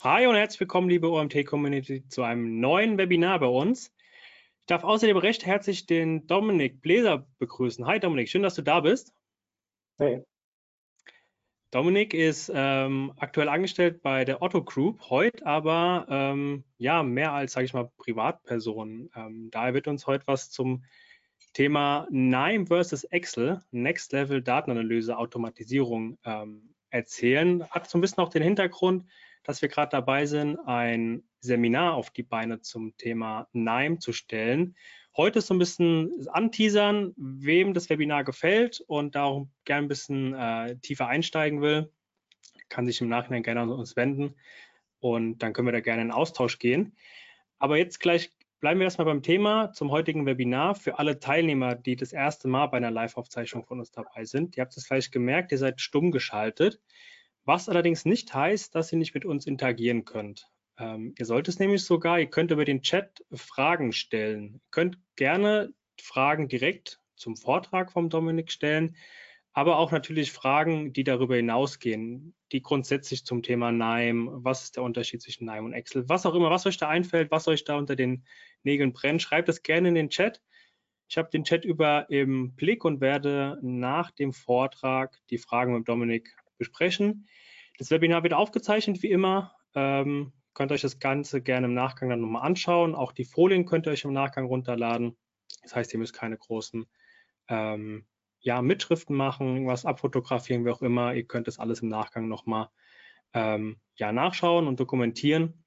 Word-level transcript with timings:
Hi 0.00 0.28
und 0.28 0.36
herzlich 0.36 0.60
willkommen, 0.60 0.88
liebe 0.88 1.10
OMT-Community, 1.10 2.06
zu 2.06 2.22
einem 2.22 2.60
neuen 2.60 2.98
Webinar 2.98 3.40
bei 3.40 3.48
uns. 3.48 3.92
Ich 4.60 4.66
darf 4.66 4.84
außerdem 4.84 5.16
recht 5.16 5.44
herzlich 5.44 5.86
den 5.86 6.28
Dominik 6.28 6.80
Bläser 6.80 7.26
begrüßen. 7.40 7.84
Hi 7.84 7.98
Dominik, 7.98 8.28
schön, 8.28 8.44
dass 8.44 8.54
du 8.54 8.62
da 8.62 8.78
bist. 8.78 9.12
Hey. 9.96 10.22
Dominik 11.72 12.14
ist 12.14 12.48
ähm, 12.54 13.12
aktuell 13.16 13.48
angestellt 13.48 14.00
bei 14.00 14.24
der 14.24 14.40
Otto 14.40 14.62
Group, 14.62 15.00
heute 15.10 15.44
aber 15.44 16.06
ähm, 16.08 16.62
ja 16.76 17.02
mehr 17.02 17.32
als, 17.32 17.54
sage 17.54 17.64
ich 17.64 17.74
mal, 17.74 17.90
Privatperson. 17.96 19.10
Ähm, 19.16 19.50
daher 19.50 19.74
wird 19.74 19.88
uns 19.88 20.06
heute 20.06 20.28
was 20.28 20.52
zum 20.52 20.84
Thema 21.54 22.06
NIME 22.08 22.66
versus 22.66 23.02
Excel, 23.02 23.62
Next 23.72 24.12
Level 24.12 24.42
Datenanalyse 24.42 25.18
Automatisierung 25.18 26.18
ähm, 26.24 26.72
erzählen. 26.90 27.68
Hat 27.70 27.90
so 27.90 27.98
ein 27.98 28.00
bisschen 28.00 28.22
auch 28.22 28.30
den 28.30 28.44
Hintergrund, 28.44 29.04
dass 29.44 29.62
wir 29.62 29.68
gerade 29.68 29.90
dabei 29.90 30.26
sind, 30.26 30.58
ein 30.66 31.22
Seminar 31.40 31.94
auf 31.94 32.10
die 32.10 32.22
Beine 32.22 32.60
zum 32.60 32.96
Thema 32.96 33.48
NIME 33.52 33.98
zu 33.98 34.12
stellen. 34.12 34.76
Heute 35.16 35.40
so 35.40 35.54
ein 35.54 35.58
bisschen 35.58 36.28
anteasern, 36.28 37.12
wem 37.16 37.74
das 37.74 37.90
Webinar 37.90 38.24
gefällt 38.24 38.80
und 38.86 39.14
da 39.14 39.24
auch 39.24 39.48
gerne 39.64 39.86
ein 39.86 39.88
bisschen 39.88 40.34
äh, 40.34 40.76
tiefer 40.78 41.08
einsteigen 41.08 41.60
will, 41.60 41.92
kann 42.68 42.86
sich 42.86 43.00
im 43.00 43.08
Nachhinein 43.08 43.42
gerne 43.42 43.62
an 43.62 43.70
uns 43.70 43.96
wenden 43.96 44.34
und 45.00 45.38
dann 45.38 45.52
können 45.52 45.68
wir 45.68 45.72
da 45.72 45.80
gerne 45.80 46.02
in 46.02 46.10
Austausch 46.10 46.58
gehen. 46.58 46.96
Aber 47.58 47.76
jetzt 47.76 48.00
gleich 48.00 48.30
bleiben 48.60 48.80
wir 48.80 48.84
erstmal 48.84 49.06
beim 49.06 49.22
Thema 49.22 49.72
zum 49.72 49.90
heutigen 49.90 50.26
Webinar. 50.26 50.74
Für 50.74 50.98
alle 50.98 51.20
Teilnehmer, 51.20 51.74
die 51.74 51.96
das 51.96 52.12
erste 52.12 52.48
Mal 52.48 52.66
bei 52.66 52.76
einer 52.76 52.90
Live-Aufzeichnung 52.90 53.64
von 53.64 53.78
uns 53.78 53.92
dabei 53.92 54.24
sind, 54.24 54.56
ihr 54.56 54.62
habt 54.62 54.76
es 54.76 54.88
gleich 54.88 55.10
gemerkt, 55.10 55.52
ihr 55.52 55.58
seid 55.58 55.80
stumm 55.80 56.10
geschaltet. 56.10 56.80
Was 57.44 57.68
allerdings 57.68 58.04
nicht 58.04 58.34
heißt, 58.34 58.74
dass 58.74 58.92
ihr 58.92 58.98
nicht 58.98 59.14
mit 59.14 59.24
uns 59.24 59.46
interagieren 59.46 60.04
könnt. 60.04 60.50
Ähm, 60.78 61.14
ihr 61.18 61.26
sollt 61.26 61.48
es 61.48 61.58
nämlich 61.58 61.84
sogar, 61.84 62.20
ihr 62.20 62.30
könnt 62.30 62.50
über 62.50 62.64
den 62.64 62.82
Chat 62.82 63.24
Fragen 63.32 63.92
stellen. 63.92 64.54
Ihr 64.54 64.60
könnt 64.70 64.98
gerne 65.16 65.72
Fragen 66.00 66.48
direkt 66.48 67.00
zum 67.16 67.36
Vortrag 67.36 67.90
vom 67.90 68.10
Dominik 68.10 68.52
stellen, 68.52 68.96
aber 69.52 69.78
auch 69.78 69.90
natürlich 69.90 70.30
Fragen, 70.30 70.92
die 70.92 71.02
darüber 71.02 71.34
hinausgehen, 71.34 72.34
die 72.52 72.62
grundsätzlich 72.62 73.24
zum 73.24 73.42
Thema 73.42 73.72
NIME, 73.72 74.44
was 74.44 74.64
ist 74.64 74.76
der 74.76 74.84
Unterschied 74.84 75.20
zwischen 75.20 75.46
NIME 75.46 75.64
und 75.64 75.72
Excel, 75.72 76.08
was 76.08 76.26
auch 76.26 76.34
immer, 76.34 76.50
was 76.50 76.66
euch 76.66 76.76
da 76.76 76.88
einfällt, 76.88 77.32
was 77.32 77.48
euch 77.48 77.64
da 77.64 77.76
unter 77.76 77.96
den 77.96 78.24
Nägeln 78.62 78.92
brennt, 78.92 79.20
schreibt 79.20 79.48
es 79.48 79.62
gerne 79.62 79.88
in 79.88 79.94
den 79.96 80.10
Chat. 80.10 80.40
Ich 81.08 81.18
habe 81.18 81.30
den 81.30 81.42
Chat 81.42 81.64
über 81.64 82.08
im 82.10 82.54
Blick 82.54 82.84
und 82.84 83.00
werde 83.00 83.58
nach 83.62 84.10
dem 84.10 84.32
Vortrag 84.32 85.18
die 85.30 85.38
Fragen 85.38 85.72
mit 85.72 85.88
Dominik 85.88 86.36
besprechen. 86.58 87.28
Das 87.78 87.90
Webinar 87.90 88.22
wird 88.22 88.34
aufgezeichnet 88.34 89.02
wie 89.02 89.10
immer. 89.10 89.54
Ähm, 89.74 90.32
könnt 90.54 90.72
euch 90.72 90.80
das 90.80 90.98
Ganze 90.98 91.40
gerne 91.40 91.66
im 91.66 91.74
Nachgang 91.74 92.10
dann 92.10 92.20
nochmal 92.20 92.42
anschauen. 92.42 92.94
Auch 92.94 93.12
die 93.12 93.24
Folien 93.24 93.64
könnt 93.64 93.86
ihr 93.86 93.92
euch 93.92 94.04
im 94.04 94.12
Nachgang 94.12 94.46
runterladen. 94.46 95.16
Das 95.62 95.74
heißt, 95.74 95.92
ihr 95.92 95.98
müsst 95.98 96.14
keine 96.14 96.36
großen 96.36 96.86
ähm, 97.48 98.06
ja, 98.40 98.62
Mitschriften 98.62 99.16
machen, 99.16 99.48
irgendwas 99.48 99.84
abfotografieren, 99.84 100.64
wie 100.64 100.70
auch 100.70 100.82
immer. 100.82 101.14
Ihr 101.14 101.26
könnt 101.26 101.46
das 101.46 101.58
alles 101.58 101.80
im 101.80 101.88
Nachgang 101.88 102.28
nochmal 102.28 102.68
ähm, 103.34 103.80
ja, 103.96 104.12
nachschauen 104.12 104.66
und 104.66 104.80
dokumentieren 104.80 105.64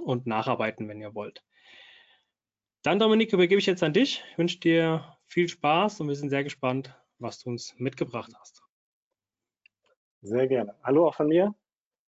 und 0.00 0.26
nacharbeiten, 0.26 0.88
wenn 0.88 1.00
ihr 1.00 1.14
wollt. 1.14 1.44
Dann, 2.82 2.98
Dominik, 2.98 3.32
übergebe 3.32 3.60
ich 3.60 3.66
jetzt 3.66 3.82
an 3.82 3.92
dich. 3.92 4.24
Ich 4.32 4.38
wünsche 4.38 4.58
dir 4.58 5.16
viel 5.26 5.48
Spaß 5.48 6.00
und 6.00 6.08
wir 6.08 6.16
sind 6.16 6.30
sehr 6.30 6.44
gespannt, 6.44 6.96
was 7.18 7.38
du 7.38 7.50
uns 7.50 7.74
mitgebracht 7.78 8.32
hast. 8.38 8.61
Sehr 10.24 10.46
gerne. 10.46 10.76
Hallo 10.84 11.08
auch 11.08 11.16
von 11.16 11.26
mir. 11.26 11.52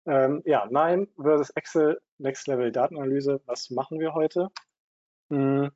Ähm, 0.06 0.44
ja, 0.46 0.68
NIME 0.68 1.08
versus 1.20 1.50
Excel 1.52 2.00
Next 2.20 2.48
Level 2.48 2.72
Datenanalyse. 2.72 3.42
Was 3.48 3.72
machen 3.72 4.00
wir 4.00 4.14
heute? 4.14 4.50
Hm, 5.32 5.72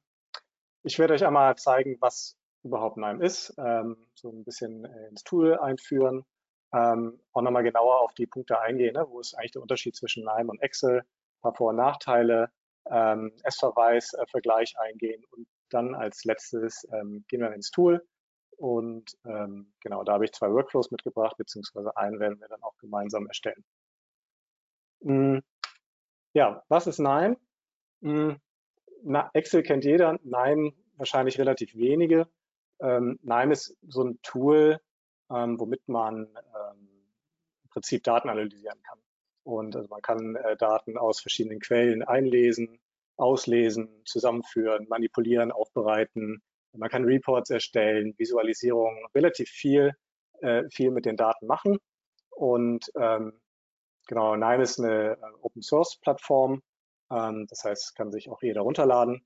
ich 0.83 0.99
werde 0.99 1.15
euch 1.15 1.25
einmal 1.25 1.55
zeigen, 1.55 1.97
was 1.99 2.37
überhaupt 2.63 2.97
NIME 2.97 3.25
ist, 3.25 3.55
ähm, 3.57 3.97
so 4.13 4.29
ein 4.29 4.43
bisschen 4.43 4.85
äh, 4.85 5.07
ins 5.07 5.23
Tool 5.23 5.57
einführen, 5.57 6.25
ähm, 6.73 7.19
auch 7.33 7.41
nochmal 7.41 7.63
genauer 7.63 8.01
auf 8.01 8.13
die 8.13 8.27
Punkte 8.27 8.59
eingehen, 8.59 8.93
ne? 8.93 9.05
wo 9.09 9.19
ist 9.19 9.33
eigentlich 9.33 9.53
der 9.53 9.63
Unterschied 9.63 9.95
zwischen 9.95 10.23
NIME 10.23 10.51
und 10.51 10.61
Excel, 10.61 10.99
ein 10.99 11.41
paar 11.41 11.55
Vor- 11.55 11.69
und 11.69 11.77
Nachteile, 11.77 12.51
ähm, 12.91 13.33
S-Verweis-Vergleich 13.43 14.75
äh, 14.75 14.89
eingehen 14.89 15.23
und 15.31 15.47
dann 15.69 15.95
als 15.95 16.23
letztes 16.23 16.87
ähm, 16.93 17.25
gehen 17.27 17.41
wir 17.41 17.51
ins 17.53 17.71
Tool 17.71 18.05
und 18.57 19.17
ähm, 19.25 19.71
genau, 19.79 20.03
da 20.03 20.13
habe 20.13 20.25
ich 20.25 20.33
zwei 20.33 20.51
Workflows 20.51 20.91
mitgebracht, 20.91 21.37
beziehungsweise 21.37 21.95
einen 21.95 22.19
werden 22.19 22.39
wir 22.39 22.47
dann 22.47 22.63
auch 22.63 22.77
gemeinsam 22.79 23.27
erstellen. 23.27 23.63
Hm, 25.01 25.43
ja, 26.33 26.63
was 26.67 26.87
ist 26.87 26.99
NIME? 26.99 27.37
Hm, 28.01 28.39
na, 29.03 29.29
Excel 29.33 29.63
kennt 29.63 29.85
jeder, 29.85 30.19
NIME 30.23 30.73
wahrscheinlich 30.97 31.39
relativ 31.39 31.75
wenige. 31.75 32.27
Ähm, 32.79 33.19
NIME 33.21 33.53
ist 33.53 33.77
so 33.87 34.03
ein 34.03 34.19
Tool, 34.23 34.79
ähm, 35.29 35.59
womit 35.59 35.87
man 35.87 36.25
ähm, 36.25 36.89
im 37.63 37.69
Prinzip 37.69 38.03
Daten 38.03 38.29
analysieren 38.29 38.81
kann. 38.83 38.99
Und 39.43 39.75
also 39.75 39.87
man 39.89 40.01
kann 40.01 40.35
äh, 40.35 40.57
Daten 40.57 40.97
aus 40.97 41.21
verschiedenen 41.21 41.59
Quellen 41.59 42.03
einlesen, 42.03 42.79
auslesen, 43.17 43.89
zusammenführen, 44.05 44.87
manipulieren, 44.89 45.51
aufbereiten, 45.51 46.41
man 46.77 46.89
kann 46.89 47.05
Reports 47.05 47.49
erstellen, 47.49 48.13
Visualisierungen, 48.17 49.05
relativ 49.15 49.49
viel, 49.49 49.93
äh, 50.41 50.63
viel 50.69 50.91
mit 50.91 51.05
den 51.05 51.17
Daten 51.17 51.47
machen. 51.47 51.77
Und 52.31 52.91
ähm, 52.95 53.39
genau, 54.07 54.35
Nime 54.35 54.63
ist 54.63 54.79
eine 54.79 55.13
äh, 55.13 55.17
Open 55.41 55.61
Source 55.61 55.99
Plattform. 55.99 56.61
Ähm, 57.11 57.47
das 57.49 57.63
heißt, 57.63 57.95
kann 57.95 58.11
sich 58.11 58.29
auch 58.29 58.41
jeder 58.41 58.61
runterladen. 58.61 59.25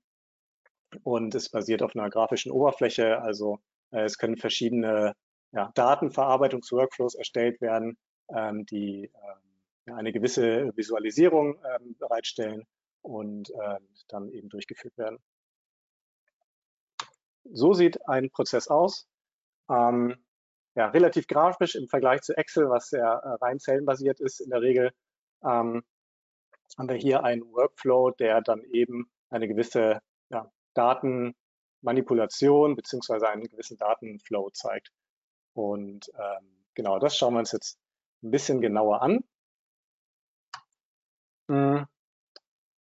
Und 1.02 1.34
es 1.34 1.48
basiert 1.50 1.82
auf 1.82 1.94
einer 1.96 2.10
grafischen 2.10 2.52
Oberfläche. 2.52 3.20
Also 3.20 3.58
äh, 3.90 4.04
es 4.04 4.18
können 4.18 4.36
verschiedene 4.36 5.14
ja, 5.52 5.70
Datenverarbeitungs-Workflows 5.74 7.14
erstellt 7.14 7.60
werden, 7.60 7.96
ähm, 8.34 8.64
die 8.66 9.10
ähm, 9.86 9.94
eine 9.94 10.12
gewisse 10.12 10.74
Visualisierung 10.76 11.58
ähm, 11.64 11.96
bereitstellen 11.98 12.64
und 13.02 13.50
äh, 13.50 13.78
dann 14.08 14.30
eben 14.30 14.48
durchgeführt 14.48 14.96
werden. 14.96 15.18
So 17.44 17.74
sieht 17.74 18.08
ein 18.08 18.30
Prozess 18.30 18.68
aus. 18.68 19.08
Ähm, 19.68 20.16
ja, 20.74 20.88
relativ 20.88 21.26
grafisch 21.26 21.74
im 21.74 21.88
Vergleich 21.88 22.22
zu 22.22 22.36
Excel, 22.36 22.70
was 22.70 22.88
sehr 22.88 23.04
äh, 23.04 23.44
rein 23.44 23.58
zellenbasiert 23.58 24.20
ist. 24.20 24.40
In 24.40 24.50
der 24.50 24.62
Regel 24.62 24.92
ähm, 25.44 25.82
haben 26.78 26.88
wir 26.88 26.96
hier 26.96 27.24
einen 27.24 27.42
Workflow, 27.52 28.12
der 28.12 28.40
dann 28.40 28.62
eben 28.64 29.10
eine 29.30 29.48
gewisse 29.48 30.00
ja, 30.30 30.50
Datenmanipulation 30.74 32.76
beziehungsweise 32.76 33.28
einen 33.28 33.44
gewissen 33.44 33.76
Datenflow 33.76 34.50
zeigt. 34.50 34.92
Und 35.54 36.10
ähm, 36.18 36.64
genau 36.74 36.98
das 36.98 37.16
schauen 37.16 37.34
wir 37.34 37.40
uns 37.40 37.52
jetzt 37.52 37.78
ein 38.22 38.30
bisschen 38.30 38.60
genauer 38.60 39.02
an. 39.02 39.24
Hm, 41.48 41.86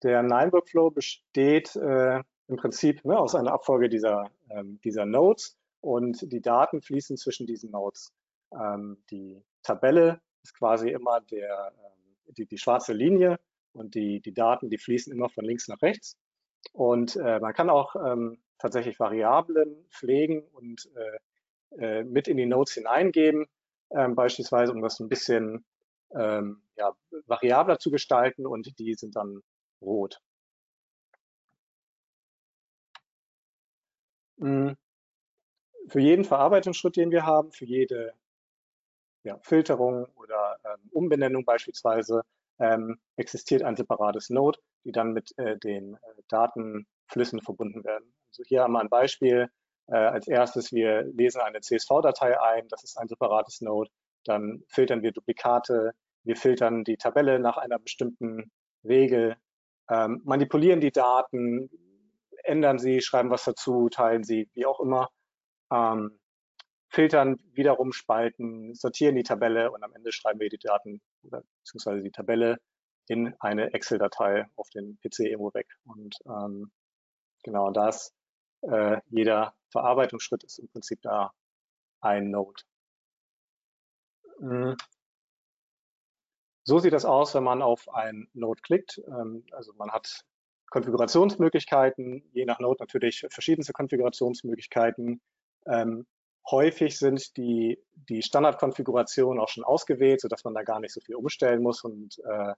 der 0.04 0.24
Nine-Workflow 0.24 0.92
besteht 0.92 1.76
äh, 1.76 2.24
im 2.52 2.58
Prinzip 2.58 3.04
ne, 3.06 3.18
aus 3.18 3.34
einer 3.34 3.54
Abfolge 3.54 3.90
dieser, 3.90 4.30
ähm, 4.50 4.80
dieser 4.84 5.06
Nodes 5.06 5.58
und 5.80 6.32
die 6.32 6.42
Daten 6.42 6.82
fließen 6.82 7.18
zwischen 7.18 7.48
diesen 7.48 7.72
Nodes. 7.72 8.14
Ähm, 8.54 8.98
die 9.10 9.42
Tabelle 9.64 10.22
ist 10.44 10.54
quasi 10.58 10.90
immer 10.90 11.22
der, 11.22 11.72
ähm, 11.74 12.34
die, 12.38 12.46
die 12.46 12.58
schwarze 12.58 12.94
Linie 12.94 13.40
und 13.74 13.96
die, 13.96 14.20
die 14.20 14.34
Daten, 14.34 14.70
die 14.70 14.78
fließen 14.78 15.14
immer 15.14 15.30
von 15.30 15.46
links 15.46 15.70
nach 15.70 15.82
rechts. 15.82 16.18
Und 16.74 17.16
äh, 17.16 17.40
man 17.40 17.54
kann 17.54 17.70
auch 17.70 17.96
ähm, 17.96 18.38
tatsächlich 18.60 19.00
Variablen 19.00 19.86
pflegen 19.90 20.44
und 20.52 20.90
äh, 20.96 22.00
äh, 22.00 22.04
mit 22.04 22.28
in 22.28 22.36
die 22.36 22.46
Nodes 22.46 22.74
hineingeben, 22.74 23.48
ähm, 23.92 24.16
beispielsweise 24.16 24.74
um 24.74 24.82
das 24.82 25.00
ein 25.00 25.08
bisschen 25.08 25.66
ähm, 26.14 26.62
ja, 26.76 26.92
variabler 27.28 27.80
zu 27.80 27.92
gestalten 27.92 28.46
und 28.46 28.78
die 28.78 28.94
sind 28.94 29.16
dann 29.16 29.42
rot. 29.82 30.20
Hm. 34.42 34.76
Für 35.88 36.00
jeden 36.00 36.26
Verarbeitungsschritt, 36.26 36.96
den 36.96 37.12
wir 37.12 37.26
haben, 37.26 37.52
für 37.52 37.66
jede 37.66 38.14
ja, 39.24 39.38
Filterung 39.44 40.06
oder 40.16 40.58
ähm, 40.66 40.90
Umbenennung 40.92 41.46
beispielsweise, 41.46 42.22
ähm, 42.60 43.00
existiert 43.16 43.64
ein 43.64 43.76
separates 43.76 44.30
Node, 44.30 44.60
die 44.84 44.92
dann 44.92 45.14
mit 45.14 45.38
äh, 45.38 45.58
den 45.58 45.96
äh, 45.96 45.98
Datenflüssen 46.28 47.42
verbunden 47.42 47.84
werden. 47.84 48.14
Also 48.30 48.44
hier 48.46 48.64
haben 48.64 48.74
wir 48.74 48.80
ein 48.80 48.90
Beispiel. 48.90 49.50
Äh, 49.88 49.96
als 49.96 50.28
erstes, 50.28 50.72
wir 50.72 51.04
lesen 51.04 51.42
eine 51.42 51.62
CSV-Datei 51.62 52.40
ein, 52.40 52.68
das 52.70 52.84
ist 52.84 52.98
ein 52.98 53.08
separates 53.08 53.62
Node. 53.62 53.90
Dann 54.26 54.64
filtern 54.68 55.02
wir 55.02 55.12
Duplikate, 55.12 55.92
wir 56.24 56.36
filtern 56.36 56.84
die 56.84 56.98
Tabelle 56.98 57.40
nach 57.40 57.58
einer 57.58 57.80
bestimmten 57.80 58.52
Regel, 58.84 59.36
ähm, 59.90 60.22
manipulieren 60.24 60.80
die 60.80 60.92
Daten, 60.92 61.70
ändern 62.44 62.80
sie, 62.80 63.02
schreiben 63.02 63.30
was 63.30 63.44
dazu, 63.46 63.90
teilen 63.90 64.24
sie, 64.24 64.50
wie 64.54 64.66
auch 64.66 64.80
immer. 64.80 65.10
Ähm, 65.72 66.20
filtern, 66.90 67.38
wiederum 67.54 67.94
spalten, 67.94 68.76
sortieren 68.76 69.16
die 69.16 69.24
Tabelle 69.24 69.72
und 69.72 69.84
am 69.84 69.94
Ende 69.94 70.12
schreiben 70.12 70.40
wir 70.40 70.50
die 70.50 70.58
Daten 70.58 71.02
oder 71.24 71.44
beziehungsweise 71.64 72.04
die 72.04 72.12
Tabelle 72.12 72.58
in 73.08 73.34
eine 73.40 73.74
Excel-Datei 73.74 74.46
auf 74.56 74.70
den 74.70 75.00
PC 75.02 75.20
irgendwo 75.22 75.54
weg. 75.54 75.68
Und 75.86 76.16
ähm, 76.26 76.72
genau 77.44 77.72
das, 77.72 78.14
äh, 78.62 79.00
jeder 79.08 79.54
Verarbeitungsschritt 79.72 80.44
ist 80.44 80.60
im 80.60 80.70
Prinzip 80.70 81.02
da 81.02 81.32
ein 82.02 82.30
Node. 82.30 82.62
Mhm. 84.40 84.76
So 86.64 86.80
sieht 86.80 86.94
das 86.94 87.06
aus, 87.06 87.34
wenn 87.34 87.44
man 87.44 87.62
auf 87.62 87.90
ein 87.90 88.30
Node 88.34 88.62
klickt. 88.62 89.02
Ähm, 89.08 89.46
also 89.52 89.74
man 89.74 89.92
hat 89.92 90.26
Konfigurationsmöglichkeiten, 90.72 92.24
je 92.34 92.46
nach 92.46 92.60
Node 92.60 92.78
natürlich 92.80 93.26
verschiedenste 93.30 93.74
Konfigurationsmöglichkeiten. 93.74 95.22
Ähm, 95.68 96.08
häufig 96.50 96.98
sind 96.98 97.38
die, 97.38 97.78
die 98.10 98.24
Standardkonfigurationen 98.24 99.40
auch 99.40 99.50
schon 99.50 99.66
ausgewählt, 99.66 100.22
sodass 100.22 100.44
man 100.44 100.56
da 100.56 100.64
gar 100.64 100.80
nicht 100.80 100.94
so 100.94 101.02
viel 101.02 101.16
umstellen 101.16 101.62
muss. 101.62 101.84
Und 101.84 102.20
äh, 102.26 102.54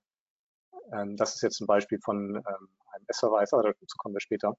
ähm, 0.93 1.17
das 1.17 1.35
ist 1.35 1.41
jetzt 1.41 1.59
ein 1.59 1.67
Beispiel 1.67 1.99
von 1.99 2.35
ähm, 2.35 2.69
einem 2.93 3.05
S-Verweis, 3.07 3.51
aber 3.51 3.63
dazu 3.63 3.97
kommen 3.97 4.15
wir 4.15 4.21
später. 4.21 4.55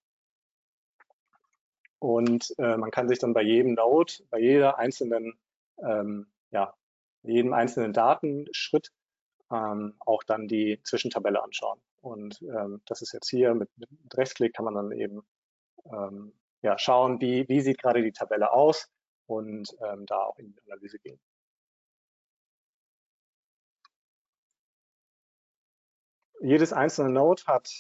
Und 2.01 2.53
äh, 2.59 2.77
man 2.77 2.91
kann 2.91 3.09
sich 3.09 3.21
dann 3.21 3.33
bei 3.33 3.43
jedem 3.43 3.75
Node, 3.75 4.13
bei 4.31 4.41
jeder 4.41 4.79
einzelnen, 4.79 5.39
ähm, 5.79 6.27
ja, 6.51 6.75
jedem 7.23 7.53
einzelnen 7.53 7.93
Datenschritt 7.93 8.91
ähm, 9.51 9.95
auch 10.01 10.25
dann 10.25 10.49
die 10.49 10.81
Zwischentabelle 10.83 11.43
anschauen. 11.43 11.81
Und 12.05 12.43
ähm, 12.43 12.83
das 12.85 13.01
ist 13.01 13.13
jetzt 13.13 13.31
hier 13.31 13.55
mit, 13.55 13.71
mit 13.79 13.89
Rechtsklick 14.15 14.55
kann 14.55 14.67
man 14.67 14.75
dann 14.75 14.93
eben 14.93 15.23
ähm, 15.87 16.35
ja, 16.61 16.77
schauen, 16.79 17.21
wie, 17.23 17.49
wie 17.49 17.63
sieht 17.63 17.81
gerade 17.81 18.03
die 18.03 18.13
Tabelle 18.13 18.53
aus 18.53 18.91
und 19.27 19.75
ähm, 19.83 20.05
da 20.05 20.19
auch 20.19 20.39
in 20.39 20.53
die 20.53 20.61
Analyse 20.71 20.99
gehen. 20.99 21.19
Jedes 26.41 26.75
einzelne 26.75 27.11
Node 27.11 27.43
hat 27.47 27.71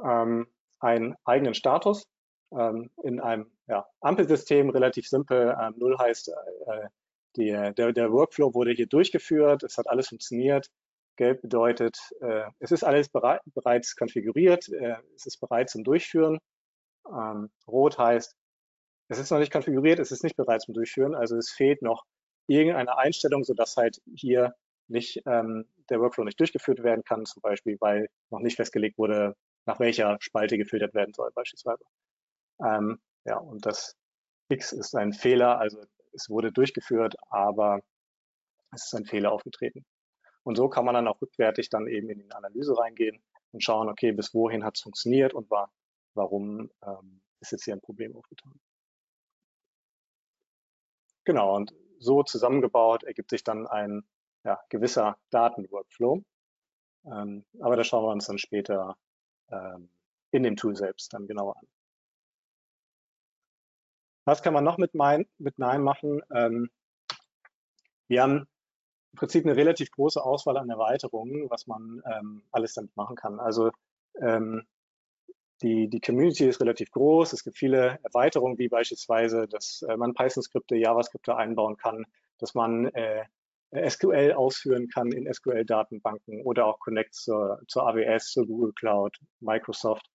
ähm, 0.00 0.46
einen 0.78 1.16
eigenen 1.24 1.54
Status. 1.54 2.06
Ähm, 2.52 2.90
in 3.02 3.18
einem 3.18 3.50
ja, 3.66 3.84
Ampelsystem 4.00 4.70
relativ 4.70 5.08
simpel. 5.08 5.56
Ähm, 5.60 5.74
Null 5.76 5.98
heißt, 5.98 6.28
äh, 6.28 6.88
die, 7.34 7.50
der, 7.50 7.92
der 7.92 8.12
Workflow 8.12 8.54
wurde 8.54 8.70
hier 8.70 8.86
durchgeführt, 8.86 9.64
es 9.64 9.76
hat 9.76 9.88
alles 9.88 10.08
funktioniert. 10.08 10.70
Gelb 11.16 11.42
bedeutet, 11.42 11.98
äh, 12.20 12.44
es 12.58 12.72
ist 12.72 12.84
alles 12.84 13.08
bereit, 13.08 13.40
bereits 13.54 13.96
konfiguriert, 13.96 14.68
äh, 14.68 14.96
es 15.14 15.26
ist 15.26 15.40
bereit 15.40 15.70
zum 15.70 15.84
Durchführen. 15.84 16.38
Ähm, 17.08 17.50
Rot 17.66 17.98
heißt, 17.98 18.34
es 19.08 19.18
ist 19.18 19.30
noch 19.30 19.38
nicht 19.38 19.52
konfiguriert, 19.52 19.98
es 19.98 20.12
ist 20.12 20.24
nicht 20.24 20.36
bereit 20.36 20.62
zum 20.62 20.74
Durchführen, 20.74 21.14
also 21.14 21.36
es 21.36 21.50
fehlt 21.50 21.82
noch 21.82 22.04
irgendeine 22.48 22.96
Einstellung, 22.98 23.44
sodass 23.44 23.76
halt 23.76 24.00
hier 24.14 24.54
nicht 24.88 25.22
ähm, 25.26 25.68
der 25.90 26.00
Workflow 26.00 26.24
nicht 26.24 26.38
durchgeführt 26.40 26.82
werden 26.82 27.04
kann, 27.04 27.24
zum 27.24 27.42
Beispiel, 27.42 27.76
weil 27.80 28.08
noch 28.30 28.40
nicht 28.40 28.56
festgelegt 28.56 28.98
wurde, 28.98 29.34
nach 29.66 29.80
welcher 29.80 30.16
Spalte 30.20 30.58
gefiltert 30.58 30.94
werden 30.94 31.14
soll, 31.14 31.30
beispielsweise. 31.34 31.84
Ähm, 32.64 33.00
ja, 33.24 33.38
und 33.38 33.66
das 33.66 33.96
X 34.48 34.72
ist 34.72 34.94
ein 34.94 35.12
Fehler, 35.12 35.58
also 35.58 35.82
es 36.12 36.30
wurde 36.30 36.52
durchgeführt, 36.52 37.14
aber 37.30 37.80
es 38.72 38.86
ist 38.86 38.94
ein 38.94 39.06
Fehler 39.06 39.32
aufgetreten. 39.32 39.84
Und 40.46 40.54
so 40.54 40.68
kann 40.68 40.84
man 40.84 40.94
dann 40.94 41.08
auch 41.08 41.20
rückwärtig 41.20 41.70
dann 41.70 41.88
eben 41.88 42.08
in 42.08 42.20
die 42.20 42.30
Analyse 42.30 42.78
reingehen 42.78 43.20
und 43.50 43.64
schauen, 43.64 43.88
okay, 43.88 44.12
bis 44.12 44.32
wohin 44.32 44.64
hat 44.64 44.76
es 44.76 44.82
funktioniert 44.82 45.34
und 45.34 45.50
war, 45.50 45.72
warum 46.14 46.70
ähm, 46.84 47.20
ist 47.40 47.50
jetzt 47.50 47.64
hier 47.64 47.74
ein 47.74 47.80
Problem 47.80 48.14
aufgetan. 48.16 48.54
Genau, 51.24 51.56
und 51.56 51.74
so 51.98 52.22
zusammengebaut 52.22 53.02
ergibt 53.02 53.30
sich 53.30 53.42
dann 53.42 53.66
ein 53.66 54.04
ja, 54.44 54.60
gewisser 54.68 55.18
Datenworkflow. 55.30 56.22
Ähm, 57.06 57.44
aber 57.58 57.74
das 57.74 57.88
schauen 57.88 58.04
wir 58.04 58.12
uns 58.12 58.26
dann 58.26 58.38
später 58.38 58.96
ähm, 59.50 59.90
in 60.30 60.44
dem 60.44 60.54
Tool 60.54 60.76
selbst 60.76 61.12
dann 61.12 61.26
genauer 61.26 61.56
an. 61.56 61.66
Was 64.24 64.42
kann 64.42 64.54
man 64.54 64.62
noch 64.62 64.78
mit, 64.78 64.94
mein, 64.94 65.26
mit 65.38 65.58
NIME 65.58 65.80
machen? 65.80 66.22
Ähm, 66.30 66.70
wir 68.06 68.22
haben 68.22 68.46
im 69.16 69.18
Prinzip 69.18 69.46
eine 69.46 69.56
relativ 69.56 69.90
große 69.92 70.22
Auswahl 70.22 70.58
an 70.58 70.68
Erweiterungen, 70.68 71.48
was 71.48 71.66
man 71.66 72.02
ähm, 72.04 72.42
alles 72.52 72.74
damit 72.74 72.94
machen 72.98 73.16
kann. 73.16 73.40
Also 73.40 73.70
ähm, 74.20 74.66
die, 75.62 75.88
die 75.88 76.00
Community 76.00 76.46
ist 76.46 76.60
relativ 76.60 76.90
groß. 76.90 77.32
Es 77.32 77.42
gibt 77.42 77.56
viele 77.56 77.98
Erweiterungen, 78.02 78.58
wie 78.58 78.68
beispielsweise, 78.68 79.48
dass 79.48 79.80
äh, 79.88 79.96
man 79.96 80.12
Python-Skripte, 80.12 80.76
JavaScripte 80.76 81.34
einbauen 81.34 81.78
kann, 81.78 82.04
dass 82.36 82.52
man 82.52 82.88
äh, 82.88 83.24
SQL 83.88 84.32
ausführen 84.32 84.88
kann 84.88 85.10
in 85.12 85.32
SQL-Datenbanken 85.32 86.42
oder 86.42 86.66
auch 86.66 86.78
Connect 86.78 87.14
zur, 87.14 87.62
zur 87.68 87.88
AWS, 87.88 88.32
zur 88.32 88.46
Google 88.46 88.74
Cloud, 88.74 89.16
Microsoft, 89.40 90.10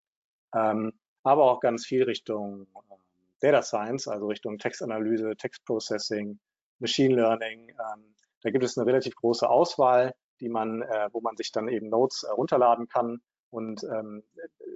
ähm, 0.53 0.91
aber 1.23 1.49
auch 1.49 1.61
ganz 1.61 1.85
viel 1.85 2.03
Richtung 2.03 2.63
äh, 2.63 2.95
Data 3.39 3.61
Science, 3.61 4.09
also 4.09 4.27
Richtung 4.27 4.57
Textanalyse, 4.57 5.37
Text 5.37 5.63
Processing, 5.63 6.37
Machine 6.79 7.15
Learning. 7.15 7.69
Ähm, 7.69 8.03
da 8.41 8.49
gibt 8.51 8.63
es 8.63 8.77
eine 8.77 8.87
relativ 8.87 9.15
große 9.15 9.49
Auswahl, 9.49 10.13
die 10.39 10.49
man, 10.49 10.81
äh, 10.81 11.09
wo 11.11 11.21
man 11.21 11.35
sich 11.35 11.51
dann 11.51 11.67
eben 11.67 11.89
Notes 11.89 12.23
äh, 12.23 12.31
runterladen 12.31 12.87
kann 12.87 13.21
und 13.49 13.83
ähm, 13.83 14.23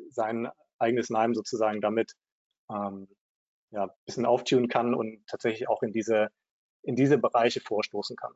sein 0.09 0.49
eigenes 0.79 1.09
NIME 1.09 1.35
sozusagen 1.35 1.79
damit 1.79 2.13
ähm, 2.69 3.07
ja, 3.71 3.85
ein 3.85 3.91
bisschen 4.05 4.25
auftunen 4.25 4.67
kann 4.67 4.93
und 4.93 5.25
tatsächlich 5.27 5.69
auch 5.69 5.81
in 5.83 5.93
diese, 5.93 6.29
in 6.81 6.95
diese 6.95 7.17
Bereiche 7.17 7.61
vorstoßen 7.61 8.15
kann. 8.17 8.33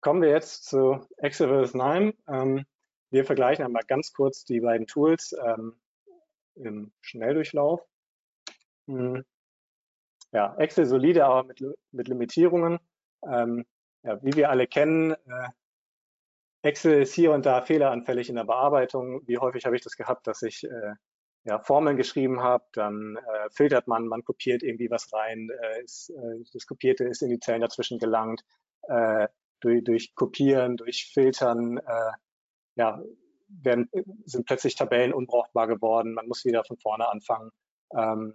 Kommen 0.00 0.22
wir 0.22 0.30
jetzt 0.30 0.64
zu 0.64 1.06
Excel 1.18 1.66
vs. 1.66 1.74
NIME. 1.74 2.14
Ähm, 2.26 2.64
wir 3.10 3.26
vergleichen 3.26 3.64
einmal 3.64 3.84
ganz 3.86 4.12
kurz 4.12 4.44
die 4.44 4.60
beiden 4.60 4.86
Tools 4.86 5.34
ähm, 5.44 5.78
im 6.54 6.92
Schnelldurchlauf. 7.00 7.82
Hm 8.86 9.24
ja, 10.32 10.54
Excel 10.56 10.86
solide, 10.86 11.24
aber 11.24 11.44
mit, 11.44 11.62
mit 11.92 12.08
Limitierungen. 12.08 12.78
Ähm, 13.26 13.64
ja, 14.02 14.22
wie 14.22 14.34
wir 14.34 14.50
alle 14.50 14.66
kennen, 14.66 15.12
äh, 15.12 15.48
Excel 16.62 17.02
ist 17.02 17.14
hier 17.14 17.32
und 17.32 17.46
da 17.46 17.62
fehleranfällig 17.62 18.28
in 18.28 18.36
der 18.36 18.44
Bearbeitung. 18.44 19.26
Wie 19.26 19.38
häufig 19.38 19.64
habe 19.64 19.76
ich 19.76 19.82
das 19.82 19.96
gehabt, 19.96 20.26
dass 20.26 20.42
ich 20.42 20.64
äh, 20.64 20.94
ja, 21.44 21.58
Formeln 21.58 21.96
geschrieben 21.96 22.42
habe, 22.42 22.64
dann 22.72 23.16
äh, 23.16 23.50
filtert 23.50 23.86
man, 23.88 24.06
man 24.06 24.24
kopiert 24.24 24.62
irgendwie 24.62 24.90
was 24.90 25.10
rein, 25.12 25.48
äh, 25.62 25.82
ist, 25.82 26.10
äh, 26.10 26.44
das 26.52 26.66
Kopierte 26.66 27.04
ist 27.04 27.22
in 27.22 27.30
die 27.30 27.40
Zellen 27.40 27.62
dazwischen 27.62 27.98
gelangt. 27.98 28.42
Äh, 28.82 29.28
durch, 29.60 29.84
durch 29.84 30.14
Kopieren, 30.14 30.76
durch 30.76 31.10
Filtern, 31.12 31.78
äh, 31.78 32.12
ja, 32.76 33.02
werden, 33.48 33.90
sind 34.26 34.46
plötzlich 34.46 34.74
Tabellen 34.74 35.12
unbrauchbar 35.12 35.66
geworden. 35.66 36.14
Man 36.14 36.28
muss 36.28 36.44
wieder 36.44 36.64
von 36.64 36.78
vorne 36.78 37.08
anfangen. 37.08 37.50
Ähm, 37.96 38.34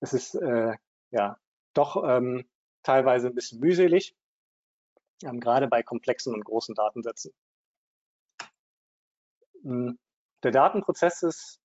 es 0.00 0.12
ist 0.12 0.34
äh, 0.34 0.74
ja 1.12 1.38
doch 1.74 2.02
ähm, 2.04 2.44
teilweise 2.82 3.28
ein 3.28 3.34
bisschen 3.34 3.60
mühselig, 3.60 4.16
ähm, 5.22 5.40
gerade 5.40 5.68
bei 5.68 5.82
komplexen 5.82 6.34
und 6.34 6.44
großen 6.44 6.74
Datensätzen. 6.74 7.32
Hm, 9.62 9.98
der 10.42 10.50
Datenprozess 10.50 11.22
ist 11.22 11.60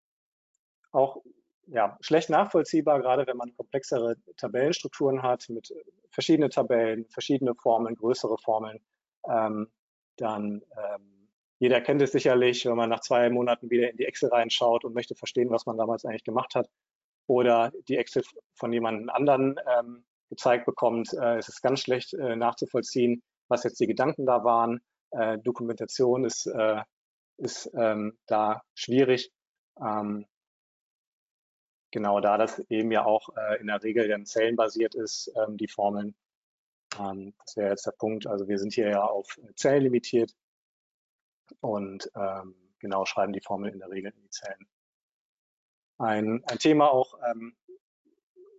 auch 0.91 1.23
ja, 1.67 1.97
schlecht 1.99 2.29
nachvollziehbar, 2.29 3.01
gerade 3.01 3.27
wenn 3.27 3.37
man 3.37 3.55
komplexere 3.55 4.15
Tabellenstrukturen 4.37 5.21
hat 5.21 5.49
mit 5.49 5.73
verschiedenen 6.11 6.49
Tabellen, 6.49 7.05
verschiedene 7.09 7.55
Formeln, 7.55 7.95
größere 7.95 8.37
Formeln. 8.37 8.79
Ähm, 9.29 9.69
dann 10.15 10.63
ähm, 10.77 11.29
jeder 11.59 11.81
kennt 11.81 12.01
es 12.01 12.11
sicherlich, 12.11 12.65
wenn 12.65 12.77
man 12.77 12.89
nach 12.89 13.01
zwei 13.01 13.29
Monaten 13.29 13.69
wieder 13.69 13.89
in 13.89 13.97
die 13.97 14.05
Excel 14.05 14.29
reinschaut 14.29 14.85
und 14.85 14.93
möchte 14.93 15.15
verstehen, 15.15 15.49
was 15.49 15.65
man 15.65 15.77
damals 15.77 16.05
eigentlich 16.05 16.23
gemacht 16.23 16.55
hat, 16.55 16.69
oder 17.27 17.71
die 17.87 17.97
Excel 17.97 18.23
von 18.55 18.73
jemand 18.73 19.09
anderen 19.09 19.59
ähm, 19.77 20.05
gezeigt 20.29 20.65
bekommt, 20.65 21.13
äh, 21.13 21.37
es 21.37 21.61
ganz 21.61 21.81
schlecht 21.81 22.13
äh, 22.13 22.35
nachzuvollziehen, 22.35 23.21
was 23.47 23.63
jetzt 23.63 23.79
die 23.79 23.87
Gedanken 23.87 24.25
da 24.25 24.43
waren. 24.43 24.81
Äh, 25.11 25.37
Dokumentation 25.39 26.25
ist, 26.25 26.47
äh, 26.47 26.81
ist 27.37 27.69
ähm, 27.75 28.17
da 28.27 28.61
schwierig. 28.73 29.31
Ähm, 29.79 30.25
genau 31.91 32.19
da 32.19 32.37
das 32.37 32.59
eben 32.69 32.91
ja 32.91 33.05
auch 33.05 33.29
äh, 33.35 33.59
in 33.59 33.67
der 33.67 33.83
Regel 33.83 34.07
dann 34.07 34.25
zellenbasiert 34.25 34.95
ist, 34.95 35.31
ähm, 35.35 35.57
die 35.57 35.67
Formeln. 35.67 36.15
Ähm, 36.99 37.33
das 37.45 37.55
wäre 37.55 37.69
jetzt 37.69 37.85
der 37.85 37.91
Punkt. 37.91 38.27
Also 38.27 38.47
wir 38.47 38.57
sind 38.57 38.73
hier 38.73 38.89
ja 38.89 39.03
auf 39.03 39.37
Zellen 39.55 39.83
limitiert 39.83 40.33
und 41.61 42.09
ähm, 42.15 42.55
genau 42.79 43.05
schreiben 43.05 43.33
die 43.33 43.41
Formeln 43.41 43.73
in 43.73 43.79
der 43.79 43.91
Regel 43.91 44.11
in 44.13 44.21
die 44.21 44.29
Zellen 44.29 44.67
ein, 45.97 46.43
ein 46.45 46.59
Thema 46.59 46.91
auch, 46.91 47.13
ähm, 47.29 47.55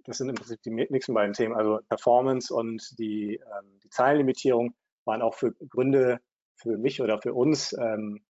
das 0.04 0.18
sind 0.18 0.30
im 0.30 0.36
Prinzip 0.36 0.62
die 0.62 0.70
nächsten 0.70 1.14
beiden 1.14 1.34
Themen, 1.34 1.54
also 1.54 1.80
Performance 1.88 2.52
und 2.52 2.98
die, 2.98 3.34
ähm, 3.34 3.80
die 3.82 3.90
Zahlenlimitierung 3.90 4.74
waren 5.04 5.22
auch 5.22 5.34
für 5.34 5.52
Gründe 5.52 6.20
für 6.56 6.76
mich 6.76 7.00
oder 7.00 7.20
für 7.20 7.34
uns, 7.34 7.72
ähm, 7.74 8.24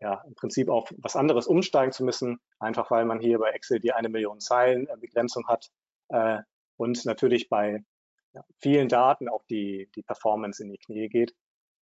ja, 0.00 0.22
im 0.26 0.34
Prinzip 0.34 0.68
auf 0.68 0.92
was 0.98 1.16
anderes 1.16 1.46
umsteigen 1.46 1.92
zu 1.92 2.04
müssen, 2.04 2.40
einfach 2.58 2.90
weil 2.90 3.04
man 3.04 3.20
hier 3.20 3.38
bei 3.38 3.50
Excel 3.50 3.80
die 3.80 3.92
eine 3.92 4.08
Million 4.08 4.40
Zeilen 4.40 4.86
äh, 4.88 4.96
Begrenzung 4.98 5.46
hat 5.46 5.70
äh, 6.08 6.38
und 6.76 7.04
natürlich 7.04 7.48
bei 7.48 7.84
ja, 8.32 8.44
vielen 8.58 8.88
Daten 8.88 9.28
auch 9.28 9.44
die, 9.44 9.90
die 9.94 10.02
Performance 10.02 10.62
in 10.62 10.70
die 10.70 10.78
Knie 10.78 11.08
geht 11.08 11.34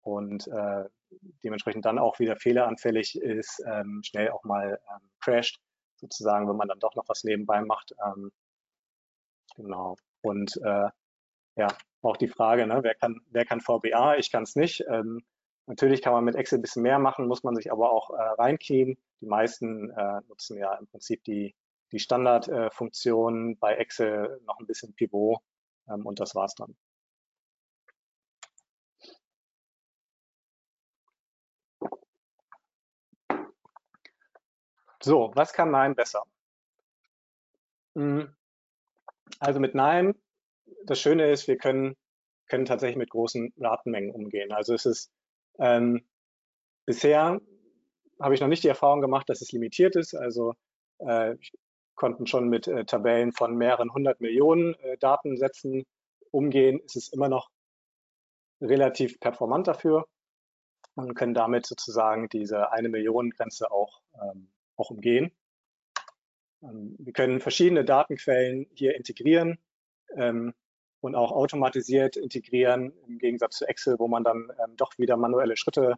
und 0.01 0.47
äh, 0.47 0.85
dementsprechend 1.43 1.85
dann 1.85 1.99
auch 1.99 2.19
wieder 2.19 2.35
fehleranfällig 2.37 3.19
ist, 3.21 3.63
ähm, 3.65 4.01
schnell 4.03 4.29
auch 4.31 4.43
mal 4.43 4.79
ähm, 4.91 5.09
crasht, 5.21 5.59
sozusagen, 5.97 6.47
wenn 6.49 6.55
man 6.57 6.67
dann 6.67 6.79
doch 6.79 6.95
noch 6.95 7.07
was 7.07 7.23
nebenbei 7.23 7.61
macht. 7.61 7.93
Ähm, 8.05 8.31
genau. 9.55 9.95
Und 10.21 10.57
äh, 10.63 10.89
ja, 11.55 11.67
auch 12.01 12.17
die 12.17 12.27
Frage, 12.27 12.67
ne, 12.67 12.79
wer 12.83 12.95
kann, 12.95 13.19
wer 13.29 13.45
kann 13.45 13.61
VBA? 13.61 14.17
Ich 14.17 14.31
kann 14.31 14.43
es 14.43 14.55
nicht. 14.55 14.83
Ähm, 14.89 15.23
natürlich 15.65 16.01
kann 16.01 16.13
man 16.13 16.23
mit 16.23 16.35
Excel 16.35 16.59
ein 16.59 16.61
bisschen 16.61 16.83
mehr 16.83 16.99
machen, 16.99 17.27
muss 17.27 17.43
man 17.43 17.55
sich 17.55 17.71
aber 17.71 17.91
auch 17.91 18.11
äh, 18.11 18.21
reinknien. 18.21 18.97
Die 19.21 19.25
meisten 19.25 19.89
äh, 19.91 20.21
nutzen 20.27 20.57
ja 20.57 20.73
im 20.75 20.87
Prinzip 20.87 21.23
die, 21.23 21.55
die 21.91 21.99
Standardfunktion, 21.99 23.53
äh, 23.53 23.55
bei 23.59 23.75
Excel 23.75 24.39
noch 24.45 24.59
ein 24.59 24.67
bisschen 24.67 24.93
Pivot 24.93 25.39
ähm, 25.89 26.05
und 26.05 26.19
das 26.19 26.35
war's 26.35 26.55
dann. 26.55 26.75
So, 35.01 35.31
was 35.35 35.53
kann 35.53 35.71
Nein 35.71 35.95
besser? 35.95 36.23
Hm, 37.95 38.35
also 39.39 39.59
mit 39.59 39.75
Nein, 39.75 40.15
das 40.85 40.99
Schöne 40.99 41.31
ist, 41.31 41.47
wir 41.47 41.57
können, 41.57 41.95
können 42.47 42.65
tatsächlich 42.65 42.97
mit 42.97 43.09
großen 43.09 43.53
Datenmengen 43.57 44.11
umgehen. 44.11 44.51
Also 44.51 44.73
es 44.73 44.85
ist 44.85 45.11
ähm, 45.59 46.05
bisher 46.85 47.39
habe 48.19 48.33
ich 48.33 48.41
noch 48.41 48.47
nicht 48.47 48.63
die 48.63 48.67
Erfahrung 48.69 49.01
gemacht, 49.01 49.29
dass 49.29 49.41
es 49.41 49.51
limitiert 49.51 49.95
ist. 49.95 50.15
Also 50.15 50.55
äh, 50.99 51.35
konnten 51.95 52.27
schon 52.27 52.49
mit 52.49 52.67
äh, 52.67 52.85
Tabellen 52.85 53.33
von 53.33 53.55
mehreren 53.55 53.93
hundert 53.93 54.21
Millionen 54.21 54.75
äh, 54.75 54.97
Datensätzen 54.97 55.85
umgehen. 56.31 56.81
Es 56.85 56.95
ist 56.95 57.13
immer 57.13 57.29
noch 57.29 57.49
relativ 58.61 59.19
performant 59.19 59.67
dafür 59.67 60.07
und 60.95 61.13
können 61.15 61.33
damit 61.33 61.65
sozusagen 61.65 62.27
diese 62.29 62.71
eine 62.71 62.89
Million 62.89 63.29
Grenze 63.29 63.71
auch 63.71 64.01
ähm, 64.21 64.49
auch 64.77 64.89
umgehen. 64.89 65.31
Ähm, 66.63 66.95
wir 66.99 67.13
können 67.13 67.39
verschiedene 67.39 67.85
Datenquellen 67.85 68.67
hier 68.73 68.95
integrieren 68.95 69.57
ähm, 70.15 70.53
und 71.01 71.15
auch 71.15 71.31
automatisiert 71.31 72.17
integrieren, 72.17 72.93
im 73.07 73.19
Gegensatz 73.19 73.57
zu 73.57 73.65
Excel, 73.65 73.99
wo 73.99 74.07
man 74.07 74.23
dann 74.23 74.49
ähm, 74.63 74.75
doch 74.77 74.97
wieder 74.97 75.17
manuelle 75.17 75.57
Schritte 75.57 75.95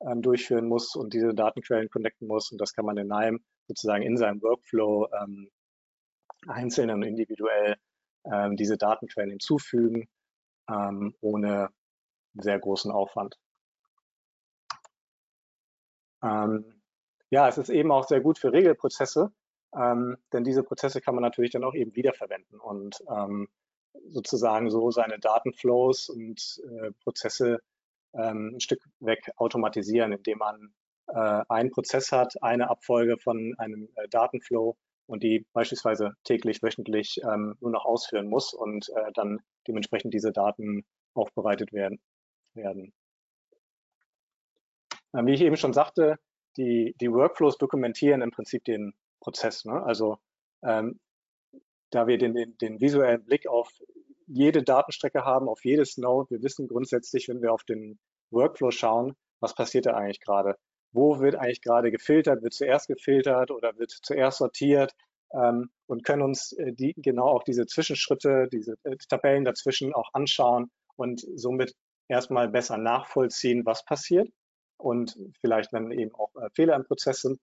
ähm, 0.00 0.22
durchführen 0.22 0.66
muss 0.66 0.94
und 0.94 1.12
diese 1.12 1.34
Datenquellen 1.34 1.90
connecten 1.90 2.28
muss. 2.28 2.52
Und 2.52 2.60
das 2.60 2.72
kann 2.74 2.86
man 2.86 2.96
in 2.98 3.12
einem 3.12 3.40
sozusagen 3.66 4.02
in 4.02 4.16
seinem 4.16 4.40
Workflow 4.42 5.08
ähm, 5.20 5.50
einzeln 6.46 6.90
und 6.90 7.02
individuell 7.02 7.76
ähm, 8.24 8.56
diese 8.56 8.76
Datenquellen 8.76 9.30
hinzufügen, 9.30 10.08
ohne 11.22 11.70
sehr 12.34 12.58
großen 12.58 12.90
Aufwand. 12.90 13.38
Ähm, 16.22 16.77
ja, 17.30 17.48
es 17.48 17.58
ist 17.58 17.70
eben 17.70 17.90
auch 17.90 18.06
sehr 18.06 18.20
gut 18.20 18.38
für 18.38 18.52
Regelprozesse, 18.52 19.32
ähm, 19.74 20.16
denn 20.32 20.44
diese 20.44 20.62
Prozesse 20.62 21.00
kann 21.00 21.14
man 21.14 21.22
natürlich 21.22 21.50
dann 21.50 21.64
auch 21.64 21.74
eben 21.74 21.94
wiederverwenden 21.94 22.58
und 22.60 23.02
ähm, 23.10 23.48
sozusagen 24.08 24.70
so 24.70 24.90
seine 24.90 25.18
Datenflows 25.18 26.08
und 26.08 26.60
äh, 26.64 26.92
Prozesse 27.02 27.60
ähm, 28.14 28.54
ein 28.54 28.60
Stück 28.60 28.82
weg 29.00 29.30
automatisieren, 29.36 30.12
indem 30.12 30.38
man 30.38 30.72
äh, 31.08 31.42
einen 31.48 31.70
Prozess 31.70 32.12
hat, 32.12 32.42
eine 32.42 32.70
Abfolge 32.70 33.18
von 33.18 33.54
einem 33.58 33.88
äh, 33.96 34.08
Datenflow 34.08 34.76
und 35.06 35.22
die 35.22 35.46
beispielsweise 35.52 36.12
täglich, 36.24 36.62
wöchentlich 36.62 37.20
ähm, 37.24 37.56
nur 37.60 37.70
noch 37.70 37.84
ausführen 37.84 38.28
muss 38.28 38.52
und 38.52 38.88
äh, 38.90 39.12
dann 39.14 39.40
dementsprechend 39.66 40.14
diese 40.14 40.32
Daten 40.32 40.84
aufbereitet 41.14 41.72
werden. 41.72 42.00
werden. 42.54 42.92
Ähm, 45.14 45.26
wie 45.26 45.34
ich 45.34 45.40
eben 45.40 45.56
schon 45.56 45.72
sagte, 45.72 46.18
die, 46.58 46.94
die 47.00 47.10
Workflows 47.10 47.56
dokumentieren 47.56 48.20
im 48.20 48.30
Prinzip 48.30 48.64
den 48.64 48.92
Prozess. 49.20 49.64
Ne? 49.64 49.82
Also 49.82 50.18
ähm, 50.62 51.00
da 51.90 52.06
wir 52.06 52.18
den, 52.18 52.34
den, 52.34 52.58
den 52.58 52.80
visuellen 52.80 53.24
Blick 53.24 53.46
auf 53.46 53.70
jede 54.26 54.62
Datenstrecke 54.62 55.24
haben, 55.24 55.48
auf 55.48 55.64
jedes 55.64 55.96
Node, 55.96 56.30
wir 56.30 56.42
wissen 56.42 56.68
grundsätzlich, 56.68 57.28
wenn 57.28 57.40
wir 57.40 57.52
auf 57.52 57.64
den 57.64 57.98
Workflow 58.30 58.70
schauen, 58.70 59.16
was 59.40 59.54
passiert 59.54 59.86
da 59.86 59.94
eigentlich 59.94 60.20
gerade? 60.20 60.56
Wo 60.92 61.20
wird 61.20 61.36
eigentlich 61.36 61.62
gerade 61.62 61.90
gefiltert? 61.90 62.42
Wird 62.42 62.52
zuerst 62.52 62.88
gefiltert 62.88 63.50
oder 63.50 63.78
wird 63.78 63.90
zuerst 63.90 64.38
sortiert? 64.38 64.92
Ähm, 65.32 65.70
und 65.86 66.04
können 66.04 66.22
uns 66.22 66.52
äh, 66.52 66.72
die, 66.72 66.94
genau 66.96 67.28
auch 67.28 67.44
diese 67.44 67.66
Zwischenschritte, 67.66 68.48
diese 68.50 68.76
äh, 68.82 68.96
Tabellen 69.08 69.44
dazwischen 69.44 69.94
auch 69.94 70.10
anschauen 70.12 70.70
und 70.96 71.24
somit 71.36 71.74
erstmal 72.08 72.48
besser 72.48 72.78
nachvollziehen, 72.78 73.64
was 73.64 73.84
passiert 73.84 74.28
und 74.78 75.18
vielleicht 75.40 75.72
dann 75.72 75.90
eben 75.90 76.14
auch 76.14 76.34
äh, 76.36 76.48
Fehler 76.54 76.76
im 76.76 76.84
Prozess 76.84 77.20
sind, 77.20 77.40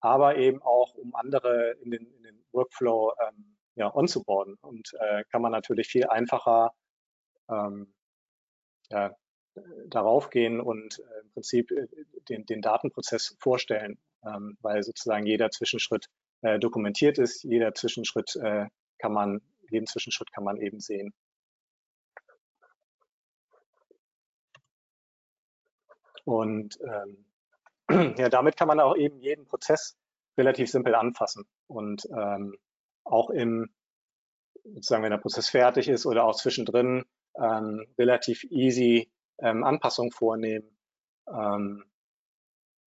aber 0.00 0.36
eben 0.36 0.62
auch 0.62 0.94
um 0.94 1.14
andere 1.14 1.72
in 1.82 1.90
den, 1.90 2.06
in 2.12 2.22
den 2.22 2.44
Workflow 2.52 3.12
ähm, 3.26 3.56
ja, 3.74 3.94
onzuboarden 3.94 4.56
und 4.60 4.92
äh, 5.00 5.24
kann 5.30 5.42
man 5.42 5.52
natürlich 5.52 5.88
viel 5.88 6.06
einfacher 6.06 6.72
ähm, 7.50 7.92
ja, 8.90 9.16
darauf 9.86 10.30
gehen 10.30 10.60
und 10.60 10.98
äh, 10.98 11.20
im 11.22 11.30
Prinzip 11.32 11.70
äh, 11.70 11.86
den, 12.28 12.46
den 12.46 12.60
Datenprozess 12.60 13.36
vorstellen, 13.40 13.98
ähm, 14.24 14.56
weil 14.60 14.82
sozusagen 14.82 15.26
jeder 15.26 15.50
Zwischenschritt 15.50 16.06
äh, 16.42 16.58
dokumentiert 16.58 17.18
ist, 17.18 17.42
jeder 17.44 17.74
Zwischenschritt 17.74 18.36
äh, 18.36 18.66
kann 18.98 19.12
man, 19.12 19.40
jeden 19.70 19.86
Zwischenschritt 19.86 20.32
kann 20.32 20.44
man 20.44 20.58
eben 20.58 20.80
sehen. 20.80 21.12
Und 26.24 26.78
ähm, 26.82 27.24
ja, 28.18 28.28
damit 28.28 28.56
kann 28.56 28.68
man 28.68 28.80
auch 28.80 28.96
eben 28.96 29.20
jeden 29.20 29.46
Prozess 29.46 29.96
relativ 30.36 30.70
simpel 30.70 30.94
anfassen 30.94 31.46
und 31.68 32.08
ähm, 32.16 32.56
auch 33.04 33.30
im, 33.30 33.70
sozusagen, 34.64 35.02
wenn 35.02 35.10
der 35.10 35.18
Prozess 35.18 35.48
fertig 35.48 35.88
ist 35.88 36.06
oder 36.06 36.24
auch 36.24 36.34
zwischendrin 36.34 37.04
ähm, 37.40 37.86
relativ 37.98 38.44
easy 38.44 39.10
ähm, 39.38 39.64
Anpassungen 39.64 40.12
vornehmen. 40.12 40.76
Ähm, 41.28 41.84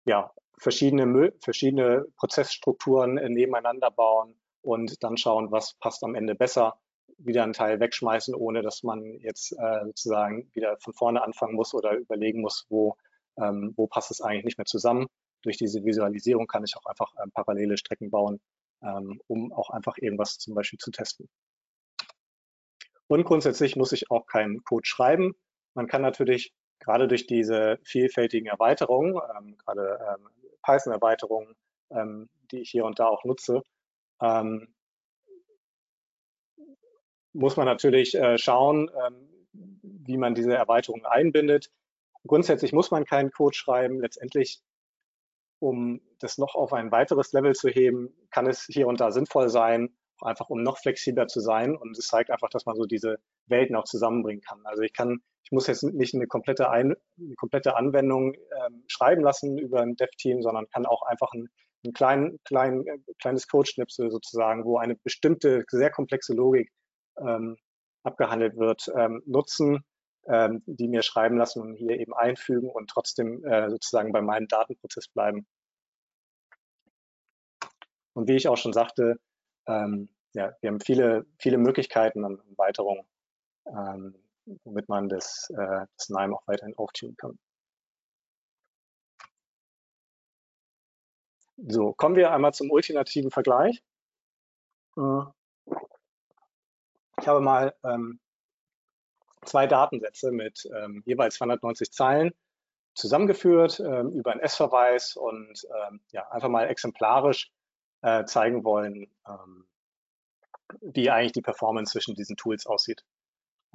ja, 0.05 0.33
verschiedene, 0.59 1.33
verschiedene 1.41 2.07
Prozessstrukturen 2.17 3.19
äh, 3.19 3.29
nebeneinander 3.29 3.91
bauen 3.91 4.39
und 4.63 5.03
dann 5.03 5.17
schauen, 5.17 5.51
was 5.51 5.75
passt 5.75 6.05
am 6.05 6.15
Ende 6.15 6.35
besser. 6.35 6.79
Wieder 7.19 7.43
einen 7.43 7.53
Teil 7.53 7.81
wegschmeißen, 7.81 8.35
ohne 8.35 8.63
dass 8.63 8.83
man 8.83 9.19
jetzt 9.21 9.53
äh, 9.53 9.85
sozusagen 9.85 10.51
wieder 10.53 10.77
von 10.79 10.95
vorne 10.95 11.23
anfangen 11.23 11.55
muss 11.55 11.75
oder 11.75 11.93
überlegen 11.97 12.41
muss, 12.41 12.67
wo 12.69 12.97
ähm, 13.39 13.73
wo 13.77 13.87
passt 13.87 14.11
es 14.11 14.21
eigentlich 14.21 14.45
nicht 14.45 14.59
mehr 14.59 14.67
zusammen. 14.67 15.07
Durch 15.43 15.57
diese 15.57 15.85
Visualisierung 15.85 16.47
kann 16.47 16.65
ich 16.65 16.77
auch 16.77 16.87
einfach 16.87 17.13
ähm, 17.23 17.31
parallele 17.33 17.77
Strecken 17.77 18.11
bauen, 18.11 18.41
ähm, 18.83 19.21
um 19.27 19.53
auch 19.53 19.71
einfach 19.71 19.99
irgendwas 19.99 20.39
zum 20.39 20.55
Beispiel 20.55 20.79
zu 20.79 20.91
testen. 20.91 21.29
Und 23.07 23.25
grundsätzlich 23.25 23.77
muss 23.77 23.93
ich 23.93 24.11
auch 24.11 24.27
keinen 24.27 24.65
Code 24.65 24.87
schreiben. 24.87 25.35
Man 25.75 25.87
kann 25.87 26.03
natürlich 26.03 26.53
gerade 26.79 27.09
durch 27.09 27.27
diese 27.27 27.79
vielfältigen 27.85 28.49
Erweiterungen, 28.49 29.21
ähm, 29.37 29.57
gerade 29.59 29.99
ähm, 30.09 30.29
Python-Erweiterungen, 30.63 31.55
ähm, 31.91 32.29
die 32.51 32.61
ich 32.61 32.71
hier 32.71 32.85
und 32.85 32.99
da 32.99 33.07
auch 33.07 33.25
nutze, 33.25 33.63
ähm, 34.21 34.75
muss 37.33 37.57
man 37.57 37.67
natürlich 37.67 38.15
äh, 38.15 38.39
schauen, 38.39 38.91
ähm, 39.07 39.29
wie 39.83 40.17
man 40.17 40.35
diese 40.35 40.55
Erweiterungen 40.55 41.05
einbindet. 41.05 41.71
Grundsätzlich 42.27 42.73
muss 42.73 42.91
man 42.91 43.05
keinen 43.05 43.31
Code 43.31 43.57
schreiben. 43.57 44.01
Letztendlich, 44.01 44.61
um 45.59 46.01
das 46.21 46.39
noch 46.39 46.55
auf 46.55 46.73
ein 46.73 46.91
weiteres 46.91 47.33
Level 47.33 47.55
zu 47.55 47.69
heben, 47.69 48.15
kann 48.31 48.47
es 48.47 48.65
hier 48.65 48.87
und 48.89 49.01
da 49.01 49.11
sinnvoll 49.11 49.49
sein, 49.51 49.95
einfach 50.21 50.49
um 50.49 50.63
noch 50.63 50.79
flexibler 50.79 51.27
zu 51.27 51.41
sein. 51.41 51.77
Und 51.77 51.99
es 51.99 52.07
zeigt 52.07 52.31
einfach, 52.31 52.49
dass 52.49 52.65
man 52.65 52.77
so 52.77 52.87
diese 52.87 53.19
Welten 53.47 53.77
auch 53.77 53.85
zusammenbringen 53.85 54.43
kann. 54.43 54.61
Also 54.65 54.83
ich 54.83 54.95
kann, 54.95 55.21
ich 55.43 55.53
muss 55.53 55.67
jetzt 55.67 55.83
nicht 55.83 56.15
eine 56.15 56.27
komplette, 56.27 56.71
ein, 56.71 56.95
eine 57.19 57.35
komplette 57.37 57.77
Anwendung 57.77 58.35
ähm, 58.35 58.85
schreiben 58.87 59.23
lassen 59.23 59.59
über 59.59 59.83
ein 59.83 59.97
Dev-Team, 59.97 60.43
sondern 60.43 60.69
kann 60.71 60.87
auch 60.87 61.03
einfach 61.03 61.33
ein, 61.35 61.49
ein 61.85 61.93
klein, 61.93 62.39
klein, 62.45 62.87
äh, 62.87 62.99
kleines 63.21 63.49
Code-Schnipsel 63.49 64.11
sozusagen, 64.11 64.65
wo 64.65 64.79
eine 64.79 64.97
bestimmte, 64.97 65.65
sehr 65.69 65.91
komplexe 65.91 66.33
Logik 66.33 66.71
ähm, 67.19 67.59
abgehandelt 68.03 68.57
wird, 68.57 68.91
ähm, 68.97 69.23
nutzen 69.27 69.85
ähm, 70.27 70.63
die 70.67 70.89
mir 70.89 71.03
schreiben 71.03 71.37
lassen 71.37 71.61
und 71.61 71.75
hier 71.77 71.99
eben 71.99 72.15
einfügen 72.15 72.71
und 72.71 72.89
trotzdem 72.89 73.45
äh, 73.45 73.71
sozusagen 73.71 74.13
bei 74.13 74.23
meinem 74.23 74.49
Datenprozess 74.49 75.09
bleiben. 75.09 75.47
Und 78.15 78.29
wie 78.29 78.37
ich 78.37 78.49
auch 78.49 78.57
schon 78.57 78.73
sagte, 78.73 79.19
ähm, 79.67 80.09
ja, 80.35 80.55
wir 80.61 80.71
haben 80.71 80.81
viele, 80.81 81.27
viele 81.39 81.59
Möglichkeiten 81.59 82.25
an 82.25 82.41
Erweiterungen, 82.51 83.07
ähm, 83.67 84.15
womit 84.65 84.89
man 84.89 85.09
das, 85.09 85.51
äh, 85.51 85.87
das 85.97 86.09
NIME 86.09 86.37
auch 86.37 86.47
weiterhin 86.47 86.77
auftun 86.77 87.17
kann. 87.17 87.39
So, 91.57 91.93
kommen 91.93 92.17
wir 92.17 92.33
einmal 92.33 92.53
zum 92.53 92.71
ultimativen 92.71 93.31
Vergleich. 93.31 93.83
Äh, 94.97 95.23
ich 97.21 97.29
habe 97.29 97.41
mal 97.41 97.75
ähm, 97.85 98.21
zwei 99.45 99.67
Datensätze 99.67 100.33
mit 100.33 100.69
ähm, 100.75 101.03
jeweils 101.07 101.37
290 101.37 101.93
Zeilen 101.93 102.33
zusammengeführt 102.95 103.81
ähm, 103.81 104.13
über 104.13 104.33
einen 104.33 104.41
S-Verweis 104.41 105.17
und 105.17 105.67
ähm, 105.89 106.01
ja, 106.13 106.29
einfach 106.31 106.49
mal 106.49 106.69
exemplarisch 106.69 107.51
äh, 108.03 108.25
zeigen 108.25 108.65
wollen, 108.65 109.11
ähm, 109.27 109.67
wie 110.81 111.11
eigentlich 111.11 111.33
die 111.33 111.43
Performance 111.43 111.93
zwischen 111.93 112.15
diesen 112.15 112.37
Tools 112.37 112.67
aussieht. 112.67 113.05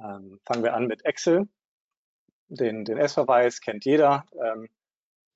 Ähm, 0.00 0.40
fangen 0.46 0.62
wir 0.62 0.74
an 0.74 0.86
mit 0.86 1.04
Excel. 1.04 1.48
Den, 2.48 2.84
den 2.84 2.98
S-Verweis 2.98 3.60
kennt 3.60 3.84
jeder. 3.84 4.24
Ähm, 4.42 4.68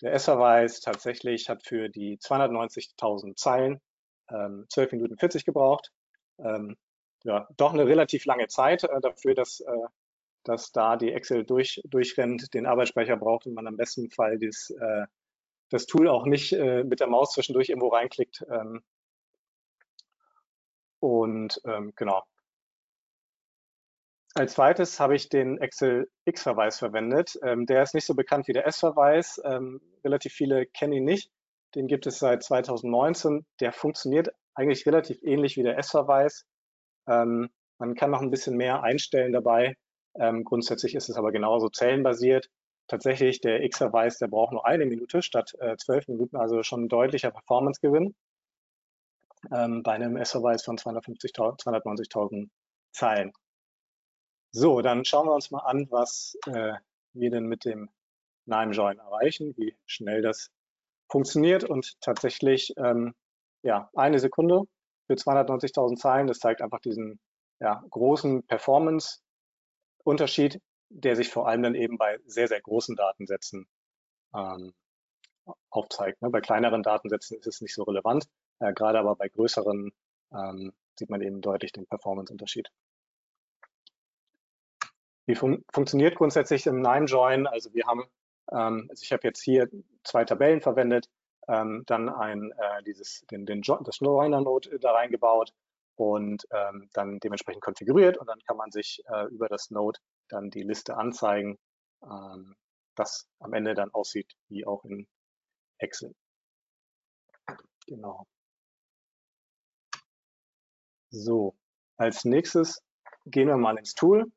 der 0.01 0.15
S-Verweis 0.15 0.81
tatsächlich 0.81 1.49
hat 1.49 1.65
für 1.65 1.89
die 1.89 2.19
290.000 2.19 3.37
Zeilen 3.37 3.81
ähm, 4.31 4.67
12 4.69 4.93
Minuten 4.93 5.19
40 5.19 5.45
gebraucht. 5.45 5.93
Ja, 7.25 7.49
doch 7.57 7.73
eine 7.73 7.87
relativ 7.87 8.27
lange 8.27 8.49
Zeit 8.49 8.85
äh, 8.85 9.01
dafür, 9.01 9.35
dass, 9.35 9.61
äh, 9.61 9.87
dass 10.45 10.73
da 10.73 10.97
die 10.97 11.13
Excel 11.13 11.45
durch, 11.45 11.81
durchrennt, 11.85 12.55
den 12.55 12.67
Arbeitsspeicher 12.67 13.17
braucht 13.17 13.47
und 13.47 13.55
man 13.55 13.67
am 13.67 13.77
besten 13.77 14.11
Fall 14.11 14.39
das, 14.39 14.71
äh, 14.71 15.07
das 15.71 15.87
Tool 15.87 16.09
auch 16.09 16.27
nicht 16.27 16.53
äh, 16.53 16.85
mit 16.85 17.01
der 17.01 17.09
Maus 17.09 17.33
zwischendurch 17.33 17.71
irgendwo 17.71 17.89
reinklickt. 17.89 18.45
Ähm, 18.51 18.83
und 21.01 21.61
ähm, 21.65 21.93
genau. 21.97 22.23
Als 24.35 24.55
zweites 24.55 24.99
habe 24.99 25.15
ich 25.15 25.29
den 25.29 25.59
Excel 25.59 26.11
X-Verweis 26.25 26.79
verwendet. 26.79 27.39
Ähm, 27.43 27.67
der 27.67 27.83
ist 27.83 27.95
nicht 27.95 28.07
so 28.07 28.15
bekannt 28.15 28.49
wie 28.49 28.53
der 28.53 28.67
S-Verweis. 28.67 29.41
Ähm, 29.45 29.81
relativ 30.03 30.33
viele 30.33 30.67
kennen 30.67 30.93
ihn 30.93 31.05
nicht. 31.05 31.31
Den 31.75 31.87
gibt 31.87 32.07
es 32.07 32.19
seit 32.19 32.43
2019. 32.43 33.47
Der 33.61 33.73
funktioniert 33.73 34.31
eigentlich 34.55 34.87
relativ 34.87 35.23
ähnlich 35.23 35.57
wie 35.57 35.63
der 35.63 35.79
S-Verweis. 35.79 36.47
Ähm, 37.07 37.49
man 37.79 37.95
kann 37.95 38.11
noch 38.11 38.23
ein 38.23 38.31
bisschen 38.31 38.57
mehr 38.57 38.83
einstellen 38.83 39.33
dabei. 39.33 39.77
Ähm, 40.19 40.45
grundsätzlich 40.45 40.95
ist 40.95 41.09
es 41.09 41.17
aber 41.17 41.33
genauso 41.33 41.69
zellenbasiert. 41.69 42.51
Tatsächlich, 42.87 43.41
der 43.41 43.63
X-Verweis, 43.65 44.19
der 44.19 44.29
braucht 44.29 44.53
nur 44.53 44.67
eine 44.67 44.87
Minute 44.87 45.23
statt 45.23 45.55
äh, 45.59 45.77
zwölf 45.77 46.07
Minuten, 46.09 46.37
also 46.37 46.63
schon 46.63 46.85
ein 46.85 46.89
deutlicher 46.89 47.31
Performance-Gewinn 47.31 48.15
ähm, 49.53 49.83
bei 49.83 49.93
einem 49.93 50.17
S-Verweis 50.17 50.65
von 50.65 50.77
290.000 50.77 52.49
Zeilen. 52.93 53.33
So, 54.53 54.83
dann 54.83 55.05
schauen 55.05 55.27
wir 55.27 55.35
uns 55.35 55.51
mal 55.51 55.61
an, 55.61 55.89
was 55.91 56.37
äh, 56.47 56.75
wir 57.13 57.31
denn 57.31 57.47
mit 57.47 57.65
dem 57.65 57.91
Nime 58.47 58.73
Join 58.73 58.99
erreichen, 58.99 59.55
wie 59.57 59.75
schnell 59.87 60.23
das 60.23 60.51
funktioniert 61.09 61.65
und 61.65 62.01
tatsächlich 62.01 62.73
ähm, 62.77 63.15
ja, 63.63 63.91
eine 63.95 64.19
Sekunde 64.19 64.63
für 65.07 65.15
290.000 65.15 65.97
Zeilen. 65.97 66.27
Das 66.27 66.39
zeigt 66.39 66.63
einfach 66.63 66.81
diesen 66.81 67.19
ja, 67.61 67.83
großen 67.91 68.47
Performance-Unterschied, 70.05 70.61
der 70.91 71.17
sich 71.17 71.31
vor 71.31 71.49
allem 71.49 71.63
dann 71.63 71.75
eben 71.75 71.99
bei 71.99 72.19
sehr, 72.27 72.49
sehr 72.49 72.61
großen 72.61 72.95
Datensätzen 72.97 73.67
ähm, 74.35 74.75
aufzeigt. 75.71 76.23
Ne? 76.23 76.31
Bei 76.31 76.41
kleineren 76.41 76.83
Datensätzen 76.83 77.39
ist 77.39 77.47
es 77.47 77.61
nicht 77.61 77.75
so 77.75 77.83
relevant, 77.83 78.27
äh, 78.61 78.73
gerade 78.73 78.99
aber 78.99 79.17
bei 79.17 79.29
größeren 79.29 79.93
ähm, 80.33 80.73
sieht 80.97 81.11
man 81.11 81.23
eben 81.23 81.41
deutlich 81.41 81.73
den 81.73 81.87
Performance-Unterschied. 81.87 82.71
Wie 85.27 85.35
fun 85.35 85.65
funktioniert 85.73 86.17
grundsätzlich 86.17 86.67
im 86.67 86.81
Nine-Join? 86.81 87.47
Also 87.47 87.73
wir 87.73 87.87
haben, 87.87 88.05
ähm, 88.53 88.87
also 88.91 89.03
ich 89.03 89.13
habe 89.13 89.27
jetzt 89.27 89.43
hier 89.43 89.69
zwei 90.05 90.25
Tabellen 90.25 90.61
verwendet, 90.61 91.09
ähm, 91.49 91.83
dann 91.87 92.09
ein, 92.09 92.53
äh, 92.53 92.83
dieses, 92.85 93.25
den, 93.31 93.47
den 93.47 93.63
das 93.63 94.01
Joiner-Node 94.01 94.79
da 94.79 94.93
reingebaut 94.93 95.53
und 95.97 96.47
ähm, 96.51 96.89
dann 96.93 97.19
dementsprechend 97.21 97.63
konfiguriert 97.63 98.17
und 98.19 98.29
dann 98.29 98.41
kann 98.47 98.57
man 98.57 98.71
sich 98.71 99.03
äh, 99.07 99.27
über 99.29 99.49
das 99.49 99.71
Node 99.71 100.01
dann 100.29 100.51
die 100.51 100.63
Liste 100.63 100.97
anzeigen, 100.97 101.59
ähm, 102.03 102.57
das 102.95 103.29
am 103.41 103.53
Ende 103.55 103.75
dann 103.75 103.93
aussieht 103.93 104.35
wie 104.49 104.67
auch 104.67 104.85
in 104.85 105.07
Excel. 105.79 106.15
Genau. 107.87 108.27
So, 111.11 111.55
als 111.97 112.25
nächstes 112.25 112.83
gehen 113.27 113.49
wir 113.49 113.57
mal 113.57 113.79
ins 113.79 113.95
Tool, 113.95 114.31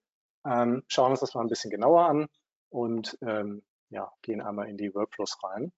ähm, 0.46 0.84
schauen 0.88 1.12
uns 1.12 1.20
das 1.22 1.34
mal 1.34 1.42
ein 1.42 1.50
bisschen 1.50 1.72
genauer 1.72 2.06
an 2.08 2.28
und 2.70 3.18
ähm, 3.22 3.64
ja, 3.90 4.12
gehen 4.22 4.42
einmal 4.42 4.70
in 4.70 4.78
die 4.78 4.94
Workflows 4.94 5.38
rein. 5.44 5.72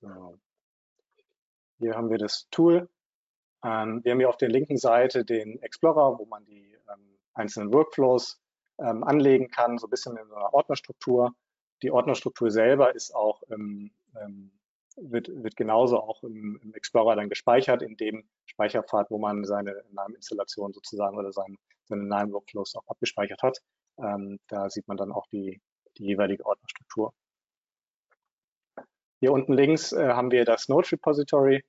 So. 0.00 0.38
Hier 1.78 1.94
haben 1.94 2.10
wir 2.10 2.18
das 2.18 2.48
Tool. 2.50 2.88
Ähm, 3.64 4.04
wir 4.04 4.12
haben 4.12 4.18
hier 4.18 4.28
auf 4.28 4.36
der 4.36 4.48
linken 4.48 4.76
Seite 4.76 5.24
den 5.24 5.60
Explorer, 5.62 6.18
wo 6.18 6.26
man 6.26 6.44
die 6.44 6.76
ähm, 6.92 7.18
einzelnen 7.34 7.72
Workflows 7.72 8.40
ähm, 8.78 9.04
anlegen 9.04 9.50
kann, 9.50 9.78
so 9.78 9.86
ein 9.86 9.90
bisschen 9.90 10.16
in 10.16 10.30
einer 10.30 10.52
Ordnerstruktur. 10.52 11.34
Die 11.82 11.90
Ordnerstruktur 11.90 12.50
selber 12.50 12.94
ist 12.94 13.14
auch 13.14 13.42
im, 13.44 13.92
ähm, 14.20 14.52
wird, 14.96 15.28
wird 15.28 15.56
genauso 15.56 16.00
auch 16.00 16.22
im, 16.22 16.60
im, 16.62 16.74
Explorer 16.74 17.16
dann 17.16 17.28
gespeichert, 17.28 17.82
in 17.82 17.96
dem 17.96 18.28
Speicherpfad, 18.46 19.10
wo 19.10 19.18
man 19.18 19.44
seine 19.44 19.82
NAM-Installation 19.90 20.72
sozusagen 20.72 21.18
oder 21.18 21.32
sein, 21.32 21.56
seine 21.84 22.04
NAM-Workflows 22.04 22.76
auch 22.76 22.86
abgespeichert 22.86 23.42
hat. 23.42 23.58
Ähm, 23.98 24.38
da 24.48 24.68
sieht 24.70 24.86
man 24.88 24.96
dann 24.96 25.12
auch 25.12 25.26
die, 25.28 25.60
die 25.96 26.04
jeweilige 26.04 26.44
Ordnerstruktur. 26.44 27.12
Hier 29.24 29.32
unten 29.32 29.54
links 29.54 29.90
äh, 29.92 30.08
haben 30.08 30.30
wir 30.32 30.44
das 30.44 30.68
Node 30.68 30.92
Repository. 30.92 31.64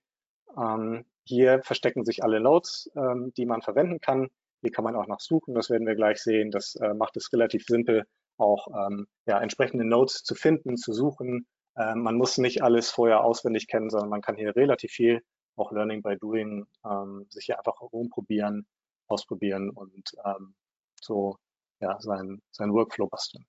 Ähm, 0.58 1.06
hier 1.24 1.64
verstecken 1.64 2.04
sich 2.04 2.22
alle 2.22 2.42
Nodes, 2.42 2.92
ähm, 2.98 3.32
die 3.38 3.46
man 3.46 3.62
verwenden 3.62 4.02
kann. 4.02 4.28
Hier 4.60 4.74
kann 4.74 4.84
man 4.84 4.98
auch 4.98 5.08
nach 5.08 5.22
suchen, 5.22 5.56
das 5.56 5.70
werden 5.70 5.88
wir 5.88 5.96
gleich 5.96 6.22
sehen. 6.22 6.52
Das 6.52 6.76
äh, 6.76 6.94
macht 6.94 7.16
es 7.16 7.32
relativ 7.32 7.64
simpel, 7.66 8.04
auch 8.36 8.68
ähm, 8.68 9.08
ja, 9.26 9.40
entsprechende 9.40 9.86
Nodes 9.86 10.24
zu 10.24 10.36
finden, 10.36 10.76
zu 10.76 10.92
suchen, 10.92 11.48
ähm, 11.78 12.02
man 12.02 12.16
muss 12.16 12.38
nicht 12.38 12.62
alles 12.62 12.90
vorher 12.92 13.24
auswendig 13.24 13.68
kennen, 13.68 13.90
sondern 13.90 14.10
man 14.10 14.22
kann 14.22 14.36
hier 14.36 14.54
relativ 14.54 14.92
viel, 14.92 15.22
auch 15.56 15.72
Learning 15.72 16.02
by 16.02 16.18
Doing, 16.18 16.66
ähm, 16.84 17.26
sich 17.30 17.46
hier 17.46 17.58
einfach 17.58 17.80
rumprobieren, 17.80 18.68
ausprobieren 19.08 19.70
und 19.70 20.12
ähm, 20.26 20.56
so 21.02 21.38
ja, 21.80 21.98
sein, 22.02 22.42
sein 22.52 22.74
Workflow 22.74 23.08
basteln. 23.08 23.46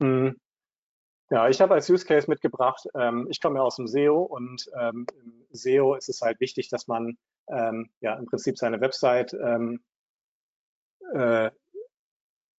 Mhm. 0.00 0.36
Ja, 1.30 1.48
ich 1.48 1.60
habe 1.60 1.74
als 1.74 1.90
Use 1.90 2.06
Case 2.06 2.30
mitgebracht, 2.30 2.86
ähm, 2.94 3.26
ich 3.30 3.40
komme 3.40 3.56
ja 3.58 3.62
aus 3.62 3.76
dem 3.76 3.88
SEO 3.88 4.22
und 4.22 4.70
ähm, 4.78 5.06
im 5.24 5.46
SEO 5.50 5.94
ist 5.96 6.08
es 6.08 6.20
halt 6.20 6.38
wichtig, 6.40 6.68
dass 6.68 6.86
man 6.86 7.18
ähm, 7.48 7.90
ja 8.00 8.14
im 8.14 8.26
Prinzip 8.26 8.56
seine 8.58 8.80
Website 8.80 9.34
ähm, 9.34 9.80
äh, 11.14 11.50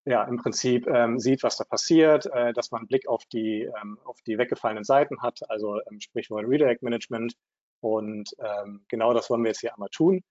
ja, 0.05 0.23
im 0.23 0.37
Prinzip 0.37 0.87
ähm, 0.87 1.19
sieht, 1.19 1.43
was 1.43 1.57
da 1.57 1.65
passiert, 1.65 2.27
äh, 2.27 2.53
dass 2.53 2.71
man 2.71 2.79
einen 2.79 2.87
Blick 2.87 3.07
auf 3.07 3.25
die, 3.25 3.63
ähm, 3.81 3.99
auf 4.05 4.21
die 4.25 4.37
weggefallenen 4.37 4.85
Seiten 4.85 5.21
hat, 5.21 5.39
also 5.49 5.81
ähm, 5.89 5.99
Sprichwort 5.99 6.45
Redirect 6.47 6.81
Management. 6.81 7.35
Und 7.81 8.31
ähm, 8.39 8.85
genau 8.87 9.13
das 9.13 9.29
wollen 9.29 9.43
wir 9.43 9.49
jetzt 9.49 9.59
hier 9.59 9.73
einmal 9.73 9.89
tun. 9.89 10.23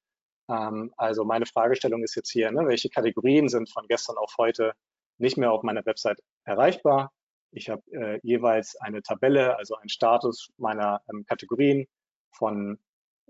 Ähm, 0.49 0.93
also 0.97 1.25
meine 1.25 1.47
Fragestellung 1.47 2.03
ist 2.03 2.15
jetzt 2.17 2.31
hier, 2.31 2.51
ne, 2.53 2.67
welche 2.67 2.89
Kategorien 2.89 3.49
sind 3.49 3.71
von 3.71 3.87
gestern 3.87 4.17
auf 4.17 4.35
heute 4.39 4.73
nicht 5.19 5.37
mehr 5.37 5.53
auf 5.53 5.63
meiner 5.63 5.85
Website 5.85 6.21
erreichbar? 6.45 7.13
Ich 7.57 7.71
habe 7.71 7.83
äh, 7.93 8.21
jeweils 8.23 8.77
eine 8.77 9.03
Tabelle, 9.03 9.57
also 9.57 9.77
einen 9.77 9.89
Status 9.89 10.53
meiner 10.59 11.01
ähm, 11.11 11.25
Kategorien 11.25 11.87
von, 12.31 12.79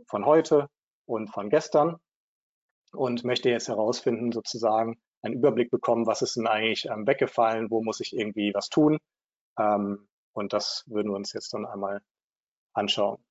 von 0.09 0.27
heute 0.27 0.69
und 1.05 1.29
von 1.29 1.49
gestern 1.49 1.97
und 2.93 3.23
möchte 3.23 3.51
jetzt 3.51 3.69
herausfinden, 3.69 4.33
sozusagen, 4.33 5.01
einen 5.23 5.35
Überblick 5.35 5.71
bekommen, 5.71 6.09
was 6.09 6.23
ist 6.23 6.35
denn 6.35 6.49
eigentlich 6.49 6.87
ähm, 6.87 7.07
weggefallen, 7.07 7.71
wo 7.71 7.85
muss 7.85 8.01
ich 8.01 8.17
irgendwie 8.17 8.53
was 8.53 8.69
tun. 8.69 8.99
Ähm, 9.61 10.09
und 10.33 10.53
das 10.53 10.83
würden 10.89 11.13
wir 11.13 11.17
uns 11.17 11.33
jetzt 11.33 11.55
dann 11.55 11.65
einmal 11.65 12.03
anschauen. 12.75 13.25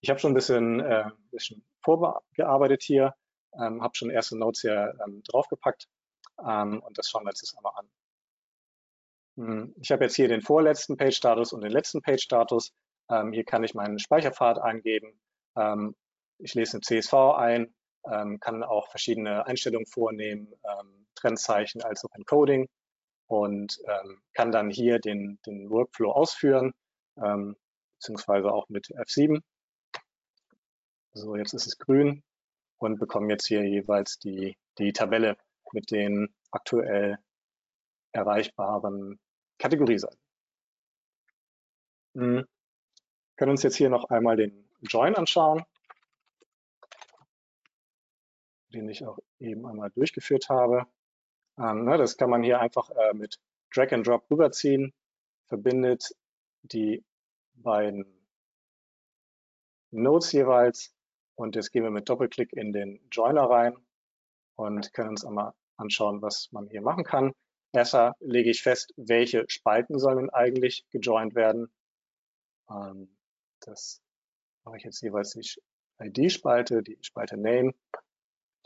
Ich 0.00 0.10
habe 0.10 0.18
schon 0.18 0.32
ein 0.32 0.34
bisschen, 0.34 0.80
äh, 0.80 1.08
bisschen 1.30 1.64
vorgearbeitet 1.84 2.82
hier, 2.82 3.14
ähm, 3.60 3.80
habe 3.80 3.94
schon 3.94 4.10
erste 4.10 4.36
Notes 4.36 4.62
hier 4.62 4.98
ähm, 5.06 5.22
draufgepackt 5.22 5.86
ähm, 6.44 6.82
und 6.82 6.98
das 6.98 7.08
schauen 7.08 7.24
wir 7.24 7.30
uns 7.30 7.42
jetzt 7.42 7.56
einmal 7.56 7.74
an. 7.76 7.88
Hm, 9.36 9.74
ich 9.80 9.90
habe 9.92 10.04
jetzt 10.04 10.16
hier 10.16 10.28
den 10.28 10.42
vorletzten 10.42 10.96
Page-Status 10.96 11.52
und 11.52 11.62
den 11.62 11.72
letzten 11.72 12.00
Page-Status. 12.02 12.72
Ähm, 13.10 13.32
hier 13.32 13.44
kann 13.44 13.64
ich 13.64 13.74
meinen 13.74 13.98
Speicherpfad 13.98 14.58
eingeben. 14.58 15.20
Ähm, 15.56 15.94
ich 16.38 16.54
lese 16.54 16.74
eine 16.74 16.80
CSV 16.80 17.14
ein, 17.36 17.74
ähm, 18.10 18.40
kann 18.40 18.62
auch 18.62 18.88
verschiedene 18.88 19.46
Einstellungen 19.46 19.86
vornehmen, 19.86 20.52
ähm, 20.64 21.06
Trennzeichen 21.14 21.82
als 21.82 22.04
auch 22.04 22.14
Encoding 22.14 22.68
und 23.26 23.78
ähm, 23.86 24.20
kann 24.34 24.52
dann 24.52 24.70
hier 24.70 24.98
den, 24.98 25.38
den 25.46 25.70
Workflow 25.70 26.12
ausführen, 26.12 26.72
ähm, 27.22 27.56
beziehungsweise 27.98 28.52
auch 28.52 28.68
mit 28.68 28.88
F7. 28.88 29.40
So, 31.12 31.36
jetzt 31.36 31.54
ist 31.54 31.66
es 31.66 31.78
grün 31.78 32.22
und 32.78 32.98
bekommen 32.98 33.30
jetzt 33.30 33.46
hier 33.46 33.64
jeweils 33.64 34.18
die, 34.18 34.56
die 34.78 34.92
Tabelle 34.92 35.36
mit 35.72 35.90
den 35.90 36.34
aktuell 36.50 37.18
erreichbaren 38.12 39.18
Kategorieseiten. 39.58 40.18
Mhm. 42.14 42.46
Können 43.36 43.50
uns 43.50 43.62
jetzt 43.62 43.76
hier 43.76 43.90
noch 43.90 44.04
einmal 44.10 44.36
den 44.36 44.68
Join 44.80 45.14
anschauen. 45.14 45.64
den 48.76 48.88
ich 48.88 49.04
auch 49.04 49.18
eben 49.38 49.66
einmal 49.66 49.90
durchgeführt 49.90 50.48
habe. 50.48 50.86
Ähm, 51.58 51.84
ne, 51.84 51.96
das 51.96 52.16
kann 52.16 52.30
man 52.30 52.42
hier 52.42 52.60
einfach 52.60 52.90
äh, 52.90 53.14
mit 53.14 53.38
Drag 53.74 53.92
and 53.92 54.06
Drop 54.06 54.30
rüberziehen, 54.30 54.92
verbindet 55.46 56.14
die 56.62 57.04
beiden 57.54 58.04
Nodes 59.90 60.32
jeweils 60.32 60.94
und 61.36 61.56
jetzt 61.56 61.70
gehen 61.70 61.84
wir 61.84 61.90
mit 61.90 62.08
Doppelklick 62.08 62.52
in 62.52 62.72
den 62.72 63.00
Joiner 63.10 63.48
rein 63.48 63.76
und 64.56 64.92
können 64.92 65.10
uns 65.10 65.24
einmal 65.24 65.52
anschauen, 65.76 66.22
was 66.22 66.50
man 66.52 66.68
hier 66.68 66.82
machen 66.82 67.04
kann. 67.04 67.32
Erstmal 67.72 68.12
lege 68.20 68.50
ich 68.50 68.62
fest, 68.62 68.92
welche 68.96 69.44
Spalten 69.48 69.98
sollen 69.98 70.30
eigentlich 70.30 70.86
gejoint 70.90 71.34
werden. 71.34 71.70
Ähm, 72.70 73.16
das 73.60 74.00
mache 74.64 74.78
ich 74.78 74.84
jetzt 74.84 75.02
jeweils 75.02 75.32
die 75.32 75.60
ID-Spalte, 76.00 76.82
die 76.82 76.98
Spalte 77.02 77.36
Name 77.36 77.72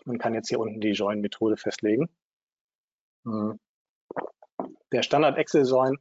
und 0.04 0.18
kann 0.18 0.34
jetzt 0.34 0.48
hier 0.48 0.60
unten 0.60 0.80
die 0.80 0.92
Join-Methode 0.92 1.56
festlegen. 1.56 2.08
Hm. 3.24 3.58
Der 4.92 5.02
Standard 5.02 5.38
Excel 5.38 5.66
Join 5.66 5.98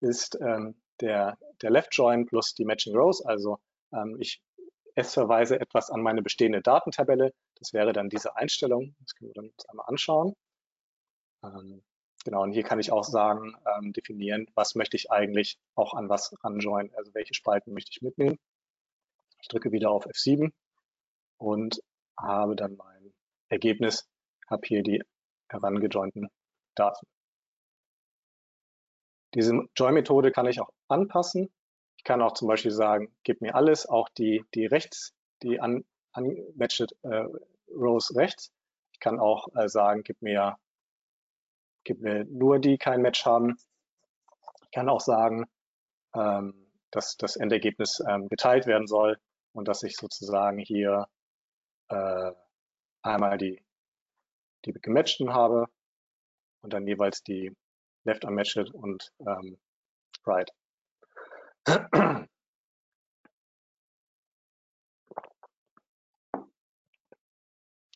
ist 0.00 0.38
ähm, 0.40 0.80
der, 1.00 1.38
der 1.62 1.70
Left 1.70 1.94
Join 1.94 2.26
plus 2.26 2.54
die 2.54 2.64
Matching 2.64 2.96
Rows. 2.96 3.24
Also 3.24 3.58
ähm, 3.92 4.16
ich 4.20 4.42
es 4.96 5.12
verweise 5.14 5.60
etwas 5.60 5.90
an 5.90 6.02
meine 6.02 6.22
bestehende 6.22 6.62
Datentabelle. 6.62 7.32
Das 7.56 7.72
wäre 7.72 7.92
dann 7.92 8.08
diese 8.08 8.36
Einstellung. 8.36 8.94
Das 9.00 9.14
können 9.14 9.32
wir 9.34 9.42
uns 9.42 9.68
einmal 9.68 9.86
anschauen. 9.88 10.34
Ähm, 11.42 11.82
genau, 12.24 12.42
und 12.42 12.52
hier 12.52 12.64
kann 12.64 12.80
ich 12.80 12.92
auch 12.92 13.04
sagen, 13.04 13.56
ähm, 13.66 13.92
definieren, 13.92 14.50
was 14.54 14.74
möchte 14.74 14.96
ich 14.96 15.10
eigentlich 15.10 15.58
auch 15.74 15.94
an 15.94 16.08
was 16.08 16.34
ranjoinen, 16.42 16.94
also 16.94 17.14
welche 17.14 17.34
Spalten 17.34 17.72
möchte 17.72 17.90
ich 17.92 18.02
mitnehmen. 18.02 18.38
Ich 19.40 19.48
drücke 19.48 19.72
wieder 19.72 19.90
auf 19.90 20.06
F7 20.06 20.52
und 21.38 21.80
habe 22.18 22.56
dann 22.56 22.76
mein 22.76 23.12
Ergebnis, 23.48 24.08
habe 24.48 24.62
hier 24.66 24.82
die 24.82 25.02
herangejointen 25.48 26.28
Daten. 26.74 27.06
Diese 29.34 29.68
Join-Methode 29.76 30.30
kann 30.30 30.46
ich 30.46 30.60
auch 30.60 30.70
anpassen. 30.88 31.52
Ich 31.98 32.04
kann 32.04 32.22
auch 32.22 32.32
zum 32.32 32.48
Beispiel 32.48 32.70
sagen, 32.70 33.14
gib 33.24 33.40
mir 33.40 33.54
alles, 33.54 33.86
auch 33.86 34.08
die, 34.08 34.44
die 34.54 34.66
rechts, 34.66 35.12
die 35.42 35.58
un, 35.60 35.84
unmatched 36.14 36.94
äh, 37.02 37.24
Rows 37.68 38.14
rechts. 38.14 38.52
Ich 38.92 39.00
kann 39.00 39.18
auch 39.18 39.48
äh, 39.56 39.68
sagen, 39.68 40.02
gib 40.04 40.22
mir, 40.22 40.56
gib 41.84 42.00
mir 42.00 42.24
nur 42.24 42.58
die 42.58 42.78
kein 42.78 43.02
Match 43.02 43.24
haben. 43.24 43.56
Ich 44.62 44.70
kann 44.72 44.88
auch 44.88 45.00
sagen, 45.00 45.46
ähm, 46.14 46.54
dass 46.90 47.16
das 47.16 47.36
Endergebnis 47.36 48.02
ähm, 48.08 48.28
geteilt 48.28 48.66
werden 48.66 48.86
soll 48.86 49.18
und 49.52 49.68
dass 49.68 49.82
ich 49.82 49.96
sozusagen 49.96 50.58
hier 50.58 51.06
äh, 51.88 52.32
einmal 53.02 53.38
die, 53.38 53.62
die 54.64 54.72
gematchten 54.72 55.32
habe 55.32 55.66
und 56.62 56.72
dann 56.72 56.86
jeweils 56.86 57.22
die 57.22 57.54
left 58.04 58.24
unmatched 58.24 58.72
und 58.74 59.12
ähm, 59.26 59.58
right. 60.26 60.50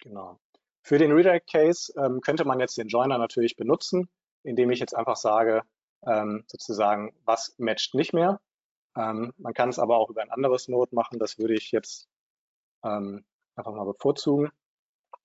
Genau. 0.01 0.38
Für 0.88 0.96
den 0.96 1.12
Redirect 1.12 1.51
Case 1.51 1.92
ähm, 1.98 2.22
könnte 2.22 2.46
man 2.46 2.61
jetzt 2.61 2.79
den 2.79 2.88
Joiner 2.88 3.18
natürlich 3.18 3.57
benutzen, 3.57 4.09
indem 4.42 4.70
ich 4.70 4.81
jetzt 4.81 4.96
einfach 4.96 5.16
sage, 5.16 5.62
ähm, 6.07 6.44
sozusagen, 6.46 7.14
was 7.27 7.55
matcht 7.59 7.94
nicht 7.94 8.14
mehr. 8.14 8.40
Ähm, 8.96 9.35
man 9.37 9.53
kann 9.53 9.68
es 9.68 9.79
aber 9.79 9.98
auch 9.98 10.09
über 10.09 10.22
ein 10.22 10.31
anderes 10.31 10.66
Node 10.66 10.94
machen. 10.94 11.18
Das 11.18 11.37
würde 11.37 11.53
ich 11.53 11.72
jetzt 11.72 12.09
ähm, 12.85 13.22
einfach 13.55 13.72
mal 13.72 13.85
bevorzugen. 13.85 14.51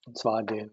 Und 0.06 0.18
zwar 0.18 0.44
den, 0.44 0.70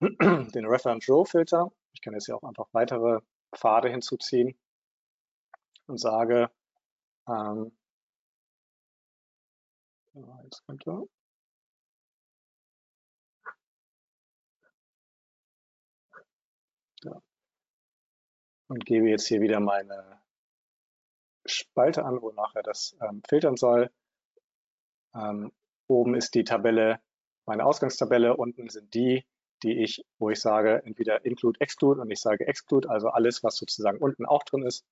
den 0.00 0.66
Reference 0.66 1.08
Row 1.08 1.28
Filter. 1.28 1.70
Ich 1.92 2.02
kann 2.02 2.14
jetzt 2.14 2.26
hier 2.26 2.34
auch 2.34 2.42
einfach 2.42 2.66
weitere 2.72 3.20
Pfade 3.54 3.90
hinzuziehen 3.90 4.58
und 5.86 6.00
sage, 6.00 6.50
ähm, 7.28 7.70
jetzt 10.42 10.66
kommt 10.66 10.84
er. 10.84 11.04
Ja. 17.04 17.20
Und 18.74 18.84
gebe 18.84 19.08
jetzt 19.08 19.28
hier 19.28 19.40
wieder 19.40 19.60
meine 19.60 20.20
Spalte 21.46 22.04
an, 22.04 22.20
wo 22.20 22.32
nachher 22.32 22.64
das 22.64 22.96
ähm, 23.00 23.22
filtern 23.28 23.56
soll. 23.56 23.88
Ähm, 25.14 25.52
oben 25.86 26.16
ist 26.16 26.34
die 26.34 26.42
Tabelle, 26.42 26.98
meine 27.46 27.64
Ausgangstabelle, 27.64 28.36
unten 28.36 28.68
sind 28.70 28.92
die, 28.94 29.24
die 29.62 29.80
ich, 29.80 30.04
wo 30.18 30.28
ich 30.30 30.40
sage, 30.40 30.82
entweder 30.84 31.24
include, 31.24 31.60
exclude 31.60 32.00
und 32.00 32.10
ich 32.10 32.20
sage 32.20 32.48
exclude, 32.48 32.90
also 32.90 33.10
alles, 33.10 33.44
was 33.44 33.54
sozusagen 33.54 33.98
unten 33.98 34.26
auch 34.26 34.42
drin 34.42 34.64
ist, 34.64 34.84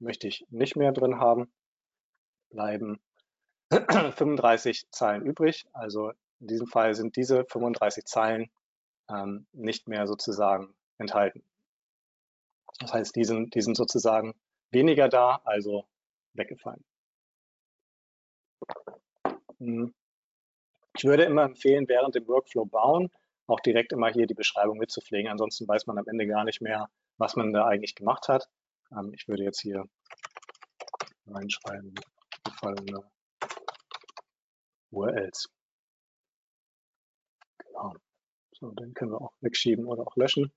möchte 0.00 0.28
ich 0.28 0.46
nicht 0.50 0.76
mehr 0.76 0.92
drin 0.92 1.18
haben 1.18 1.50
bleiben 2.50 3.00
35 3.70 4.90
Zeilen 4.90 5.24
übrig. 5.24 5.64
Also 5.72 6.10
in 6.40 6.48
diesem 6.48 6.66
Fall 6.66 6.94
sind 6.94 7.16
diese 7.16 7.46
35 7.46 8.04
Zeilen 8.04 8.50
ähm, 9.08 9.46
nicht 9.52 9.88
mehr 9.88 10.06
sozusagen 10.06 10.74
enthalten. 10.98 11.42
Das 12.80 12.92
heißt, 12.94 13.14
die 13.14 13.24
sind, 13.24 13.54
die 13.54 13.60
sind 13.60 13.76
sozusagen 13.76 14.34
weniger 14.70 15.08
da, 15.08 15.40
also 15.44 15.86
weggefallen. 16.32 16.84
Hm. 19.58 19.94
Ich 20.96 21.04
würde 21.04 21.24
immer 21.24 21.44
empfehlen, 21.44 21.86
während 21.88 22.14
dem 22.14 22.26
Workflow 22.26 22.64
bauen, 22.64 23.10
auch 23.46 23.60
direkt 23.60 23.92
immer 23.92 24.10
hier 24.10 24.26
die 24.26 24.34
Beschreibung 24.34 24.78
mitzupflegen. 24.78 25.30
Ansonsten 25.30 25.68
weiß 25.68 25.86
man 25.86 25.98
am 25.98 26.08
Ende 26.08 26.26
gar 26.26 26.44
nicht 26.44 26.60
mehr, 26.60 26.88
was 27.18 27.36
man 27.36 27.52
da 27.52 27.66
eigentlich 27.66 27.94
gemacht 27.94 28.28
hat. 28.28 28.48
Ähm, 28.92 29.12
ich 29.14 29.28
würde 29.28 29.44
jetzt 29.44 29.60
hier 29.60 29.84
reinschreiben, 31.26 31.94
gefallene 32.44 33.04
URLs. 34.90 35.48
Genau. 37.58 37.94
So, 38.52 38.70
den 38.72 38.94
können 38.94 39.12
wir 39.12 39.20
auch 39.20 39.32
wegschieben 39.40 39.86
oder 39.86 40.06
auch 40.06 40.16
löschen. 40.16 40.52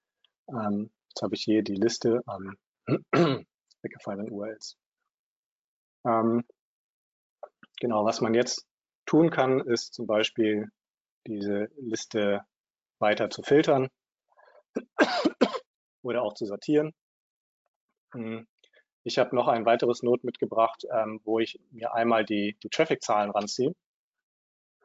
Ähm, 0.50 0.90
jetzt 1.14 1.22
habe 1.22 1.36
ich 1.36 1.44
hier 1.44 1.62
die 1.62 1.76
Liste 1.76 2.24
an 2.26 2.58
weggefallenen 3.84 4.32
URLs. 4.32 4.78
Ähm, 6.06 6.44
genau, 7.80 8.04
was 8.04 8.20
man 8.20 8.34
jetzt 8.34 8.66
tun 9.06 9.30
kann, 9.30 9.60
ist 9.60 9.94
zum 9.94 10.08
Beispiel 10.08 10.70
diese 11.28 11.70
Liste 11.78 12.42
weiter 13.00 13.30
zu 13.30 13.44
filtern 13.44 13.90
oder 16.02 16.24
auch 16.24 16.34
zu 16.34 16.46
sortieren. 16.46 16.94
Hm. 18.14 18.48
Ich 19.04 19.20
habe 19.20 19.36
noch 19.36 19.48
ein 19.48 19.66
weiteres 19.66 20.02
Node 20.02 20.26
mitgebracht, 20.26 20.86
ähm, 20.92 21.20
wo 21.26 21.38
ich 21.40 21.60
mir 21.72 21.94
einmal 21.94 22.26
die, 22.26 22.58
die 22.64 22.70
Traffic-Zahlen 22.70 23.32
ranziehe. 23.32 23.76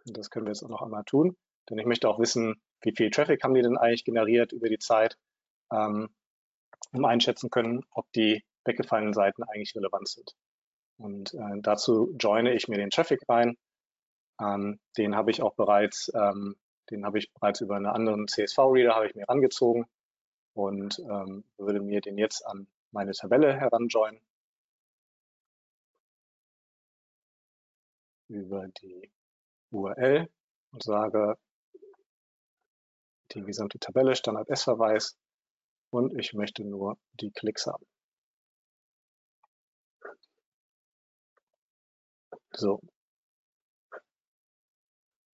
Das 0.04 0.28
können 0.28 0.44
wir 0.44 0.50
jetzt 0.50 0.62
auch 0.62 0.68
noch 0.68 0.82
einmal 0.82 1.04
tun, 1.04 1.36
denn 1.70 1.78
ich 1.78 1.86
möchte 1.86 2.08
auch 2.08 2.18
wissen, 2.18 2.60
wie 2.82 2.94
viel 2.94 3.10
Traffic 3.10 3.42
haben 3.44 3.54
die 3.54 3.62
denn 3.62 3.78
eigentlich 3.78 4.04
generiert 4.04 4.52
über 4.52 4.68
die 4.68 4.78
Zeit, 4.78 5.16
ähm, 5.72 6.08
um 6.92 7.04
einschätzen 7.04 7.50
können, 7.50 7.84
ob 7.90 8.10
die 8.12 8.44
weggefallenen 8.64 9.14
Seiten 9.14 9.42
eigentlich 9.42 9.74
relevant 9.74 10.08
sind. 10.08 10.34
Und 10.98 11.34
äh, 11.34 11.60
dazu 11.60 12.14
joine 12.18 12.54
ich 12.54 12.68
mir 12.68 12.76
den 12.76 12.90
Traffic 12.90 13.20
rein. 13.28 13.56
Ähm, 14.40 14.80
den 14.96 15.14
habe 15.16 15.30
ich 15.30 15.42
auch 15.42 15.54
bereits, 15.54 16.10
ähm, 16.14 16.56
den 16.90 17.04
habe 17.04 17.18
ich 17.18 17.32
bereits 17.32 17.60
über 17.60 17.76
einen 17.76 17.86
anderen 17.86 18.28
CSV-Reader 18.28 18.94
habe 18.94 19.06
ich 19.06 19.14
mir 19.14 19.28
rangezogen 19.28 19.86
und 20.54 20.98
ähm, 21.00 21.44
würde 21.56 21.80
mir 21.80 22.00
den 22.00 22.18
jetzt 22.18 22.46
an 22.46 22.66
meine 22.90 23.12
Tabelle 23.12 23.54
heranjoinen 23.54 24.20
über 28.28 28.68
die 28.82 29.10
URL 29.70 30.28
und 30.72 30.82
sage 30.82 31.36
die 33.32 33.42
gesamte 33.42 33.78
Tabelle, 33.78 34.16
Standard 34.16 34.48
S-Verweis 34.48 35.16
und 35.90 36.18
ich 36.18 36.34
möchte 36.34 36.64
nur 36.64 36.98
die 37.20 37.30
Klicks 37.30 37.66
haben. 37.66 37.86
So. 42.52 42.80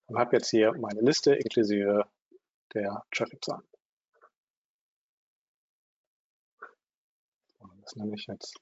Und 0.06 0.18
habe 0.18 0.36
jetzt 0.36 0.50
hier 0.50 0.72
meine 0.72 1.00
Liste 1.00 1.34
inklusive 1.34 2.04
der 2.74 3.04
Traffic-Zahlen. 3.12 3.66
Das 7.82 7.96
nenne 7.96 8.14
ich 8.14 8.26
jetzt 8.26 8.54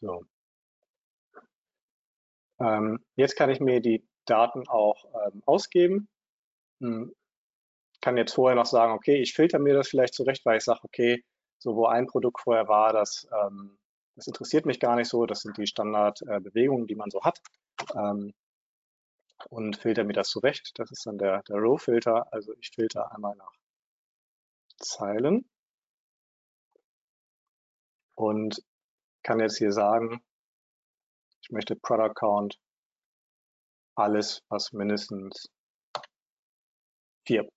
So. 0.00 0.29
Ähm, 2.60 3.04
jetzt 3.16 3.36
kann 3.36 3.50
ich 3.50 3.60
mir 3.60 3.80
die 3.80 4.04
Daten 4.26 4.68
auch 4.68 5.04
ähm, 5.26 5.42
ausgeben. 5.46 6.08
Hm, 6.80 7.14
kann 8.00 8.16
jetzt 8.16 8.34
vorher 8.34 8.56
noch 8.56 8.66
sagen, 8.66 8.92
okay, 8.92 9.20
ich 9.20 9.34
filter 9.34 9.58
mir 9.58 9.74
das 9.74 9.88
vielleicht 9.88 10.14
zurecht, 10.14 10.44
weil 10.46 10.58
ich 10.58 10.64
sage, 10.64 10.80
okay, 10.84 11.24
so 11.58 11.76
wo 11.76 11.86
ein 11.86 12.06
Produkt 12.06 12.40
vorher 12.40 12.68
war, 12.68 12.92
das, 12.92 13.28
ähm, 13.32 13.78
das 14.16 14.26
interessiert 14.26 14.66
mich 14.66 14.80
gar 14.80 14.96
nicht 14.96 15.08
so, 15.08 15.26
das 15.26 15.40
sind 15.40 15.56
die 15.58 15.66
Standardbewegungen, 15.66 16.84
äh, 16.84 16.88
die 16.88 16.94
man 16.94 17.10
so 17.10 17.22
hat. 17.22 17.40
Ähm, 17.94 18.32
und 19.48 19.76
filter 19.76 20.04
mir 20.04 20.12
das 20.12 20.28
zurecht. 20.28 20.72
Das 20.76 20.90
ist 20.90 21.06
dann 21.06 21.18
der, 21.18 21.42
der 21.44 21.56
Row-Filter. 21.56 22.32
Also 22.32 22.52
ich 22.60 22.70
filter 22.74 23.12
einmal 23.14 23.34
nach 23.36 23.52
Zeilen 24.78 25.48
und 28.14 28.62
kann 29.22 29.40
jetzt 29.40 29.58
hier 29.58 29.72
sagen, 29.72 30.22
ich 31.50 31.52
möchte 31.52 31.74
Product 31.74 32.14
Count 32.14 32.60
alles, 33.96 34.40
was 34.50 34.72
mindestens 34.72 35.50
vier, 37.26 37.50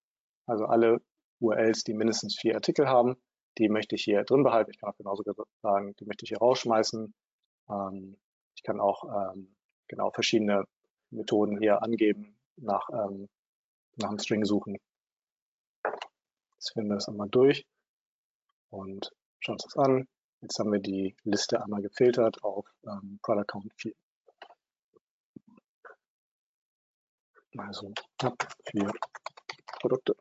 also 0.48 0.66
alle 0.66 1.00
URLs, 1.40 1.84
die 1.84 1.94
mindestens 1.94 2.36
vier 2.36 2.56
Artikel 2.56 2.88
haben, 2.88 3.16
die 3.60 3.70
möchte 3.70 3.94
ich 3.94 4.04
hier 4.04 4.24
drin 4.24 4.42
behalten. 4.42 4.72
Ich 4.72 4.80
kann 4.80 4.90
auch 4.90 4.98
genauso 4.98 5.24
sagen, 5.62 5.94
die 6.00 6.06
möchte 6.06 6.26
ich 6.26 6.30
hier 6.30 6.40
rausschmeißen. 6.40 7.14
Ähm, 7.70 8.18
ich 8.56 8.64
kann 8.64 8.80
auch 8.80 9.04
ähm, 9.04 9.56
genau 9.88 10.10
verschiedene 10.10 10.66
Methoden 11.12 11.60
hier 11.60 11.84
angeben, 11.84 12.36
nach, 12.56 12.90
ähm, 12.90 13.30
nach 13.98 14.10
einem 14.10 14.18
String 14.18 14.44
suchen. 14.44 14.78
Jetzt 16.56 16.74
finden 16.74 16.90
wir 16.90 16.96
das 16.96 17.10
einmal 17.10 17.30
durch 17.30 17.68
und 18.72 19.12
schauen 19.40 19.54
uns 19.54 19.66
das 19.66 19.78
an. 19.78 20.08
Jetzt 20.44 20.60
haben 20.60 20.74
wir 20.74 20.80
die 20.82 21.16
Liste 21.24 21.64
einmal 21.64 21.82
gefiltert 21.82 22.44
auf 22.44 22.68
ähm, 22.86 23.18
Product 23.24 23.46
Count 23.48 23.74
4. 23.78 23.94
Also 27.58 27.94
ja, 28.22 28.34
vier 28.66 28.92
Produkte. 29.80 30.18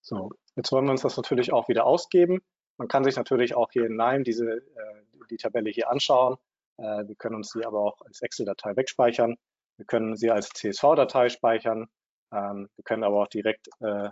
So, 0.00 0.30
jetzt 0.56 0.72
wollen 0.72 0.86
wir 0.86 0.92
uns 0.92 1.02
das 1.02 1.18
natürlich 1.18 1.52
auch 1.52 1.68
wieder 1.68 1.84
ausgeben. 1.84 2.40
Man 2.78 2.88
kann 2.88 3.04
sich 3.04 3.16
natürlich 3.16 3.54
auch 3.54 3.70
hier 3.72 3.84
in 3.84 3.96
Nime 3.96 4.22
diese, 4.22 4.46
äh, 4.50 5.02
die 5.28 5.36
Tabelle 5.36 5.68
hier 5.68 5.90
anschauen. 5.90 6.38
Äh, 6.78 7.06
wir 7.08 7.14
können 7.16 7.34
uns 7.34 7.50
sie 7.50 7.66
aber 7.66 7.80
auch 7.80 8.00
als 8.06 8.22
Excel-Datei 8.22 8.74
wegspeichern. 8.74 9.36
Wir 9.76 9.84
können 9.84 10.16
sie 10.16 10.30
als 10.30 10.48
CSV-Datei 10.48 11.28
speichern. 11.28 11.90
Ähm, 12.32 12.70
wir 12.74 12.84
können 12.84 13.04
aber 13.04 13.20
auch 13.24 13.28
direkt 13.28 13.68
äh, 13.80 14.08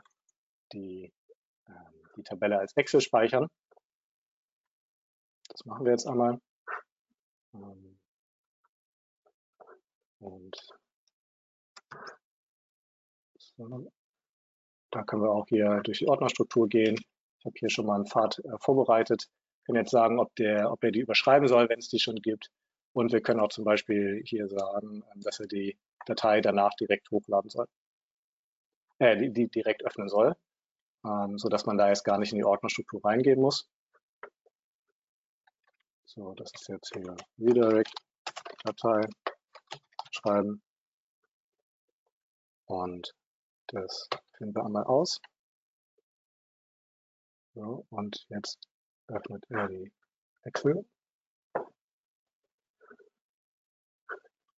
die, 0.74 1.14
die 2.16 2.22
Tabelle 2.22 2.58
als 2.58 2.76
Excel 2.76 3.00
speichern. 3.00 3.48
Das 5.48 5.64
machen 5.64 5.84
wir 5.84 5.92
jetzt 5.92 6.06
einmal. 6.06 6.40
Ähm, 7.54 7.98
und 10.18 10.56
so. 13.38 13.90
Da 14.90 15.02
können 15.04 15.22
wir 15.22 15.30
auch 15.30 15.46
hier 15.48 15.80
durch 15.82 15.98
die 15.98 16.08
Ordnerstruktur 16.08 16.68
gehen. 16.68 16.96
Ich 17.38 17.44
habe 17.44 17.54
hier 17.58 17.70
schon 17.70 17.86
mal 17.86 17.96
einen 17.96 18.06
Pfad 18.06 18.38
äh, 18.40 18.58
vorbereitet. 18.58 19.28
Wir 19.60 19.66
können 19.66 19.84
jetzt 19.84 19.90
sagen, 19.90 20.18
ob, 20.18 20.34
der, 20.36 20.70
ob 20.70 20.82
er 20.84 20.90
die 20.90 21.00
überschreiben 21.00 21.48
soll, 21.48 21.68
wenn 21.68 21.78
es 21.78 21.88
die 21.88 21.98
schon 21.98 22.16
gibt. 22.16 22.50
Und 22.92 23.12
wir 23.12 23.20
können 23.20 23.40
auch 23.40 23.50
zum 23.50 23.64
Beispiel 23.64 24.22
hier 24.24 24.48
sagen, 24.48 25.04
ähm, 25.14 25.20
dass 25.22 25.40
er 25.40 25.46
die 25.46 25.78
Datei 26.06 26.40
danach 26.40 26.74
direkt 26.74 27.10
hochladen 27.10 27.50
soll, 27.50 27.66
äh, 28.98 29.16
die, 29.16 29.32
die 29.32 29.48
direkt 29.48 29.84
öffnen 29.84 30.08
soll, 30.08 30.36
ähm, 31.06 31.38
so 31.38 31.48
dass 31.48 31.66
man 31.66 31.78
da 31.78 31.88
jetzt 31.88 32.04
gar 32.04 32.18
nicht 32.18 32.32
in 32.32 32.38
die 32.38 32.44
Ordnerstruktur 32.44 33.04
reingehen 33.04 33.40
muss. 33.40 33.68
So, 36.06 36.34
das 36.34 36.50
ist 36.54 36.68
jetzt 36.68 36.92
hier 36.94 37.16
Redirect 37.38 37.92
Datei 38.64 39.06
schreiben. 40.10 40.62
Und 42.66 43.14
das 43.68 44.08
führen 44.32 44.54
wir 44.54 44.64
einmal 44.64 44.84
aus. 44.84 45.20
So, 47.54 47.86
und 47.90 48.26
jetzt 48.28 48.68
öffnet 49.06 49.44
er 49.50 49.68
die 49.68 49.92
Excel. 50.42 50.84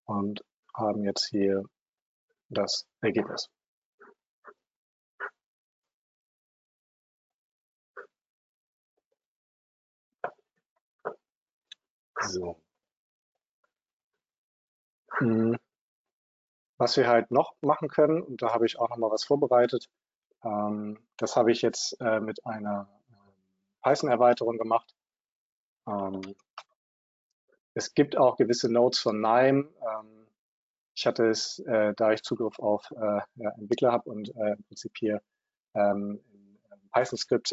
Und 0.04 0.42
haben 0.74 1.04
jetzt 1.04 1.26
hier 1.28 1.64
das 2.48 2.86
Ergebnis. 3.00 3.50
So. 12.20 12.56
Hm. 15.18 15.56
Was 16.78 16.96
wir 16.96 17.08
halt 17.08 17.30
noch 17.30 17.54
machen 17.60 17.88
können, 17.88 18.22
und 18.22 18.40
da 18.42 18.52
habe 18.54 18.66
ich 18.66 18.78
auch 18.78 18.88
noch 18.88 18.96
mal 18.98 19.10
was 19.10 19.24
vorbereitet, 19.24 19.88
ähm, 20.44 20.98
das 21.16 21.36
habe 21.36 21.50
ich 21.50 21.62
jetzt 21.62 22.00
äh, 22.00 22.20
mit 22.20 22.46
einer 22.46 22.88
äh, 23.10 23.14
Python-Erweiterung 23.82 24.58
gemacht. 24.58 24.94
Ähm, 25.88 26.34
es 27.74 27.94
gibt 27.94 28.16
auch 28.16 28.36
gewisse 28.36 28.70
Nodes 28.72 29.00
von 29.00 29.20
Nime. 29.20 29.68
Ähm, 29.82 30.28
ich 30.94 31.06
hatte 31.06 31.28
es, 31.28 31.58
äh, 31.60 31.94
da 31.96 32.12
ich 32.12 32.22
Zugriff 32.22 32.58
auf 32.58 32.90
äh, 32.92 33.20
Entwickler 33.56 33.92
habe 33.92 34.10
und 34.10 34.28
im 34.30 34.62
Prinzip 34.64 34.96
hier 34.96 35.22
ähm, 35.74 36.20
Python-Skript 36.92 37.52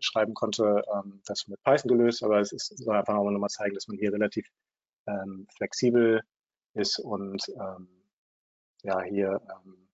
schreiben 0.00 0.34
konnte, 0.34 0.82
ähm, 0.94 1.20
das 1.26 1.46
mit 1.48 1.62
Python 1.62 1.88
gelöst, 1.88 2.22
aber 2.22 2.40
es 2.40 2.52
ist, 2.52 2.76
soll 2.78 2.96
einfach 2.96 3.14
nochmal 3.14 3.50
zeigen, 3.50 3.74
dass 3.74 3.88
man 3.88 3.98
hier 3.98 4.12
relativ 4.12 4.48
ähm, 5.06 5.46
flexibel 5.56 6.22
ist 6.74 6.98
und 6.98 7.48
ähm, 7.48 7.88
ja 8.82 9.00
hier 9.02 9.40
ähm, 9.50 9.88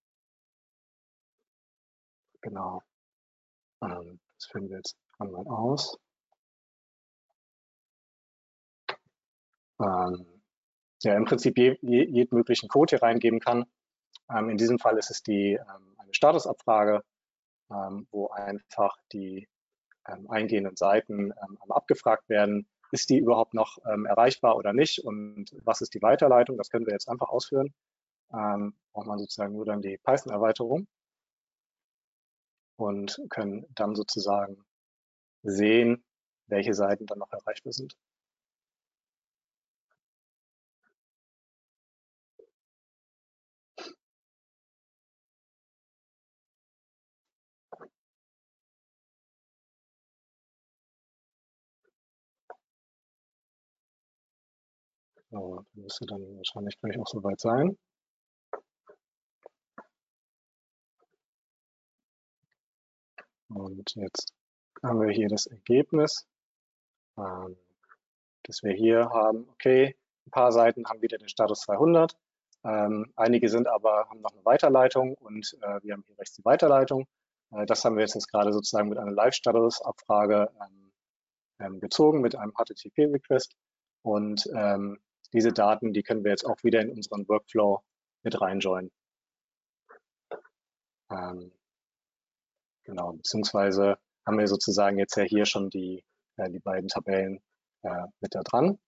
genau 2.41 2.83
ähm, 3.83 4.21
das 4.37 4.47
finden 4.47 4.71
wir 4.71 4.77
jetzt 4.79 4.97
einmal 5.19 5.47
aus. 5.47 5.99
Ähm, 9.81 10.43
ja, 11.03 11.17
im 11.17 11.25
Prinzip 11.25 11.59
je, 11.59 11.77
je, 11.83 12.05
jeden 12.05 12.37
möglichen 12.37 12.69
Code 12.69 12.91
hier 12.91 13.03
reingeben 13.03 13.41
kann. 13.41 13.65
In 14.31 14.57
diesem 14.57 14.79
Fall 14.79 14.97
ist 14.97 15.11
es 15.11 15.23
die 15.23 15.59
eine 15.61 16.15
Statusabfrage, 16.15 17.03
wo 17.69 18.29
einfach 18.29 18.97
die 19.13 19.47
eingehenden 20.05 20.77
Seiten 20.77 21.33
ähm, 21.33 21.59
abgefragt 21.71 22.29
werden. 22.29 22.67
Ist 22.93 23.11
die 23.11 23.19
überhaupt 23.19 23.55
noch 23.55 23.79
ähm, 23.91 24.07
erreichbar 24.07 24.57
oder 24.57 24.73
nicht? 24.73 25.05
Und 25.05 25.55
was 25.65 25.81
ist 25.81 25.95
die 25.95 26.03
Weiterleitung? 26.03 26.57
Das 26.57 26.71
können 26.71 26.87
wir 26.87 26.93
jetzt 26.93 27.09
einfach 27.09 27.29
ausführen 27.29 27.75
ähm, 28.35 28.75
braucht 28.93 29.07
man 29.07 29.19
sozusagen 29.19 29.53
nur 29.53 29.65
dann 29.65 29.83
die 29.83 29.99
Python-Erweiterung 29.99 30.87
und 32.77 33.21
können 33.31 33.67
dann 33.75 33.95
sozusagen 33.95 34.65
sehen, 35.43 36.05
welche 36.47 36.75
Seiten 36.75 37.07
dann 37.07 37.19
noch 37.19 37.33
erreichbar 37.33 37.73
sind. 37.73 37.97
So, 55.35 55.65
müsste 55.73 56.07
dann 56.07 56.37
wahrscheinlich 56.37 56.79
gleich 56.79 56.97
auch 56.97 57.09
soweit 57.09 57.41
sein. 57.41 57.77
Und 63.49 63.97
jetzt 63.97 64.33
haben 64.85 65.01
wir 65.01 65.11
hier 65.11 65.29
das 65.29 65.47
Ergebnis, 65.47 66.29
ähm, 67.19 67.57
dass 68.45 68.63
wir 68.63 68.75
hier 68.75 69.11
haben, 69.11 69.49
okay, 69.49 69.97
ein 70.25 70.31
paar 70.31 70.53
Seiten 70.53 70.87
haben 70.87 71.03
wieder 71.03 71.19
den 71.19 71.29
Status 71.29 71.63
200, 71.63 72.17
ähm, 72.63 73.13
einige 73.17 73.49
sind 73.49 73.67
aber, 73.67 74.09
haben 74.09 74.21
noch 74.21 74.33
eine 74.33 74.45
Weiterleitung 74.45 75.15
und 75.15 75.59
äh, 75.63 75.83
wir 75.83 75.95
haben 75.95 76.05
hier 76.07 76.17
rechts 76.17 76.37
die 76.37 76.45
Weiterleitung. 76.45 77.09
Äh, 77.51 77.67
das 77.67 77.85
haben 77.85 77.97
wir 77.97 78.03
jetzt, 78.03 78.15
jetzt 78.15 78.31
gerade 78.31 78.53
sozusagen 78.53 78.89
mit 78.89 78.99
einer 78.99 79.11
Live-Status-Abfrage 79.11 80.53
ähm, 80.61 80.93
ähm, 81.59 81.81
gezogen, 81.81 82.21
mit 82.21 82.37
einem 82.37 82.53
HTTP-Request. 82.53 83.57
Und 84.03 84.49
ähm, 84.55 85.01
diese 85.35 85.53
Daten, 85.53 85.93
die 85.93 86.03
können 86.03 86.25
wir 86.25 86.31
jetzt 86.31 86.47
auch 86.47 86.63
wieder 86.65 86.81
in 86.81 86.91
unseren 86.91 87.29
Workflow 87.29 87.83
mit 88.23 88.41
reinjoinen. 88.41 88.91
Ähm, 91.11 91.53
Genau, 92.85 93.13
beziehungsweise 93.15 93.97
haben 94.27 94.39
wir 94.39 94.47
sozusagen 94.47 94.99
jetzt 94.99 95.17
ja 95.17 95.25
hier 95.25 95.47
schon 95.47 95.71
die, 95.71 96.05
äh, 96.37 96.51
die 96.51 96.61
beiden 96.61 96.89
Tabellen 96.89 97.43
äh, 97.83 98.07
mit 98.21 98.35
da 98.35 98.43
dran. 98.43 98.79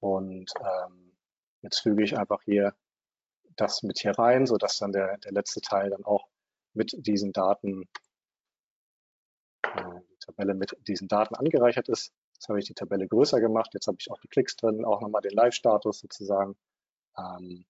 Und 0.00 0.52
ähm, 0.60 1.16
jetzt 1.62 1.80
füge 1.80 2.02
ich 2.04 2.18
einfach 2.18 2.42
hier 2.42 2.74
das 3.56 3.82
mit 3.82 3.98
hier 4.00 4.12
rein, 4.18 4.46
so 4.46 4.56
dass 4.56 4.78
dann 4.78 4.92
der, 4.92 5.18
der 5.18 5.32
letzte 5.32 5.60
Teil 5.60 5.90
dann 5.90 6.04
auch 6.04 6.26
mit 6.74 6.94
diesen 6.98 7.32
Daten, 7.32 7.88
äh, 9.62 10.00
die 10.10 10.18
Tabelle 10.18 10.54
mit 10.54 10.76
diesen 10.88 11.08
Daten 11.08 11.36
angereichert 11.36 11.88
ist. 11.88 12.12
Jetzt 12.44 12.50
habe 12.50 12.58
ich 12.58 12.66
die 12.66 12.74
Tabelle 12.74 13.08
größer 13.08 13.40
gemacht. 13.40 13.70
Jetzt 13.72 13.86
habe 13.86 13.96
ich 13.98 14.10
auch 14.10 14.20
die 14.20 14.28
Klicks 14.28 14.54
drin, 14.54 14.84
auch 14.84 15.00
nochmal 15.00 15.22
den 15.22 15.32
Live-Status 15.32 16.00
sozusagen. 16.00 16.54
Ähm, 17.16 17.64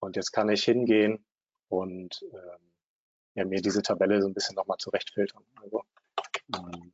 und 0.00 0.16
jetzt 0.16 0.32
kann 0.32 0.48
ich 0.48 0.64
hingehen 0.64 1.24
und 1.68 2.24
ähm, 2.32 2.72
ja, 3.34 3.44
mir 3.44 3.62
diese 3.62 3.82
Tabelle 3.82 4.20
so 4.20 4.26
ein 4.26 4.34
bisschen 4.34 4.56
nochmal 4.56 4.78
zurechtfiltern. 4.78 5.44
Also 5.62 5.84
ähm, 6.56 6.90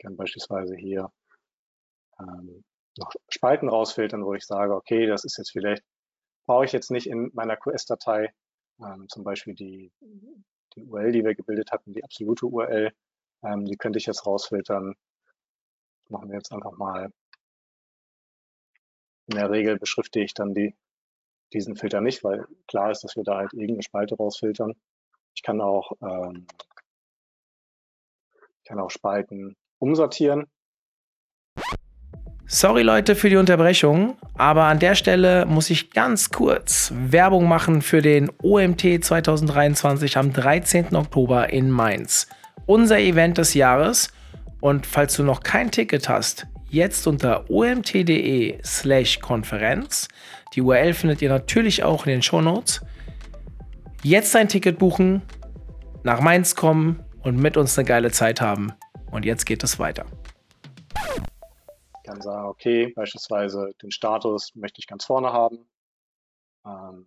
kann 0.00 0.16
beispielsweise 0.16 0.74
hier 0.74 1.12
ähm, 2.18 2.64
noch 2.98 3.12
Spalten 3.28 3.68
rausfiltern, 3.68 4.24
wo 4.24 4.34
ich 4.34 4.44
sage, 4.44 4.74
okay, 4.74 5.06
das 5.06 5.24
ist 5.24 5.38
jetzt 5.38 5.52
vielleicht, 5.52 5.84
brauche 6.44 6.64
ich 6.64 6.72
jetzt 6.72 6.90
nicht 6.90 7.06
in 7.06 7.30
meiner 7.34 7.56
QS-Datei, 7.56 8.34
ähm, 8.80 9.08
zum 9.08 9.22
Beispiel 9.22 9.54
die, 9.54 9.92
die 10.74 10.82
URL, 10.82 11.12
die 11.12 11.24
wir 11.24 11.36
gebildet 11.36 11.70
hatten, 11.70 11.92
die 11.92 12.02
absolute 12.02 12.46
URL, 12.46 12.92
ähm, 13.44 13.64
die 13.64 13.76
könnte 13.76 13.98
ich 13.98 14.06
jetzt 14.06 14.26
rausfiltern. 14.26 14.94
machen 16.08 16.28
wir 16.28 16.36
jetzt 16.36 16.52
einfach 16.52 16.72
mal. 16.72 17.10
In 19.26 19.36
der 19.36 19.50
Regel 19.50 19.78
beschrifte 19.78 20.20
ich 20.20 20.34
dann 20.34 20.54
die, 20.54 20.74
diesen 21.52 21.76
Filter 21.76 22.00
nicht, 22.00 22.24
weil 22.24 22.46
klar 22.68 22.90
ist, 22.90 23.04
dass 23.04 23.16
wir 23.16 23.24
da 23.24 23.36
halt 23.36 23.52
irgendeine 23.52 23.82
Spalte 23.82 24.16
rausfiltern. 24.16 24.74
Ich 25.34 25.42
kann 25.42 25.60
auch, 25.60 25.92
ähm, 26.02 26.46
ich 28.62 28.68
kann 28.68 28.80
auch 28.80 28.90
Spalten 28.90 29.56
umsortieren. 29.78 30.46
Sorry 32.46 32.82
Leute 32.82 33.16
für 33.16 33.30
die 33.30 33.36
Unterbrechung, 33.36 34.18
aber 34.36 34.64
an 34.64 34.78
der 34.78 34.94
Stelle 34.94 35.46
muss 35.46 35.70
ich 35.70 35.90
ganz 35.90 36.30
kurz 36.30 36.92
Werbung 36.94 37.48
machen 37.48 37.80
für 37.80 38.02
den 38.02 38.30
OMT 38.42 39.02
2023 39.02 40.18
am 40.18 40.32
13. 40.32 40.94
Oktober 40.94 41.50
in 41.50 41.70
Mainz. 41.70 42.28
Unser 42.66 42.98
Event 42.98 43.38
des 43.38 43.54
Jahres. 43.54 44.12
Und 44.60 44.86
falls 44.86 45.16
du 45.16 45.22
noch 45.22 45.40
kein 45.40 45.70
Ticket 45.70 46.08
hast, 46.08 46.46
jetzt 46.70 47.06
unter 47.06 47.50
omt.de 47.50 48.58
slash 48.64 49.20
Konferenz. 49.20 50.08
Die 50.54 50.62
URL 50.62 50.94
findet 50.94 51.20
ihr 51.22 51.28
natürlich 51.28 51.82
auch 51.82 52.06
in 52.06 52.12
den 52.12 52.22
Show 52.22 52.40
Notes. 52.40 52.80
Jetzt 54.02 54.34
ein 54.36 54.48
Ticket 54.48 54.78
buchen, 54.78 55.22
nach 56.02 56.20
Mainz 56.20 56.54
kommen 56.54 57.02
und 57.22 57.36
mit 57.36 57.56
uns 57.56 57.78
eine 57.78 57.86
geile 57.86 58.10
Zeit 58.10 58.40
haben. 58.40 58.72
Und 59.10 59.24
jetzt 59.24 59.44
geht 59.44 59.62
es 59.62 59.78
weiter 59.78 60.06
kann 62.14 62.20
sagen, 62.20 62.46
okay, 62.46 62.92
beispielsweise 62.94 63.74
den 63.82 63.90
Status 63.90 64.54
möchte 64.54 64.78
ich 64.78 64.86
ganz 64.86 65.04
vorne 65.04 65.32
haben 65.32 65.66
ähm, 66.64 67.06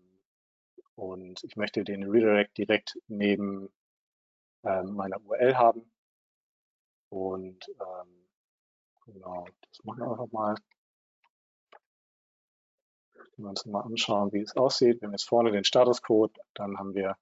und 0.95 1.43
ich 1.43 1.55
möchte 1.55 1.83
den 1.83 2.03
Redirect 2.03 2.57
direkt 2.57 2.97
neben 3.07 3.69
meiner 4.83 5.21
URL 5.25 5.55
haben. 5.57 5.91
Und 7.09 7.67
ähm, 7.69 8.27
genau, 9.05 9.45
das 9.69 9.83
machen 9.83 9.99
wir 9.99 10.11
einfach 10.11 10.31
mal. 10.31 10.55
Wenn 13.35 13.45
wir 13.45 13.49
uns 13.49 13.65
mal 13.65 13.81
anschauen, 13.81 14.31
wie 14.33 14.41
es 14.41 14.55
aussieht. 14.55 15.01
Wir 15.01 15.07
haben 15.07 15.13
jetzt 15.13 15.27
vorne 15.27 15.51
den 15.51 15.63
Statuscode, 15.63 16.37
dann 16.53 16.77
haben 16.77 16.95
wir 16.95 17.15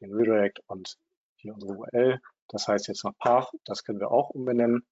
den 0.00 0.12
Redirect 0.14 0.60
und 0.66 0.98
hier 1.36 1.54
unsere 1.54 1.74
URL. 1.74 2.20
Das 2.48 2.66
heißt 2.66 2.88
jetzt 2.88 3.04
noch 3.04 3.16
Path, 3.18 3.52
das 3.64 3.84
können 3.84 4.00
wir 4.00 4.10
auch 4.10 4.30
umbenennen. 4.30 4.84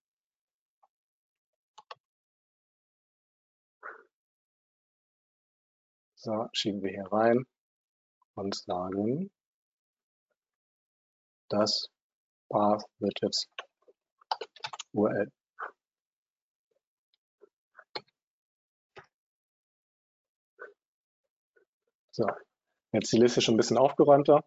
So, 6.14 6.48
schieben 6.52 6.82
wir 6.82 6.90
hier 6.90 7.12
rein 7.12 7.46
und 8.34 8.54
sagen, 8.54 9.30
das 11.48 11.90
Path 12.48 12.84
wird 12.98 13.18
jetzt 13.22 13.48
URL. 14.92 15.30
So, 22.12 22.26
jetzt 22.92 23.12
die 23.12 23.18
Liste 23.18 23.40
schon 23.40 23.54
ein 23.54 23.58
bisschen 23.58 23.78
aufgeräumter. 23.78 24.44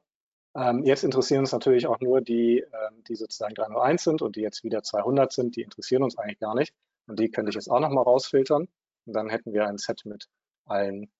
Ähm, 0.55 0.83
jetzt 0.83 1.03
interessieren 1.03 1.41
uns 1.41 1.53
natürlich 1.53 1.87
auch 1.87 1.99
nur 2.01 2.21
die, 2.21 2.59
ähm, 2.59 3.03
die 3.07 3.15
sozusagen 3.15 3.55
301 3.55 4.03
sind 4.03 4.21
und 4.21 4.35
die 4.35 4.41
jetzt 4.41 4.63
wieder 4.63 4.83
200 4.83 5.31
sind. 5.31 5.55
Die 5.55 5.61
interessieren 5.61 6.03
uns 6.03 6.17
eigentlich 6.17 6.39
gar 6.39 6.55
nicht. 6.55 6.73
Und 7.07 7.19
die 7.19 7.31
könnte 7.31 7.49
ich 7.49 7.55
jetzt 7.55 7.69
auch 7.69 7.79
nochmal 7.79 8.03
rausfiltern. 8.03 8.67
Und 9.05 9.13
dann 9.13 9.29
hätten 9.29 9.53
wir 9.53 9.65
ein 9.67 9.77
Set 9.77 10.05
mit 10.05 10.27
allen 10.65 11.11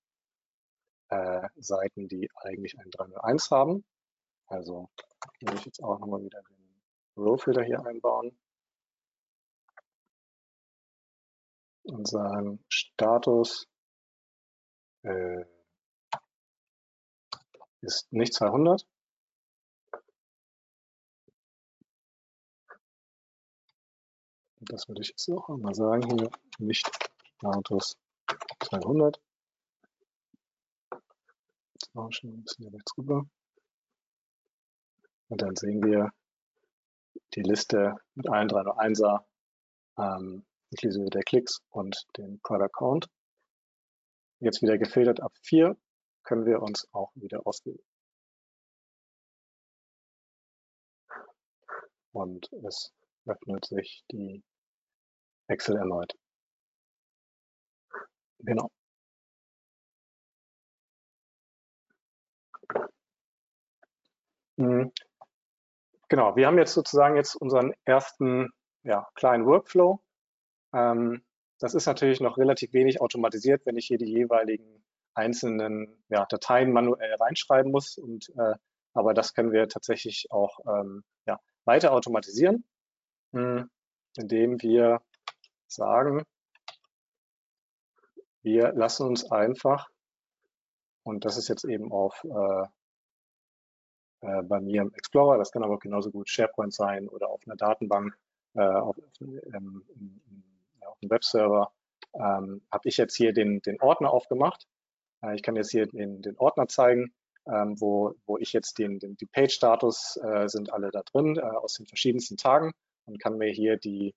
äh, 1.10 1.48
Seiten, 1.56 2.08
die 2.08 2.30
eigentlich 2.36 2.78
ein 2.80 2.92
301 2.92 3.52
haben. 3.52 3.86
Also 4.48 4.90
würde 5.40 5.58
ich 5.58 5.66
jetzt 5.66 5.82
auch 5.82 6.00
nochmal 6.00 6.24
wieder 6.24 6.42
den 6.42 6.61
Row-Filter 7.22 7.64
hier 7.64 7.86
einbauen 7.86 8.38
und 11.84 12.08
sagen 12.08 12.64
Status 12.70 13.68
äh, 15.04 15.46
ist 17.82 18.12
nicht 18.12 18.34
200. 18.34 18.88
Das 24.62 24.88
würde 24.88 25.02
ich 25.02 25.10
jetzt 25.10 25.28
auch 25.30 25.50
einmal 25.50 25.74
sagen 25.74 26.08
hier, 26.18 26.30
nicht 26.60 26.88
Status 27.38 27.98
200 28.64 29.20
tauschen, 31.94 32.34
ein 32.34 32.44
bisschen 32.44 32.68
rechts 32.68 32.98
rüber. 32.98 33.26
Und 35.30 35.42
dann 35.42 35.56
sehen 35.56 35.84
wir 35.84 36.12
die 37.36 37.42
Liste 37.42 37.96
mit 38.16 38.30
allen 38.30 38.50
301er, 38.50 39.26
ähm, 39.98 40.46
inklusive 40.72 41.10
der 41.10 41.24
Klicks 41.24 41.62
und 41.70 42.06
dem 42.18 42.40
Product 42.42 42.72
Count. 42.74 43.10
Jetzt 44.40 44.62
wieder 44.62 44.78
gefiltert 44.78 45.22
ab 45.22 45.34
4 45.44 45.78
können 46.24 46.46
wir 46.46 46.62
uns 46.62 46.88
auch 46.94 47.12
wieder 47.16 47.46
auswählen. 47.46 47.80
Und 52.14 52.50
es 52.66 52.92
öffnet 53.26 53.66
sich 53.66 54.04
die 54.12 54.44
Excel 55.48 55.78
erneut. 55.78 56.14
Genau. 58.40 58.70
Genau, 66.12 66.36
wir 66.36 66.46
haben 66.46 66.58
jetzt 66.58 66.74
sozusagen 66.74 67.16
jetzt 67.16 67.38
unseren 67.38 67.72
ersten 67.86 68.50
ja, 68.84 69.08
kleinen 69.16 69.46
Workflow. 69.46 70.02
Ähm, 70.74 71.24
das 71.58 71.74
ist 71.74 71.86
natürlich 71.86 72.20
noch 72.20 72.38
relativ 72.38 72.74
wenig 72.74 73.00
automatisiert, 73.00 73.66
wenn 73.66 73.78
ich 73.78 73.86
hier 73.88 73.98
die 73.98 74.12
jeweiligen 74.12 74.84
einzelnen 75.14 76.04
ja, 76.10 76.26
Dateien 76.26 76.74
manuell 76.74 77.16
reinschreiben 77.16 77.72
muss. 77.72 77.98
Und, 77.98 78.28
äh, 78.38 78.56
aber 78.94 79.14
das 79.14 79.34
können 79.34 79.54
wir 79.54 79.70
tatsächlich 79.70 80.28
auch 80.32 80.60
ähm, 80.68 81.06
ja, 81.26 81.40
weiter 81.64 81.94
automatisieren, 81.94 82.66
mh, 83.32 83.68
indem 84.18 84.62
wir 84.62 85.02
sagen, 85.68 86.24
wir 88.42 88.74
lassen 88.74 89.08
uns 89.08 89.32
einfach, 89.32 89.88
und 91.04 91.24
das 91.24 91.38
ist 91.38 91.48
jetzt 91.48 91.64
eben 91.64 91.90
auf 91.94 92.22
äh, 92.26 92.68
äh, 94.22 94.42
bei 94.44 94.60
mir 94.62 94.82
im 94.82 94.94
Explorer. 94.94 95.38
Das 95.38 95.52
kann 95.52 95.64
aber 95.64 95.80
genauso 95.80 96.12
gut 96.12 96.30
SharePoint 96.30 96.74
sein 96.74 97.08
oder 97.08 97.30
auf 97.30 97.42
einer 97.46 97.56
Datenbank, 97.56 98.18
äh, 98.56 98.62
auf, 98.62 98.96
ähm, 99.22 99.84
ja, 100.80 100.88
auf 100.88 100.98
einem 101.02 101.12
Webserver. 101.12 101.72
Ähm, 102.14 102.62
Habe 102.72 102.90
ich 102.90 102.98
jetzt 102.98 103.16
hier 103.16 103.34
den, 103.34 103.62
den 103.62 103.82
Ordner 103.82 104.12
aufgemacht. 104.12 104.68
Äh, 105.24 105.36
ich 105.36 105.44
kann 105.44 105.56
jetzt 105.56 105.72
hier 105.72 105.88
den, 105.88 106.22
den 106.22 106.38
Ordner 106.38 106.68
zeigen, 106.68 107.14
ähm, 107.48 107.80
wo, 107.80 108.14
wo 108.26 108.38
ich 108.38 108.54
jetzt 108.54 108.78
den, 108.78 109.00
den 109.00 109.18
die 109.18 109.26
Page-Status 109.26 110.20
äh, 110.24 110.48
sind 110.48 110.72
alle 110.74 110.92
da 110.92 111.02
drin 111.04 111.38
äh, 111.38 111.42
aus 111.42 111.76
den 111.76 111.88
verschiedensten 111.88 112.38
Tagen 112.38 112.72
und 113.06 113.20
kann 113.20 113.38
mir 113.38 113.52
hier 113.52 113.78
die 113.78 114.14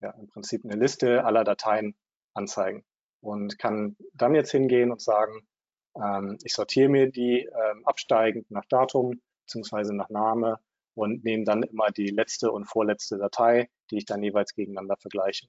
ja, 0.00 0.10
im 0.10 0.28
Prinzip 0.28 0.64
eine 0.64 0.76
Liste 0.76 1.24
aller 1.24 1.44
Dateien 1.44 1.94
anzeigen 2.34 2.84
und 3.20 3.58
kann 3.58 3.96
dann 4.14 4.34
jetzt 4.34 4.50
hingehen 4.50 4.90
und 4.90 5.00
sagen, 5.00 5.46
ähm, 5.96 6.38
ich 6.42 6.54
sortiere 6.54 6.88
mir 6.88 7.10
die 7.10 7.40
ähm, 7.40 7.84
absteigend 7.84 8.50
nach 8.50 8.64
Datum 8.66 9.20
bzw. 9.46 9.92
nach 9.92 10.08
Name 10.08 10.58
und 10.94 11.24
nehme 11.24 11.44
dann 11.44 11.62
immer 11.62 11.90
die 11.90 12.08
letzte 12.08 12.52
und 12.52 12.66
vorletzte 12.66 13.18
Datei, 13.18 13.70
die 13.90 13.98
ich 13.98 14.04
dann 14.04 14.22
jeweils 14.22 14.54
gegeneinander 14.54 14.96
vergleiche. 14.96 15.46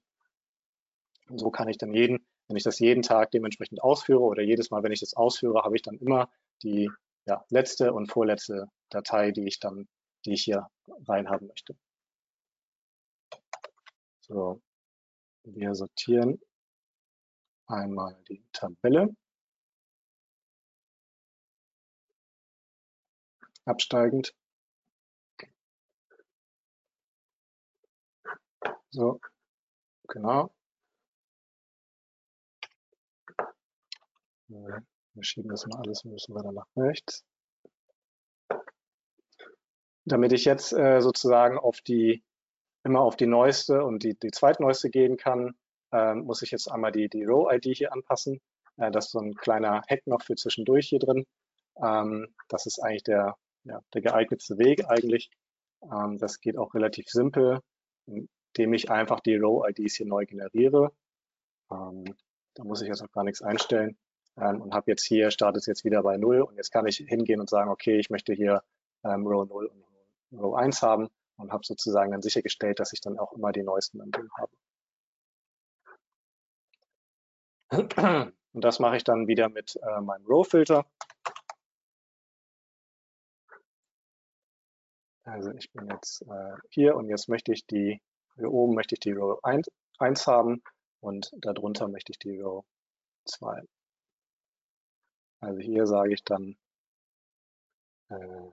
Und 1.29 1.39
so 1.39 1.51
kann 1.51 1.69
ich 1.69 1.77
dann 1.77 1.93
jeden, 1.93 2.25
wenn 2.47 2.57
ich 2.57 2.63
das 2.63 2.79
jeden 2.79 3.01
Tag 3.01 3.31
dementsprechend 3.31 3.81
ausführe 3.81 4.21
oder 4.21 4.41
jedes 4.41 4.71
Mal, 4.71 4.83
wenn 4.83 4.91
ich 4.91 4.99
das 4.99 5.13
ausführe, 5.13 5.63
habe 5.63 5.75
ich 5.75 5.81
dann 5.81 5.97
immer 5.97 6.29
die 6.61 6.89
ja, 7.25 7.43
letzte 7.49 7.93
und 7.93 8.11
vorletzte 8.11 8.67
Datei, 8.89 9.31
die 9.31 9.47
ich 9.47 9.59
dann, 9.59 9.87
die 10.25 10.33
ich 10.33 10.43
hier 10.43 10.67
reinhaben 11.07 11.47
möchte. 11.47 11.75
So, 14.21 14.61
wir 15.43 15.75
sortieren 15.75 16.39
einmal 17.67 18.15
die 18.29 18.43
Tabelle. 18.51 19.15
Absteigend. 23.65 24.33
So, 28.91 29.19
genau. 30.07 30.53
Wir 34.47 35.23
schieben 35.23 35.49
das 35.49 35.65
mal 35.67 35.79
alles 35.79 36.03
ein 36.05 36.11
bisschen 36.11 36.35
weiter 36.35 36.51
nach 36.51 36.67
rechts. 36.77 37.25
damit 40.05 40.33
ich 40.33 40.45
jetzt 40.45 40.73
äh, 40.73 41.01
sozusagen 41.01 41.57
auf 41.57 41.81
die, 41.81 42.23
immer 42.83 43.01
auf 43.01 43.15
die 43.15 43.27
neueste 43.27 43.83
und 43.83 44.03
die, 44.03 44.17
die 44.19 44.31
zweitneueste 44.31 44.89
gehen 44.89 45.17
kann, 45.17 45.55
äh, 45.91 46.15
muss 46.15 46.41
ich 46.41 46.51
jetzt 46.51 46.69
einmal 46.69 46.91
die, 46.91 47.09
die 47.09 47.23
Row-ID 47.23 47.65
hier 47.65 47.93
anpassen. 47.93 48.41
Äh, 48.77 48.91
das 48.91 49.05
ist 49.05 49.11
so 49.11 49.19
ein 49.19 49.35
kleiner 49.35 49.81
Hack 49.89 50.05
noch 50.05 50.23
für 50.23 50.35
zwischendurch 50.35 50.87
hier 50.89 50.99
drin. 50.99 51.25
Ähm, 51.81 52.33
das 52.49 52.65
ist 52.65 52.79
eigentlich 52.79 53.03
der, 53.03 53.35
ja, 53.63 53.81
der 53.93 54.01
geeignetste 54.01 54.57
Weg 54.57 54.85
eigentlich. 54.89 55.31
Ähm, 55.83 56.17
das 56.17 56.39
geht 56.39 56.57
auch 56.57 56.73
relativ 56.73 57.07
simpel, 57.09 57.59
indem 58.05 58.73
ich 58.73 58.89
einfach 58.91 59.19
die 59.19 59.35
Row-IDs 59.35 59.95
hier 59.95 60.07
neu 60.07 60.25
generiere. 60.25 60.91
Ähm, 61.71 62.05
da 62.55 62.63
muss 62.63 62.81
ich 62.81 62.87
jetzt 62.87 63.01
auch 63.01 63.11
gar 63.11 63.23
nichts 63.23 63.41
einstellen 63.41 63.97
ähm, 64.37 64.61
und 64.61 64.73
habe 64.73 64.91
jetzt 64.91 65.05
hier, 65.05 65.31
startet 65.31 65.65
jetzt 65.67 65.85
wieder 65.85 66.03
bei 66.03 66.17
0 66.17 66.41
und 66.41 66.55
jetzt 66.55 66.71
kann 66.71 66.85
ich 66.87 66.97
hingehen 66.97 67.39
und 67.39 67.49
sagen, 67.49 67.69
okay, 67.69 67.97
ich 67.99 68.09
möchte 68.09 68.33
hier 68.33 68.63
ähm, 69.03 69.25
Row 69.27 69.47
0 69.47 69.65
und 69.67 70.39
Row 70.39 70.55
1 70.55 70.81
haben 70.81 71.09
und 71.37 71.51
habe 71.51 71.65
sozusagen 71.65 72.11
dann 72.11 72.21
sichergestellt, 72.21 72.79
dass 72.79 72.93
ich 72.93 73.01
dann 73.01 73.17
auch 73.17 73.33
immer 73.33 73.51
die 73.51 73.63
neuesten 73.63 73.99
drin 74.11 74.29
habe. 74.37 74.51
Und 78.53 78.63
das 78.63 78.79
mache 78.79 78.97
ich 78.97 79.03
dann 79.03 79.27
wieder 79.27 79.49
mit 79.49 79.75
äh, 79.81 80.01
meinem 80.01 80.25
Row-Filter. 80.27 80.85
Also 85.25 85.51
ich 85.51 85.71
bin 85.71 85.89
jetzt 85.89 86.21
äh, 86.23 86.55
hier 86.69 86.95
und 86.95 87.07
jetzt 87.09 87.29
möchte 87.29 87.53
ich 87.53 87.65
die, 87.65 88.01
hier 88.35 88.51
oben 88.51 88.75
möchte 88.75 88.95
ich 88.95 88.99
die 88.99 89.13
Row 89.13 89.39
1, 89.43 89.69
1 89.99 90.27
haben 90.27 90.61
und 90.99 91.31
darunter 91.37 91.87
möchte 91.87 92.11
ich 92.11 92.19
die 92.19 92.39
Row 92.41 92.65
2. 93.25 93.63
Also 95.39 95.59
hier 95.59 95.87
sage 95.87 96.13
ich 96.13 96.23
dann 96.23 96.57
äh, 98.09 98.51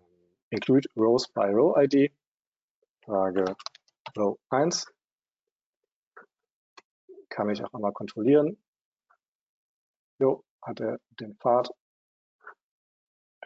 include 0.50 0.88
rows 0.96 1.28
by 1.28 1.50
row 1.50 1.76
ID, 1.76 2.12
sage 3.04 3.56
Row 4.16 4.38
1, 4.50 4.86
kann 7.28 7.50
ich 7.50 7.64
auch 7.64 7.72
einmal 7.74 7.92
kontrollieren. 7.92 8.62
Jo, 10.18 10.44
hat 10.62 10.80
er 10.80 11.00
den 11.20 11.36
Pfad, 11.36 11.70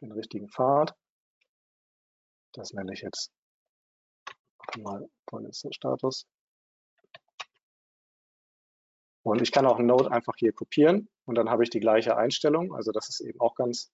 den 0.01 0.13
richtigen 0.13 0.49
Pfad. 0.49 0.95
Das 2.55 2.73
nenne 2.73 2.93
ich 2.93 3.03
jetzt 3.03 3.33
mal 4.79 5.09
vorletzter 5.29 5.73
Status. 5.73 6.27
Und 9.23 9.41
ich 9.41 9.53
kann 9.53 9.67
auch 9.67 9.79
ein 9.79 9.87
Node 9.87 10.11
einfach 10.11 10.35
hier 10.37 10.53
kopieren 10.53 11.09
und 11.25 11.37
dann 11.37 11.49
habe 11.49 11.63
ich 11.63 11.71
die 11.71 11.81
gleiche 11.81 12.17
Einstellung. 12.17 12.75
Also 12.75 12.93
das 12.93 13.09
ist 13.09 13.21
eben 13.21 13.41
auch 13.41 13.55
ganz, 13.55 13.91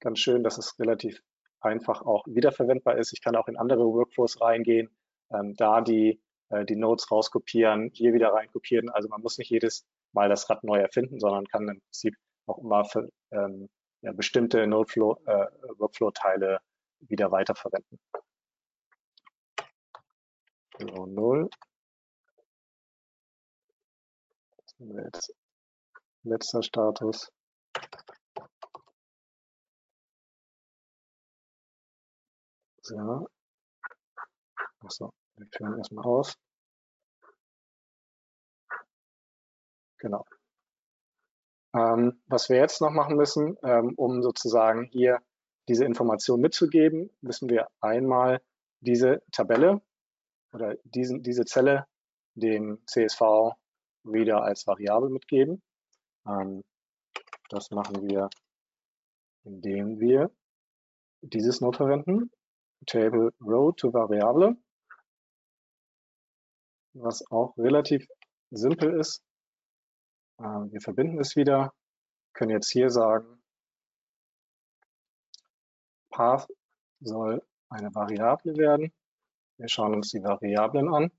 ganz 0.00 0.18
schön, 0.18 0.44
dass 0.44 0.58
es 0.58 0.78
relativ 0.78 1.22
einfach 1.60 2.02
auch 2.02 2.24
wiederverwendbar 2.26 2.98
ist. 2.98 3.12
Ich 3.12 3.22
kann 3.22 3.36
auch 3.36 3.48
in 3.48 3.56
andere 3.56 3.84
Workflows 3.84 4.40
reingehen, 4.40 4.90
ähm, 5.32 5.54
da 5.56 5.80
die, 5.80 6.20
äh, 6.50 6.64
die 6.66 6.76
Nodes 6.76 7.10
rauskopieren, 7.10 7.90
hier 7.94 8.12
wieder 8.12 8.34
reinkopieren. 8.34 8.90
Also 8.90 9.08
man 9.08 9.22
muss 9.22 9.38
nicht 9.38 9.50
jedes 9.50 9.86
Mal 10.12 10.28
das 10.28 10.48
Rad 10.50 10.62
neu 10.62 10.78
erfinden, 10.78 11.18
sondern 11.18 11.46
kann 11.46 11.68
im 11.68 11.80
Prinzip 11.80 12.14
auch 12.46 12.58
immer 12.58 12.84
für 12.84 13.08
ähm, 13.32 13.68
ja, 14.02 14.12
bestimmte 14.12 14.60
äh, 14.60 14.66
Workflow-Teile 14.66 16.60
wieder 17.00 17.30
weiterverwenden. 17.30 17.98
So, 20.78 21.06
0. 21.06 21.48
Das 24.58 24.78
nehmen 24.78 24.96
wir 24.96 25.04
jetzt 25.04 25.34
letzter 26.22 26.62
Status. 26.62 27.30
So. 32.82 33.28
Achso, 34.80 35.12
wir 35.36 35.48
führen 35.50 35.78
erstmal 35.78 36.04
aus. 36.04 36.36
Genau. 39.98 40.24
Ähm, 41.74 42.22
was 42.26 42.48
wir 42.48 42.58
jetzt 42.58 42.80
noch 42.80 42.90
machen 42.90 43.16
müssen, 43.16 43.56
ähm, 43.62 43.94
um 43.96 44.22
sozusagen 44.22 44.84
hier 44.84 45.20
diese 45.68 45.84
Information 45.84 46.40
mitzugeben, 46.40 47.10
müssen 47.20 47.48
wir 47.48 47.68
einmal 47.80 48.40
diese 48.80 49.22
Tabelle 49.32 49.82
oder 50.52 50.76
diesen, 50.84 51.22
diese 51.22 51.44
Zelle 51.44 51.86
dem 52.34 52.80
CSV 52.86 53.54
wieder 54.04 54.42
als 54.42 54.66
Variable 54.66 55.10
mitgeben. 55.10 55.62
Ähm, 56.26 56.62
das 57.48 57.70
machen 57.70 58.08
wir, 58.08 58.28
indem 59.44 60.00
wir 60.00 60.30
dieses 61.22 61.60
Node 61.60 61.78
verwenden, 61.78 62.30
Table 62.86 63.32
Row 63.40 63.74
to 63.74 63.92
Variable, 63.92 64.56
was 66.94 67.26
auch 67.30 67.56
relativ 67.56 68.06
simpel 68.50 68.98
ist. 69.00 69.22
Ähm, 70.38 70.70
wir 70.72 70.80
verbinden 70.80 71.18
es 71.20 71.36
wieder, 71.36 71.72
können 72.32 72.50
jetzt 72.50 72.70
hier 72.70 72.90
sagen, 72.90 73.42
Path 76.16 76.48
soll 77.00 77.42
eine 77.68 77.94
Variable 77.94 78.56
werden. 78.56 78.90
Wir 79.58 79.68
schauen 79.68 79.94
uns 79.94 80.12
die 80.12 80.22
Variablen 80.22 80.88
an. 80.88 81.10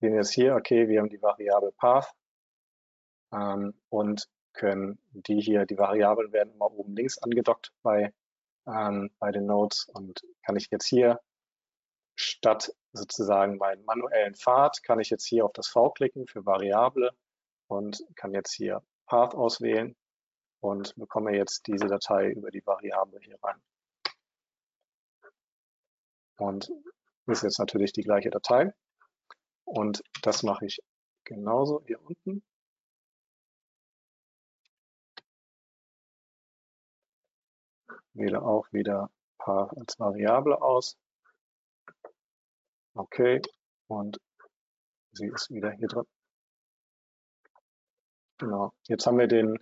Wir 0.00 0.08
sehen 0.08 0.16
jetzt 0.16 0.32
hier, 0.32 0.54
okay, 0.54 0.88
wir 0.88 1.00
haben 1.00 1.10
die 1.10 1.20
Variable 1.20 1.72
Path 1.72 2.10
ähm, 3.30 3.78
und 3.90 4.26
können 4.54 4.98
die 5.12 5.38
hier, 5.42 5.66
die 5.66 5.76
Variablen 5.76 6.32
werden 6.32 6.54
immer 6.54 6.72
oben 6.72 6.96
links 6.96 7.18
angedockt 7.18 7.74
bei, 7.82 8.14
ähm, 8.66 9.10
bei 9.18 9.32
den 9.32 9.44
Nodes 9.44 9.86
und 9.92 10.22
kann 10.46 10.56
ich 10.56 10.70
jetzt 10.70 10.86
hier 10.86 11.20
statt 12.14 12.74
sozusagen 12.92 13.58
meinen 13.58 13.84
manuellen 13.84 14.34
Pfad, 14.34 14.82
kann 14.82 14.98
ich 14.98 15.10
jetzt 15.10 15.26
hier 15.26 15.44
auf 15.44 15.52
das 15.52 15.68
V 15.68 15.90
klicken 15.90 16.26
für 16.26 16.46
Variable 16.46 17.10
und 17.66 18.02
kann 18.16 18.32
jetzt 18.32 18.54
hier 18.54 18.82
Path 19.06 19.34
auswählen 19.34 19.94
und 20.60 20.94
bekomme 20.96 21.36
jetzt 21.36 21.66
diese 21.66 21.86
Datei 21.86 22.30
über 22.30 22.50
die 22.50 22.64
Variable 22.66 23.20
hier 23.20 23.38
rein. 23.42 23.60
Und 26.38 26.70
ist 27.26 27.42
jetzt 27.42 27.58
natürlich 27.58 27.92
die 27.92 28.02
gleiche 28.02 28.30
Datei. 28.30 28.72
Und 29.64 30.02
das 30.22 30.42
mache 30.42 30.66
ich 30.66 30.80
genauso 31.24 31.82
hier 31.86 32.00
unten. 32.02 32.42
Wähle 38.14 38.42
auch 38.42 38.72
wieder 38.72 39.10
Path 39.38 39.76
als 39.76 39.98
Variable 39.98 40.60
aus. 40.60 40.96
Okay, 42.94 43.40
und 43.86 44.18
sie 45.12 45.26
ist 45.26 45.50
wieder 45.50 45.70
hier 45.70 45.88
drin. 45.88 46.06
Genau, 48.38 48.72
jetzt 48.88 49.06
haben 49.06 49.18
wir 49.18 49.26
den, 49.28 49.58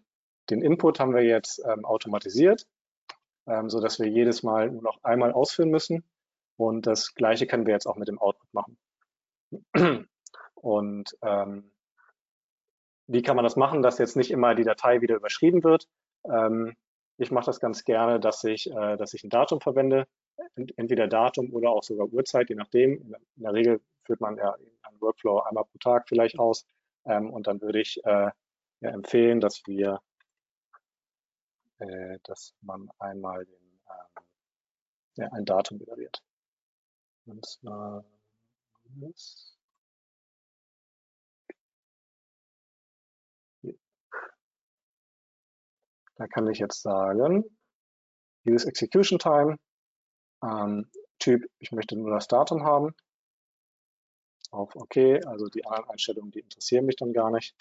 den 0.51 0.62
Input 0.62 1.01
haben 1.01 1.14
wir 1.14 1.22
jetzt 1.22 1.62
ähm, 1.66 1.84
automatisiert, 1.84 2.66
ähm, 3.47 3.70
so 3.70 3.80
dass 3.80 3.99
wir 3.99 4.09
jedes 4.09 4.42
Mal 4.42 4.70
nur 4.70 4.82
noch 4.82 5.03
einmal 5.03 5.32
ausführen 5.32 5.70
müssen. 5.70 6.05
Und 6.57 6.86
das 6.86 7.14
Gleiche 7.14 7.47
können 7.47 7.66
wir 7.66 7.74
jetzt 7.74 7.86
auch 7.86 7.97
mit 7.97 8.09
dem 8.09 8.18
Output 8.18 8.55
machen. 8.55 8.78
Und 10.55 11.16
ähm, 11.22 11.70
wie 13.07 13.22
kann 13.22 13.36
man 13.36 13.44
das 13.44 13.57
machen, 13.57 13.82
dass 13.82 13.99
jetzt 13.99 14.16
nicht 14.16 14.30
immer 14.30 14.55
die 14.55 14.64
Datei 14.64 15.01
wieder 15.01 15.16
überschrieben 15.16 15.62
wird? 15.62 15.86
Ähm, 16.24 16.74
ich 17.18 17.30
mache 17.30 17.47
das 17.47 17.61
ganz 17.61 17.84
gerne, 17.84 18.20
dass 18.20 18.42
ich, 18.44 18.70
äh, 18.70 18.97
dass 18.97 19.14
ich 19.14 19.22
ein 19.24 19.30
Datum 19.30 19.61
verwende, 19.61 20.07
entweder 20.76 21.07
Datum 21.07 21.53
oder 21.53 21.70
auch 21.70 21.82
sogar 21.82 22.09
Uhrzeit, 22.09 22.49
je 22.49 22.57
nachdem. 22.57 23.14
In 23.36 23.42
der 23.42 23.53
Regel 23.53 23.80
führt 24.05 24.20
man 24.20 24.36
ja 24.36 24.55
einen 24.82 25.01
Workflow 25.01 25.40
einmal 25.40 25.64
pro 25.64 25.78
Tag 25.78 26.09
vielleicht 26.09 26.38
aus. 26.38 26.66
Ähm, 27.05 27.30
und 27.30 27.47
dann 27.47 27.61
würde 27.61 27.80
ich 27.80 28.05
äh, 28.05 28.30
ja, 28.80 28.90
empfehlen, 28.90 29.40
dass 29.40 29.62
wir, 29.66 30.01
äh, 31.79 32.18
dass 32.24 32.55
man 32.61 32.91
einmal 32.99 33.45
den, 33.45 33.81
ähm, 33.91 34.24
ja, 35.16 35.29
ein 35.33 35.45
Datum 35.45 35.79
generiert. 35.79 36.22
Und 37.27 37.45
zwar 37.45 38.05
das. 38.85 39.57
Da 46.16 46.27
kann 46.27 46.49
ich 46.49 46.59
jetzt 46.59 46.81
sagen, 46.81 47.45
use 48.47 48.66
execution 48.66 49.18
time, 49.18 49.59
ähm, 50.43 50.91
Typ, 51.18 51.45
ich 51.59 51.72
möchte 51.72 51.97
nur 51.97 52.11
das 52.11 52.29
Datum 52.29 52.64
haben, 52.64 52.95
auf 54.51 54.74
OK, 54.77 54.97
also 55.27 55.49
die 55.49 55.64
anderen 55.66 55.91
Einstellungen, 55.91 56.31
die 56.31 56.41
interessieren 56.41 56.87
mich 56.87 56.97
dann 56.97 57.12
gar 57.12 57.31
nicht. 57.31 57.55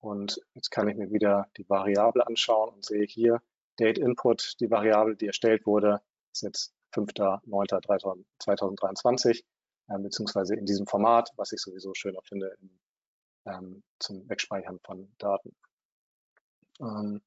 Und 0.00 0.40
jetzt 0.54 0.70
kann 0.70 0.88
ich 0.88 0.96
mir 0.96 1.10
wieder 1.10 1.48
die 1.56 1.68
Variable 1.68 2.24
anschauen 2.26 2.74
und 2.74 2.84
sehe 2.84 3.04
hier, 3.04 3.42
Date 3.78 3.98
Input, 3.98 4.54
die 4.60 4.70
Variable, 4.70 5.16
die 5.16 5.26
erstellt 5.26 5.66
wurde, 5.66 6.00
ist 6.32 6.42
jetzt 6.42 6.72
5.9.2023, 6.94 9.42
äh, 9.88 9.98
beziehungsweise 9.98 10.54
in 10.54 10.66
diesem 10.66 10.86
Format, 10.86 11.32
was 11.36 11.52
ich 11.52 11.60
sowieso 11.60 11.94
schöner 11.94 12.22
finde 12.22 12.56
in, 12.60 12.78
ähm, 13.46 13.82
zum 13.98 14.28
Wegspeichern 14.28 14.78
von 14.84 15.10
Daten. 15.18 15.56
Ähm, 16.80 17.22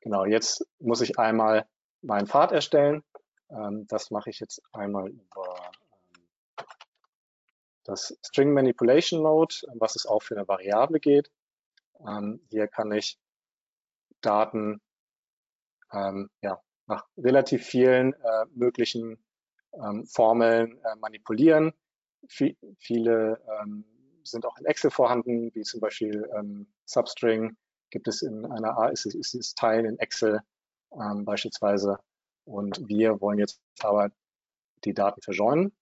genau, 0.00 0.24
jetzt 0.24 0.66
muss 0.78 1.00
ich 1.00 1.18
einmal 1.18 1.66
meinen 2.02 2.26
Pfad 2.26 2.52
erstellen. 2.52 3.02
Ähm, 3.50 3.86
das 3.88 4.10
mache 4.10 4.30
ich 4.30 4.40
jetzt 4.40 4.62
einmal 4.72 5.08
über 5.08 5.72
ähm, 6.58 6.64
das 7.84 8.18
String 8.24 8.52
Manipulation 8.52 9.22
Mode, 9.22 9.54
was 9.74 9.96
es 9.96 10.06
auch 10.06 10.22
für 10.22 10.36
eine 10.36 10.48
Variable 10.48 11.00
geht. 11.00 11.30
Ähm, 12.06 12.40
hier 12.48 12.68
kann 12.68 12.92
ich 12.92 13.18
Daten 14.20 14.80
ähm, 15.92 16.30
ja, 16.42 16.60
nach 16.86 17.06
relativ 17.16 17.64
vielen 17.64 18.12
äh, 18.14 18.44
möglichen 18.54 19.22
ähm, 19.74 20.06
Formeln 20.06 20.78
äh, 20.84 20.96
manipulieren. 20.96 21.72
V 22.28 22.46
viele 22.78 23.40
ähm, 23.60 23.84
sind 24.24 24.44
auch 24.44 24.56
in 24.58 24.66
Excel 24.66 24.90
vorhanden, 24.90 25.54
wie 25.54 25.62
zum 25.62 25.80
Beispiel 25.80 26.28
ähm, 26.36 26.66
Substring 26.84 27.56
gibt 27.90 28.08
es 28.08 28.22
in 28.22 28.46
einer 28.46 28.76
A, 28.78 28.88
ist, 28.88 29.06
ist, 29.06 29.34
ist 29.34 29.56
Teil 29.56 29.84
in 29.84 29.98
Excel 29.98 30.40
ähm, 30.92 31.24
beispielsweise. 31.24 31.98
Und 32.44 32.88
wir 32.88 33.20
wollen 33.20 33.38
jetzt 33.38 33.60
aber 33.80 34.10
die 34.84 34.94
Daten 34.94 35.20
verjoinen, 35.22 35.72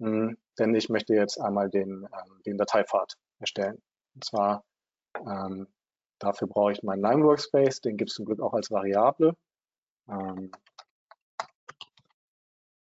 hm, 0.00 0.36
denn 0.58 0.74
ich 0.74 0.88
möchte 0.88 1.14
jetzt 1.14 1.40
einmal 1.40 1.70
den, 1.70 2.06
den 2.46 2.58
Dateipfad 2.58 3.16
erstellen. 3.38 3.80
Und 4.14 4.24
zwar 4.24 4.64
ähm, 5.26 5.66
dafür 6.18 6.48
brauche 6.48 6.72
ich 6.72 6.82
meinen 6.82 7.02
Lime 7.02 7.24
Workspace, 7.24 7.80
den 7.80 7.96
gibt 7.96 8.10
es 8.10 8.16
zum 8.16 8.24
Glück 8.26 8.40
auch 8.40 8.54
als 8.54 8.70
Variable. 8.70 9.34
Ähm, 10.08 10.50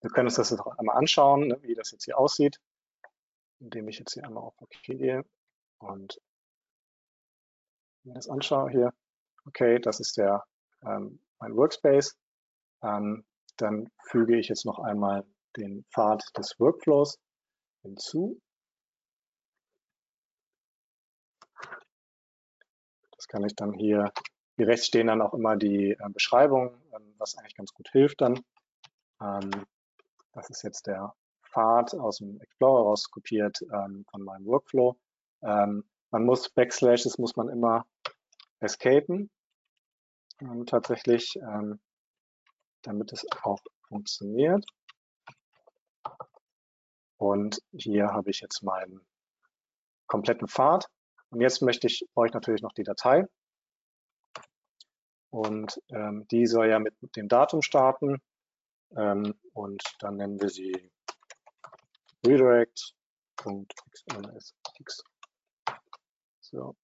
wir 0.02 0.10
können 0.12 0.28
uns 0.28 0.36
das 0.36 0.52
jetzt 0.52 0.62
auch 0.62 0.78
einmal 0.78 0.98
anschauen, 0.98 1.48
ne, 1.48 1.58
wie 1.62 1.76
das 1.76 1.92
jetzt 1.92 2.06
hier 2.06 2.18
aussieht, 2.18 2.60
indem 3.60 3.88
ich 3.88 4.00
jetzt 4.00 4.14
hier 4.14 4.26
einmal 4.26 4.44
auf 4.44 4.56
OK 4.62 4.70
gehe 4.84 5.26
und 5.80 6.22
mir 8.04 8.14
das 8.14 8.30
anschaue 8.30 8.70
hier. 8.70 8.94
Okay, 9.46 9.80
das 9.80 10.00
ist 10.00 10.18
der 10.18 10.44
ähm, 10.84 11.20
mein 11.40 11.56
Workspace. 11.56 12.18
Ähm, 12.82 13.26
dann 13.58 13.90
füge 14.04 14.38
ich 14.38 14.48
jetzt 14.48 14.66
noch 14.66 14.80
einmal 14.80 15.26
den 15.58 15.84
Pfad 15.92 16.24
des 16.38 16.58
Workflows 16.60 17.20
hinzu. 17.82 18.40
Kann 23.30 23.46
ich 23.46 23.56
dann 23.56 23.74
hier, 23.74 24.12
hier 24.58 24.68
rechts 24.68 24.88
stehen 24.88 25.08
dann 25.08 25.22
auch 25.22 25.34
immer 25.34 25.56
die 25.56 25.92
äh, 25.92 26.10
Beschreibung, 26.10 26.76
ähm, 26.94 27.16
was 27.18 27.38
eigentlich 27.38 27.56
ganz 27.56 27.74
gut 27.74 27.90
hilft 27.92 28.22
dann. 28.22 28.40
Ähm, 29.22 29.50
das 30.34 30.50
ist 30.50 30.64
jetzt 30.64 30.88
der 30.88 31.16
Pfad 31.44 31.96
aus 31.96 32.18
dem 32.18 32.40
Explorer 32.42 32.84
rauskopiert 32.84 33.62
ähm, 33.74 34.06
von 34.12 34.24
meinem 34.24 34.46
Workflow. 34.46 34.98
Ähm, 35.42 35.84
man 36.12 36.26
muss 36.26 36.50
Backslash, 36.50 37.04
das 37.04 37.18
muss 37.18 37.36
man 37.36 37.50
immer 37.50 37.86
escapen. 38.60 39.30
Ähm, 40.42 40.66
tatsächlich, 40.66 41.36
ähm, 41.38 41.80
damit 42.82 43.12
es 43.14 43.26
auch 43.44 43.60
funktioniert. 43.88 44.66
Und 47.18 47.62
hier 47.74 48.08
habe 48.14 48.30
ich 48.30 48.40
jetzt 48.40 48.64
meinen 48.64 49.06
kompletten 50.08 50.48
Pfad. 50.48 50.90
Und 51.30 51.42
jetzt 51.42 51.62
möchte 51.62 51.88
ich, 51.88 52.02
ich 52.02 52.34
natürlich 52.34 52.62
noch 52.62 52.74
die 52.74 52.84
Datei. 52.84 53.26
Und 55.32 55.80
ähm, 55.90 56.28
die 56.30 56.48
soll 56.48 56.70
ja 56.70 56.80
mit 56.80 56.96
dem 57.16 57.28
Datum 57.28 57.62
starten. 57.62 58.22
Ähm, 58.98 59.36
und 59.54 59.84
dann 60.00 60.16
nennen 60.16 60.42
wir 60.42 60.50
sie 60.50 60.92
redirect.xlsx. 62.26 65.04
So. 66.42 66.76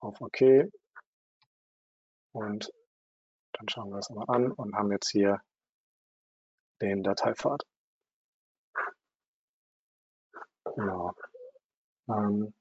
Auf 0.00 0.20
OK. 0.20 0.68
Und 2.32 2.72
dann 3.52 3.68
schauen 3.68 3.90
wir 3.90 3.96
das 3.96 4.10
mal 4.10 4.24
an 4.28 4.50
und 4.52 4.74
haben 4.74 4.92
jetzt 4.92 5.10
hier 5.10 5.40
den 6.80 7.02
Dateipfad. 7.02 7.62
Genau. 10.74 11.14
Ähm, 12.08 12.54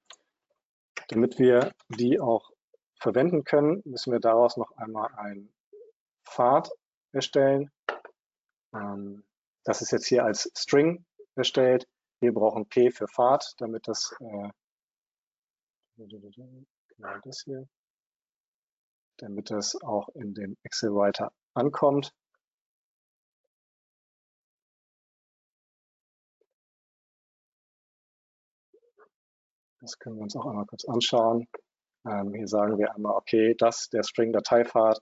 damit 1.10 1.38
wir 1.38 1.72
die 1.90 2.20
auch 2.20 2.52
verwenden 3.00 3.44
können, 3.44 3.82
müssen 3.86 4.12
wir 4.12 4.20
daraus 4.20 4.58
noch 4.58 4.72
einmal 4.78 5.14
einen 5.16 5.54
Pfad 6.26 6.72
erstellen. 7.12 7.72
Ähm, 8.74 9.24
das 9.64 9.82
ist 9.82 9.92
jetzt 9.92 10.08
hier 10.08 10.26
als 10.26 10.52
String 10.58 11.06
erstellt. 11.36 11.88
Wir 12.20 12.34
brauchen 12.34 12.68
P 12.68 12.92
für 12.92 13.08
Pfad, 13.08 13.54
damit 13.58 13.88
das 13.88 14.16
äh, 14.20 14.50
genau 15.98 17.18
das 17.24 17.42
hier, 17.44 17.68
damit 19.18 19.52
das 19.52 19.76
auch 19.82 20.10
in 20.10 20.34
dem 20.34 20.58
Excel 20.64 20.92
Writer 20.92 21.32
ankommt. 21.54 22.14
Das 29.86 30.00
können 30.00 30.16
wir 30.16 30.24
uns 30.24 30.36
auch 30.36 30.48
einmal 30.48 30.66
kurz 30.66 30.84
anschauen. 30.86 31.48
Ähm, 32.08 32.34
hier 32.34 32.48
sagen 32.48 32.80
wir 32.80 32.96
einmal, 32.96 33.16
okay, 33.16 33.54
das, 33.54 33.88
der 33.90 34.02
String-Dateipfad 34.02 35.00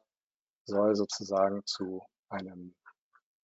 soll 0.65 0.93
sozusagen 0.97 1.65
zu 1.65 2.05
einem 2.27 2.75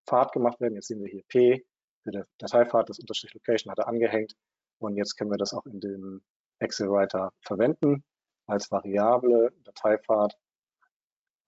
Pfad 0.05 0.33
gemacht 0.33 0.59
werden. 0.59 0.75
Jetzt 0.75 0.87
sehen 0.87 1.01
wir 1.01 1.09
hier 1.09 1.23
P 1.29 1.65
für 2.03 2.11
den 2.11 2.25
Dateipfad, 2.39 2.89
das 2.89 2.99
Unterstrich 2.99 3.33
Location 3.33 3.71
hat 3.71 3.79
er 3.79 3.87
angehängt. 3.87 4.35
Und 4.79 4.97
jetzt 4.97 5.15
können 5.15 5.31
wir 5.31 5.37
das 5.37 5.53
auch 5.53 5.65
in 5.65 5.79
dem 5.79 6.21
Excel 6.59 6.89
Writer 6.89 7.31
verwenden 7.41 8.03
als 8.47 8.69
Variable, 8.69 9.53
Dateipfad. 9.63 10.33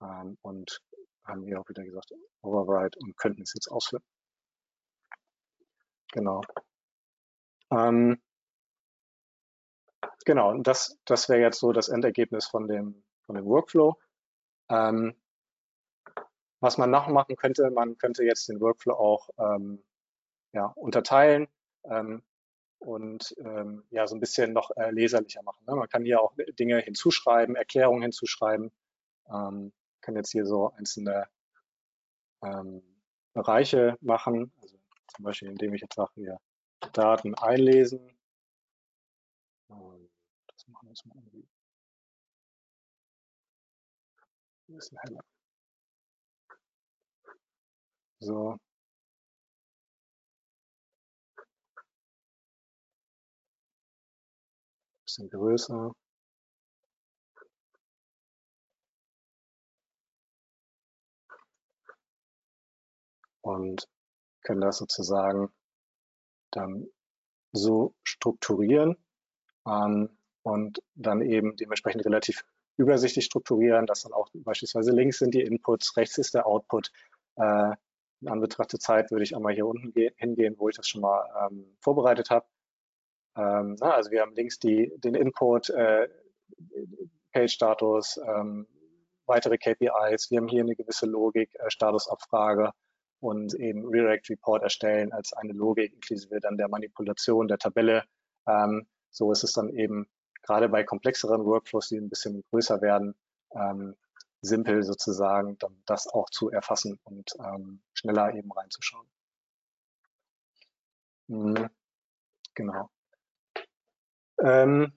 Ähm, 0.00 0.38
und 0.40 0.80
haben 1.24 1.44
hier 1.44 1.60
auch 1.60 1.68
wieder 1.68 1.84
gesagt, 1.84 2.12
Override 2.40 2.98
und 3.00 3.14
könnten 3.18 3.42
es 3.42 3.52
jetzt 3.52 3.68
ausführen. 3.68 4.02
Genau. 6.12 6.40
Ähm, 7.70 8.18
genau, 10.24 10.50
und 10.50 10.66
das, 10.66 10.98
das 11.04 11.28
wäre 11.28 11.40
jetzt 11.40 11.58
so 11.58 11.72
das 11.72 11.88
Endergebnis 11.88 12.46
von 12.46 12.68
dem, 12.68 13.02
von 13.22 13.34
dem 13.34 13.44
Workflow. 13.44 13.96
Ähm, 14.68 15.14
was 16.60 16.78
man 16.78 16.90
nachmachen 16.90 17.36
könnte, 17.36 17.70
man 17.70 17.98
könnte 17.98 18.24
jetzt 18.24 18.48
den 18.48 18.60
Workflow 18.60 18.94
auch 18.94 19.28
ähm, 19.38 19.82
ja, 20.52 20.66
unterteilen 20.66 21.48
ähm, 21.84 22.22
und 22.78 23.34
ähm, 23.38 23.84
ja, 23.90 24.06
so 24.06 24.14
ein 24.14 24.20
bisschen 24.20 24.52
noch 24.52 24.70
äh, 24.76 24.90
leserlicher 24.90 25.42
machen. 25.42 25.64
Ne? 25.66 25.74
Man 25.74 25.88
kann 25.88 26.04
hier 26.04 26.20
auch 26.20 26.34
Dinge 26.58 26.78
hinzuschreiben, 26.78 27.56
Erklärungen 27.56 28.02
hinzuschreiben. 28.02 28.70
Ähm, 29.28 29.72
kann 30.00 30.16
jetzt 30.16 30.32
hier 30.32 30.46
so 30.46 30.72
einzelne 30.72 31.28
ähm, 32.42 32.82
Bereiche 33.32 33.96
machen, 34.00 34.52
also 34.60 34.76
zum 35.14 35.24
Beispiel 35.24 35.48
indem 35.48 35.74
ich 35.74 35.80
jetzt 35.80 35.94
sage, 35.94 36.12
hier 36.14 36.38
Daten 36.92 37.34
einlesen. 37.34 38.16
Jetzt 40.92 41.06
mal 41.06 41.16
irgendwie 41.16 41.48
ein 44.68 44.74
bisschen 44.76 44.98
heller. 44.98 45.24
So. 48.20 48.58
Bisschen 55.06 55.30
größer. 55.30 55.92
Und 63.40 63.88
können 64.42 64.60
das 64.60 64.76
sozusagen 64.76 65.50
dann 66.50 66.86
so 67.52 67.94
strukturieren 68.04 69.02
ähm, 69.66 70.10
und 70.42 70.82
dann 70.94 71.22
eben 71.22 71.56
dementsprechend 71.56 72.04
relativ 72.04 72.44
übersichtlich 72.76 73.24
strukturieren, 73.24 73.86
dass 73.86 74.02
dann 74.02 74.12
auch 74.12 74.28
beispielsweise 74.34 74.92
links 74.92 75.18
sind 75.18 75.34
die 75.34 75.42
Inputs, 75.42 75.96
rechts 75.96 76.18
ist 76.18 76.34
der 76.34 76.46
Output, 76.46 76.90
äh, 77.36 77.72
in 78.22 78.28
Anbetracht 78.28 78.72
der 78.72 78.78
Zeit 78.78 79.10
würde 79.10 79.24
ich 79.24 79.34
einmal 79.34 79.52
hier 79.52 79.66
unten 79.66 79.92
hingehen, 80.16 80.54
wo 80.56 80.68
ich 80.68 80.76
das 80.76 80.88
schon 80.88 81.00
mal 81.00 81.24
ähm, 81.44 81.76
vorbereitet 81.80 82.30
habe. 82.30 82.46
Ähm, 83.36 83.76
also 83.80 84.10
wir 84.10 84.20
haben 84.20 84.34
links 84.34 84.58
die, 84.58 84.92
den 84.98 85.14
Input, 85.14 85.70
äh, 85.70 86.08
Page-Status, 87.32 88.20
ähm, 88.24 88.68
weitere 89.26 89.58
KPIs. 89.58 90.30
Wir 90.30 90.38
haben 90.38 90.48
hier 90.48 90.62
eine 90.62 90.76
gewisse 90.76 91.06
Logik, 91.06 91.54
äh, 91.58 91.70
Statusabfrage 91.70 92.70
und 93.20 93.54
eben 93.54 93.86
Redirect 93.86 94.30
Report 94.30 94.62
erstellen 94.62 95.12
als 95.12 95.32
eine 95.32 95.52
Logik 95.52 95.92
inklusive 95.92 96.38
dann 96.40 96.56
der 96.56 96.68
Manipulation 96.68 97.48
der 97.48 97.58
Tabelle. 97.58 98.04
Ähm, 98.46 98.86
so 99.10 99.32
ist 99.32 99.42
es 99.42 99.52
dann 99.52 99.68
eben 99.70 100.06
gerade 100.42 100.68
bei 100.68 100.84
komplexeren 100.84 101.44
Workflows, 101.44 101.88
die 101.88 101.96
ein 101.98 102.08
bisschen 102.10 102.44
größer 102.50 102.80
werden, 102.82 103.14
ähm, 103.52 103.96
simpel 104.42 104.82
sozusagen 104.82 105.58
dann 105.58 105.82
das 105.86 106.06
auch 106.08 106.28
zu 106.30 106.50
erfassen 106.50 106.98
und 107.04 107.32
ähm, 107.40 107.82
schneller 107.94 108.34
eben 108.34 108.52
reinzuschauen. 108.52 109.06
Mhm. 111.28 111.68
Genau. 112.54 112.90
Ähm, 114.40 114.92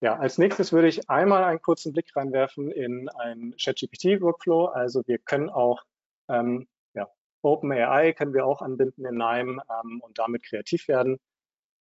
ja, 0.00 0.18
als 0.18 0.38
nächstes 0.38 0.72
würde 0.72 0.88
ich 0.88 1.08
einmal 1.08 1.44
einen 1.44 1.62
kurzen 1.62 1.92
Blick 1.92 2.14
reinwerfen 2.16 2.70
in 2.72 3.08
einen 3.10 3.56
ChatGPT-Workflow. 3.56 4.66
Also 4.66 5.06
wir 5.06 5.18
können 5.18 5.50
auch 5.50 5.82
Ähm, 6.30 6.68
ja, 6.94 7.08
OpenAI 7.42 8.14
können 8.14 8.34
wir 8.34 8.46
auch 8.46 8.62
anbinden 8.62 9.06
in 9.06 9.16
NIME 9.16 9.62
ähm, 9.70 10.00
und 10.02 10.18
damit 10.18 10.44
kreativ 10.44 10.88
werden. 10.88 11.20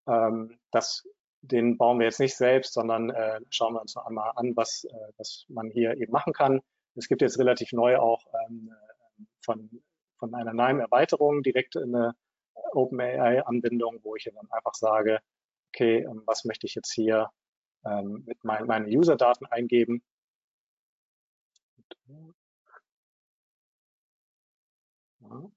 Ähm, 0.08 0.58
das, 0.72 1.08
den 1.42 1.78
bauen 1.78 1.98
wir 1.98 2.06
jetzt 2.06 2.20
nicht 2.20 2.36
selbst, 2.36 2.74
sondern 2.74 3.10
äh, 3.10 3.40
schauen 3.50 3.74
wir 3.74 3.80
uns 3.80 3.94
noch 3.94 4.06
einmal 4.06 4.32
an, 4.36 4.56
was, 4.56 4.84
äh, 4.84 5.12
was 5.16 5.46
man 5.48 5.70
hier 5.70 5.96
eben 5.96 6.12
machen 6.12 6.32
kann. 6.32 6.60
Es 6.96 7.08
gibt 7.08 7.22
jetzt 7.22 7.38
relativ 7.38 7.72
neu 7.72 7.98
auch 7.98 8.24
ähm, 8.46 8.70
von, 9.44 9.70
von 10.18 10.34
einer 10.34 10.52
NIME-Erweiterung 10.52 11.42
direkt 11.42 11.76
eine 11.76 12.14
OpenAI-Anbindung, 12.72 14.00
wo 14.02 14.16
ich 14.16 14.24
dann 14.24 14.50
einfach 14.50 14.74
sage, 14.74 15.20
okay, 15.68 16.02
ähm, 16.02 16.22
was 16.26 16.44
möchte 16.44 16.66
ich 16.66 16.74
jetzt 16.74 16.92
hier 16.92 17.30
ähm, 17.84 18.24
mit 18.26 18.44
mein, 18.44 18.66
meinen 18.66 18.86
User-Daten 18.86 19.46
eingeben. 19.46 20.02
Ja. 25.20 25.50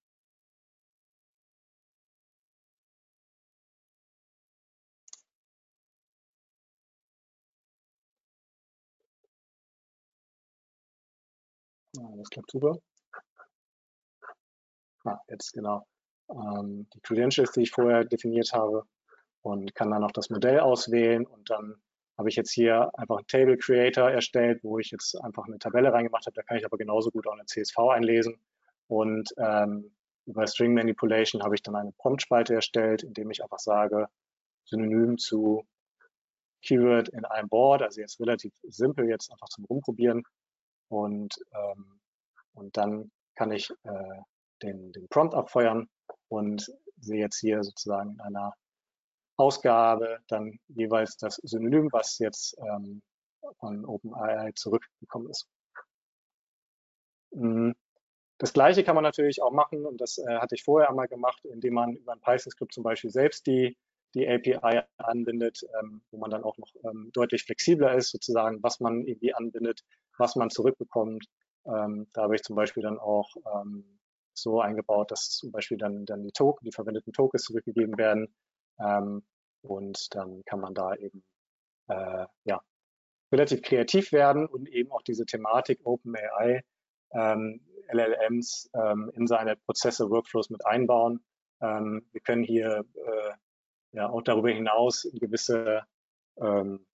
Ja, 11.95 12.03
das 12.17 12.29
klappt 12.29 12.51
super. 12.51 12.77
Ah, 15.05 15.19
jetzt 15.29 15.51
genau. 15.53 15.85
Ähm, 16.29 16.87
die 16.93 17.01
Credentials, 17.01 17.51
die 17.51 17.61
ich 17.63 17.71
vorher 17.71 18.05
definiert 18.05 18.53
habe 18.53 18.83
und 19.41 19.75
kann 19.75 19.91
dann 19.91 20.01
noch 20.01 20.11
das 20.11 20.29
Modell 20.29 20.59
auswählen 20.59 21.25
und 21.25 21.49
dann 21.49 21.75
habe 22.17 22.29
ich 22.29 22.35
jetzt 22.35 22.51
hier 22.51 22.91
einfach 22.97 23.17
einen 23.17 23.27
Table 23.27 23.57
Creator 23.57 24.09
erstellt, 24.09 24.63
wo 24.63 24.79
ich 24.79 24.91
jetzt 24.91 25.15
einfach 25.21 25.45
eine 25.45 25.57
Tabelle 25.57 25.91
reingemacht 25.91 26.25
habe. 26.25 26.35
Da 26.35 26.43
kann 26.43 26.57
ich 26.57 26.65
aber 26.65 26.77
genauso 26.77 27.09
gut 27.11 27.27
auch 27.27 27.33
eine 27.33 27.45
CSV 27.45 27.77
einlesen. 27.91 28.37
Und 28.87 29.33
ähm, 29.37 29.91
über 30.25 30.45
String 30.47 30.73
Manipulation 30.73 31.43
habe 31.43 31.55
ich 31.55 31.63
dann 31.63 31.75
eine 31.75 31.91
Prompt-Spalte 31.93 32.53
erstellt, 32.53 33.03
indem 33.03 33.31
ich 33.31 33.41
einfach 33.43 33.59
sage, 33.59 34.07
synonym 34.65 35.17
zu 35.17 35.65
Keyword 36.63 37.09
in 37.09 37.25
einem 37.25 37.49
Board, 37.49 37.81
also 37.81 37.99
jetzt 37.99 38.19
relativ 38.19 38.53
simpel, 38.63 39.09
jetzt 39.09 39.31
einfach 39.31 39.49
zum 39.49 39.65
Rumprobieren. 39.65 40.23
Und, 40.93 41.33
ähm, 41.53 41.99
und 42.53 42.77
dann 42.77 43.11
kann 43.35 43.51
ich 43.51 43.71
äh, 43.83 44.21
den, 44.61 44.91
den 44.91 45.07
Prompt 45.07 45.33
abfeuern 45.33 45.89
und 46.27 46.71
sehe 46.99 47.19
jetzt 47.19 47.39
hier 47.39 47.63
sozusagen 47.63 48.11
in 48.11 48.21
einer 48.21 48.53
Ausgabe 49.35 50.19
dann 50.27 50.59
jeweils 50.67 51.17
das 51.17 51.37
Synonym, 51.37 51.89
was 51.91 52.19
jetzt 52.19 52.55
ähm, 52.59 53.01
von 53.59 53.85
OpenAI 53.85 54.51
zurückgekommen 54.53 55.31
ist. 55.31 55.47
Mhm. 57.31 57.73
Das 58.37 58.53
gleiche 58.53 58.83
kann 58.83 58.93
man 58.93 59.03
natürlich 59.03 59.41
auch 59.41 59.51
machen 59.51 59.85
und 59.87 59.99
das 59.99 60.19
äh, 60.19 60.37
hatte 60.37 60.53
ich 60.53 60.63
vorher 60.63 60.89
einmal 60.89 61.07
gemacht, 61.07 61.43
indem 61.45 61.73
man 61.73 61.95
über 61.95 62.13
ein 62.13 62.21
Python-Skript 62.21 62.73
zum 62.73 62.83
Beispiel 62.83 63.09
selbst 63.09 63.47
die, 63.47 63.75
die 64.13 64.27
API 64.27 64.83
anbindet, 64.97 65.61
ähm, 65.79 66.03
wo 66.11 66.17
man 66.17 66.29
dann 66.29 66.43
auch 66.43 66.57
noch 66.59 66.69
ähm, 66.83 67.09
deutlich 67.13 67.45
flexibler 67.45 67.95
ist, 67.95 68.11
sozusagen, 68.11 68.61
was 68.61 68.79
man 68.79 69.07
irgendwie 69.07 69.33
anbindet, 69.33 69.83
was 70.17 70.35
man 70.35 70.49
zurückbekommt. 70.49 71.25
Ähm, 71.65 72.07
da 72.13 72.23
habe 72.23 72.35
ich 72.35 72.43
zum 72.43 72.55
Beispiel 72.55 72.83
dann 72.83 72.99
auch 72.99 73.29
ähm, 73.55 73.99
so 74.33 74.61
eingebaut, 74.61 75.11
dass 75.11 75.29
zum 75.29 75.51
Beispiel 75.51 75.77
dann, 75.77 76.05
dann 76.05 76.23
die 76.23 76.31
Token, 76.31 76.65
die 76.65 76.71
verwendeten 76.71 77.13
Tokens 77.13 77.43
zurückgegeben 77.43 77.97
werden. 77.97 78.33
Ähm, 78.79 79.23
und 79.61 80.13
dann 80.15 80.43
kann 80.45 80.59
man 80.59 80.73
da 80.73 80.95
eben 80.95 81.23
äh, 81.87 82.25
ja, 82.43 82.61
relativ 83.31 83.61
kreativ 83.61 84.11
werden 84.11 84.45
und 84.45 84.69
eben 84.69 84.91
auch 84.91 85.01
diese 85.01 85.25
Thematik 85.25 85.79
OpenAI, 85.85 86.63
ähm, 87.11 87.61
LLMs 87.91 88.69
ähm, 88.73 89.11
in 89.15 89.27
seine 89.27 89.55
Prozesse, 89.55 90.09
Workflows 90.09 90.49
mit 90.49 90.65
einbauen. 90.65 91.23
Ähm, 91.61 92.05
wir 92.11 92.21
können 92.21 92.43
hier 92.43 92.85
äh, 92.95 93.31
ja 93.91 94.09
auch 94.09 94.21
darüber 94.21 94.49
hinaus 94.49 95.07
gewisse 95.13 95.83
ähm, 96.37 96.85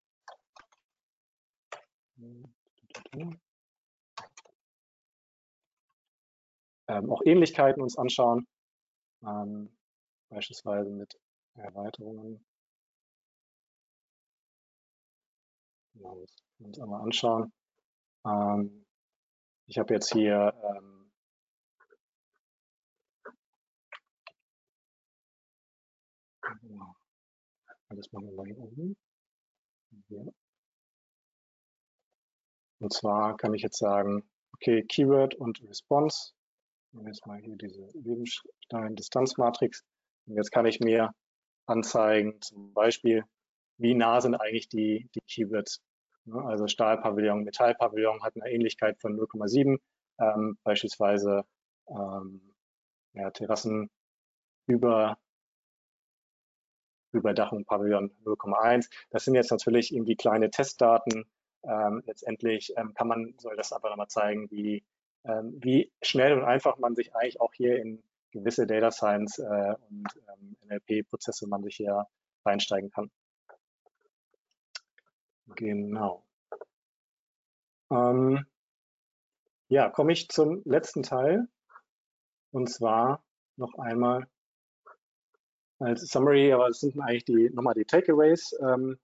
ähm, 6.89 7.11
auch 7.13 7.23
Ähnlichkeiten 7.25 7.83
uns 7.83 7.99
anschauen, 7.99 8.47
ähm, 9.23 9.71
beispielsweise 10.31 10.91
mit 10.91 11.19
Erweiterungen. 11.55 12.45
Genau, 15.95 16.21
das 16.21 16.37
uns 16.61 16.81
einmal 16.81 17.03
anschauen. 17.03 17.53
Ähm, 18.27 18.87
ich 19.67 19.79
habe 19.79 19.95
jetzt 19.95 20.13
hier 20.13 20.55
ähm, 20.65 21.11
genau, 26.61 26.95
das 27.91 28.13
machen 28.13 28.27
wir 28.27 28.35
mal 28.35 28.47
hier 28.47 28.59
oben. 28.59 28.97
Hier. 30.09 30.33
Und 32.81 32.93
zwar 32.93 33.37
kann 33.37 33.55
ich 33.55 33.63
jetzt 33.63 33.79
sagen, 33.79 34.29
okay, 34.55 34.85
Keyword 34.85 35.35
und 35.35 35.63
Response 35.69 36.33
nehme 36.93 37.11
jetzt 37.11 37.27
mal 37.27 37.39
hier 37.39 37.57
diese 37.57 37.89
Lebenstein-Distanzmatrix. 37.95 39.85
Und 40.27 40.37
jetzt 40.37 40.51
kann 40.51 40.67
ich 40.67 40.81
mir 40.81 41.13
anzeigen, 41.67 42.41
zum 42.41 42.73
Beispiel, 42.73 43.25
wie 43.79 43.95
nah 43.95 44.21
sind 44.21 44.35
eigentlich 44.35 44.69
die, 44.69 45.09
die 45.15 45.21
Keywords. 45.21 45.81
Also 46.33 46.67
Stahlpavillon, 46.67 47.45
Metallpavillon 47.45 48.23
hat 48.23 48.35
eine 48.37 48.51
Ähnlichkeit 48.51 49.01
von 49.01 49.19
0,7, 49.19 49.79
ähm, 50.21 50.59
beispielsweise 50.63 51.45
ähm, 51.89 52.55
ja, 53.15 53.31
Terrassen 53.31 53.91
über 54.67 55.17
Überdachung 57.13 57.65
Pavillon 57.65 58.11
0,1. 58.25 58.91
Das 59.11 59.25
sind 59.25 59.35
jetzt 59.35 59.51
natürlich 59.51 59.95
irgendwie 59.95 60.17
kleine 60.17 60.51
Testdaten. 60.51 61.25
Ähm, 61.65 62.03
letztendlich 62.07 62.73
ähm, 62.77 62.95
kann 62.95 63.09
man, 63.09 63.35
soll 63.39 63.57
das 63.57 63.73
einfach 63.73 63.91
nochmal 63.91 64.09
zeigen, 64.09 64.51
wie, 64.51 64.85
ähm, 65.25 65.59
wie 65.61 65.93
schnell 66.03 66.39
und 66.39 66.45
einfach 66.45 66.79
man 66.79 66.95
sich 66.95 67.15
eigentlich 67.15 67.41
auch 67.41 67.53
hier 67.53 67.81
in 67.81 68.03
gewisse 68.31 68.67
Data 68.67 68.91
Science 68.91 69.39
äh, 69.39 69.75
und 69.91 70.09
ähm, 70.29 70.57
NLP-Prozesse 70.69 71.47
man 71.49 71.63
sich 71.63 71.77
hier 71.77 72.07
reinsteigen 72.45 72.91
kann. 72.91 73.11
Genau. 75.57 76.25
Ähm, 77.91 78.45
ja, 79.69 79.89
komme 79.91 80.13
ich 80.13 80.29
zum 80.29 80.63
letzten 80.65 81.03
Teil 81.03 81.49
und 82.53 82.69
zwar 82.71 83.23
noch 83.57 83.75
einmal 83.79 84.27
als 85.79 86.03
Summary, 86.03 86.53
aber 86.53 86.69
es 86.69 86.81
sind 86.81 87.01
eigentlich 87.01 87.25
die 87.25 87.51
nochmal 87.51 87.75
die 87.75 87.85
Takeaways. 87.85 88.57
Ähm, 88.61 88.99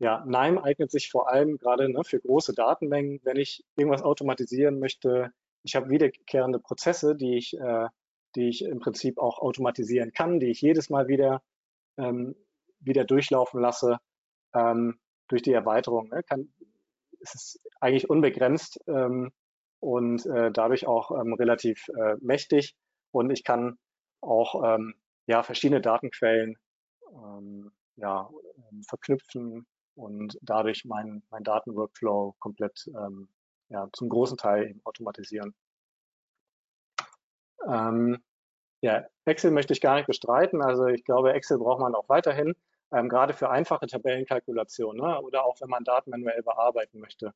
ja, 0.00 0.24
NIME 0.24 0.64
eignet 0.64 0.90
sich 0.90 1.10
vor 1.10 1.28
allem 1.28 1.58
gerade 1.58 1.90
ne, 1.90 2.02
für 2.04 2.18
große 2.18 2.54
Datenmengen, 2.54 3.20
wenn 3.22 3.36
ich 3.36 3.64
irgendwas 3.76 4.02
automatisieren 4.02 4.78
möchte. 4.78 5.30
Ich 5.62 5.76
habe 5.76 5.90
wiederkehrende 5.90 6.58
Prozesse, 6.58 7.14
die 7.14 7.36
ich, 7.36 7.52
äh, 7.58 7.86
die 8.34 8.48
ich 8.48 8.64
im 8.64 8.80
Prinzip 8.80 9.18
auch 9.18 9.38
automatisieren 9.40 10.12
kann, 10.12 10.40
die 10.40 10.50
ich 10.50 10.62
jedes 10.62 10.88
Mal 10.88 11.06
wieder, 11.08 11.42
ähm, 11.98 12.34
wieder 12.80 13.04
durchlaufen 13.04 13.60
lasse. 13.60 13.98
Ähm, 14.54 14.98
durch 15.28 15.42
die 15.42 15.52
Erweiterung 15.52 16.08
ne, 16.08 16.22
kann, 16.22 16.48
ist 17.20 17.34
es 17.34 17.60
eigentlich 17.80 18.08
unbegrenzt 18.08 18.80
ähm, 18.88 19.30
und 19.80 20.24
äh, 20.24 20.50
dadurch 20.50 20.86
auch 20.86 21.10
ähm, 21.10 21.34
relativ 21.34 21.88
äh, 21.88 22.16
mächtig. 22.20 22.74
Und 23.12 23.30
ich 23.30 23.44
kann 23.44 23.78
auch 24.22 24.62
ähm, 24.64 24.94
ja, 25.26 25.42
verschiedene 25.42 25.82
Datenquellen 25.82 26.56
ähm, 27.12 27.70
ja, 27.96 28.30
verknüpfen, 28.88 29.66
und 29.94 30.38
dadurch 30.42 30.84
meinen 30.84 31.22
mein 31.30 31.44
Datenworkflow 31.44 32.34
komplett 32.38 32.86
ähm, 32.88 33.28
ja, 33.68 33.88
zum 33.92 34.08
großen 34.08 34.36
Teil 34.36 34.74
automatisieren. 34.84 35.54
Ähm, 37.66 38.22
ja, 38.82 39.04
Excel 39.24 39.50
möchte 39.50 39.72
ich 39.72 39.80
gar 39.80 39.96
nicht 39.96 40.06
bestreiten. 40.06 40.62
Also 40.62 40.86
ich 40.86 41.04
glaube, 41.04 41.32
Excel 41.32 41.58
braucht 41.58 41.80
man 41.80 41.94
auch 41.94 42.08
weiterhin, 42.08 42.54
ähm, 42.92 43.08
gerade 43.08 43.34
für 43.34 43.50
einfache 43.50 43.86
Tabellenkalkulationen 43.86 45.02
ne? 45.02 45.20
oder 45.20 45.44
auch 45.44 45.60
wenn 45.60 45.68
man 45.68 45.84
Daten 45.84 46.10
manuell 46.10 46.42
bearbeiten 46.42 46.98
möchte. 46.98 47.32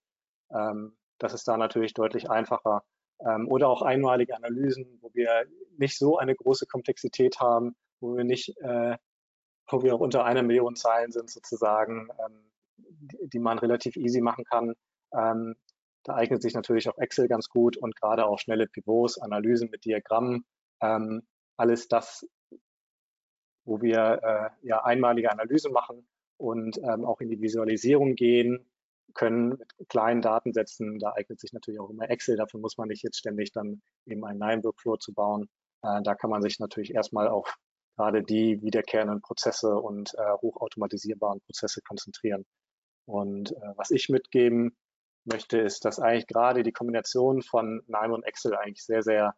Ähm, 0.51 0.97
das 1.19 1.35
ist 1.35 1.47
da 1.47 1.57
natürlich 1.57 1.95
deutlich 1.95 2.31
einfacher. 2.31 2.83
Ähm, 3.21 3.49
oder 3.49 3.69
auch 3.69 3.83
einmalige 3.83 4.37
Analysen, 4.37 4.99
wo 5.01 5.11
wir 5.15 5.47
nicht 5.77 5.97
so 5.99 6.19
eine 6.19 6.35
große 6.35 6.67
Komplexität 6.67 7.39
haben, 7.41 7.77
wo 8.01 8.17
wir 8.17 8.25
nicht, 8.25 8.57
äh, 8.59 8.97
wo 9.71 9.83
wir 9.83 9.95
auch 9.95 10.01
unter 10.01 10.25
einer 10.25 10.43
Million 10.43 10.77
Zeilen 10.77 11.13
sind 11.13 11.31
sozusagen, 11.31 12.09
ähm, 12.25 12.51
die 12.77 13.39
man 13.39 13.59
relativ 13.59 13.97
easy 13.97 14.21
machen 14.21 14.45
kann. 14.45 14.75
Ähm, 15.13 15.57
da 16.05 16.15
eignet 16.15 16.43
sich 16.43 16.55
natürlich 16.55 16.89
auch 16.89 16.99
Excel 16.99 17.29
ganz 17.29 17.49
gut 17.49 17.77
und 17.77 17.97
gerade 17.97 18.27
auch 18.27 18.39
schnelle 18.39 18.67
Pivots, 18.67 19.19
Analysen 19.19 19.71
mit 19.71 19.85
Diagrammen, 19.85 20.45
ähm, 20.83 21.23
alles 21.57 21.89
das, 21.89 22.29
wo 23.65 23.81
wir 23.81 24.21
äh, 24.23 24.67
ja 24.67 24.85
einmalige 24.85 25.31
Analysen 25.33 25.73
machen 25.73 26.07
und 26.37 26.79
ähm, 26.79 27.05
auch 27.05 27.21
in 27.21 27.31
die 27.31 27.41
Visualisierung 27.41 28.17
gehen, 28.17 28.71
können 29.15 29.51
mit 29.51 29.73
kleinen 29.89 30.21
Datensätzen, 30.21 30.99
da 30.99 31.13
eignet 31.13 31.41
sich 31.41 31.53
natürlich 31.53 31.81
auch 31.81 31.89
immer 31.89 32.11
Excel, 32.11 32.37
dafür 32.37 32.61
muss 32.61 32.77
man 32.77 32.89
nicht 32.89 33.03
jetzt 33.03 33.19
ständig 33.19 33.53
dann 33.53 33.81
eben 34.07 34.25
einen 34.25 34.41
NIME-Workflow 34.41 34.97
zu 34.97 35.15
bauen. 35.15 35.49
Äh, 35.83 36.03
da 36.03 36.15
kann 36.15 36.31
man 36.31 36.43
sich 36.43 36.59
natürlich 36.59 36.95
erstmal 36.95 37.29
auf 37.29 37.57
gerade 37.97 38.23
die 38.23 38.61
wiederkehrenden 38.63 39.21
Prozesse 39.21 39.77
und 39.77 40.15
äh, 40.15 40.33
hochautomatisierbaren 40.43 41.41
Prozesse 41.41 41.81
konzentrieren. 41.83 42.45
Und 43.07 43.53
äh, 43.53 43.73
was 43.77 43.91
ich 43.91 44.09
mitgeben 44.09 44.77
möchte, 45.25 45.59
ist, 45.59 45.85
dass 45.85 46.01
eigentlich 46.01 46.27
gerade 46.27 46.63
die 46.63 46.73
Kombination 46.73 47.43
von 47.43 47.83
NIME 47.87 48.15
und 48.15 48.25
Excel 48.25 48.55
eigentlich 48.57 48.85
sehr, 48.85 49.03
sehr, 49.03 49.35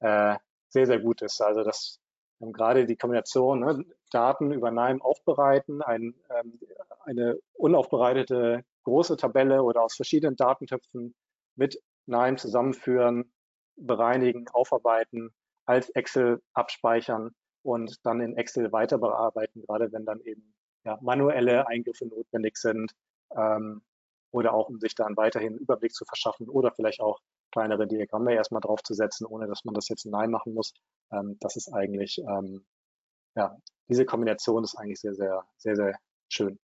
äh, 0.00 0.36
sehr, 0.68 0.86
sehr 0.86 1.00
gut 1.00 1.22
ist. 1.22 1.40
Also 1.40 1.64
dass 1.64 2.00
ähm, 2.40 2.52
gerade 2.52 2.86
die 2.86 2.96
Kombination 2.96 3.60
ne, 3.60 3.84
Daten 4.10 4.52
über 4.52 4.70
NIME 4.70 5.02
aufbereiten, 5.02 5.82
ein, 5.82 6.14
ähm, 6.30 6.58
eine 7.04 7.38
unaufbereitete 7.54 8.64
große 8.84 9.16
Tabelle 9.16 9.62
oder 9.62 9.82
aus 9.82 9.96
verschiedenen 9.96 10.36
Datentöpfen 10.36 11.14
mit 11.56 11.82
NIME 12.06 12.36
zusammenführen, 12.36 13.32
bereinigen, 13.76 14.48
aufarbeiten, 14.48 15.30
als 15.66 15.90
Excel 15.90 16.40
abspeichern 16.54 17.34
und 17.62 18.04
dann 18.06 18.20
in 18.20 18.36
Excel 18.36 18.72
weiter 18.72 18.98
bearbeiten, 18.98 19.62
gerade 19.62 19.92
wenn 19.92 20.04
dann 20.04 20.20
eben 20.20 20.54
ja, 20.84 20.98
manuelle 21.00 21.66
Eingriffe 21.66 22.06
notwendig 22.06 22.56
sind 22.56 22.92
ähm, 23.36 23.82
oder 24.30 24.54
auch 24.54 24.68
um 24.68 24.78
sich 24.80 24.94
dann 24.94 25.16
weiterhin 25.16 25.54
einen 25.54 25.58
Überblick 25.58 25.92
zu 25.92 26.04
verschaffen 26.04 26.48
oder 26.48 26.72
vielleicht 26.72 27.00
auch 27.00 27.20
kleinere 27.52 27.86
Diagramme 27.86 28.34
erstmal 28.34 28.60
draufzusetzen, 28.60 29.26
ohne 29.26 29.46
dass 29.46 29.64
man 29.64 29.74
das 29.74 29.88
jetzt 29.88 30.04
in 30.04 30.12
Nein 30.12 30.30
machen 30.30 30.54
muss. 30.54 30.74
Ähm, 31.12 31.36
das 31.40 31.56
ist 31.56 31.72
eigentlich, 31.72 32.18
ähm, 32.18 32.64
ja, 33.36 33.56
diese 33.88 34.04
Kombination 34.04 34.64
ist 34.64 34.76
eigentlich 34.76 35.00
sehr, 35.00 35.14
sehr, 35.14 35.44
sehr, 35.56 35.76
sehr 35.76 35.98
schön. 36.28 36.58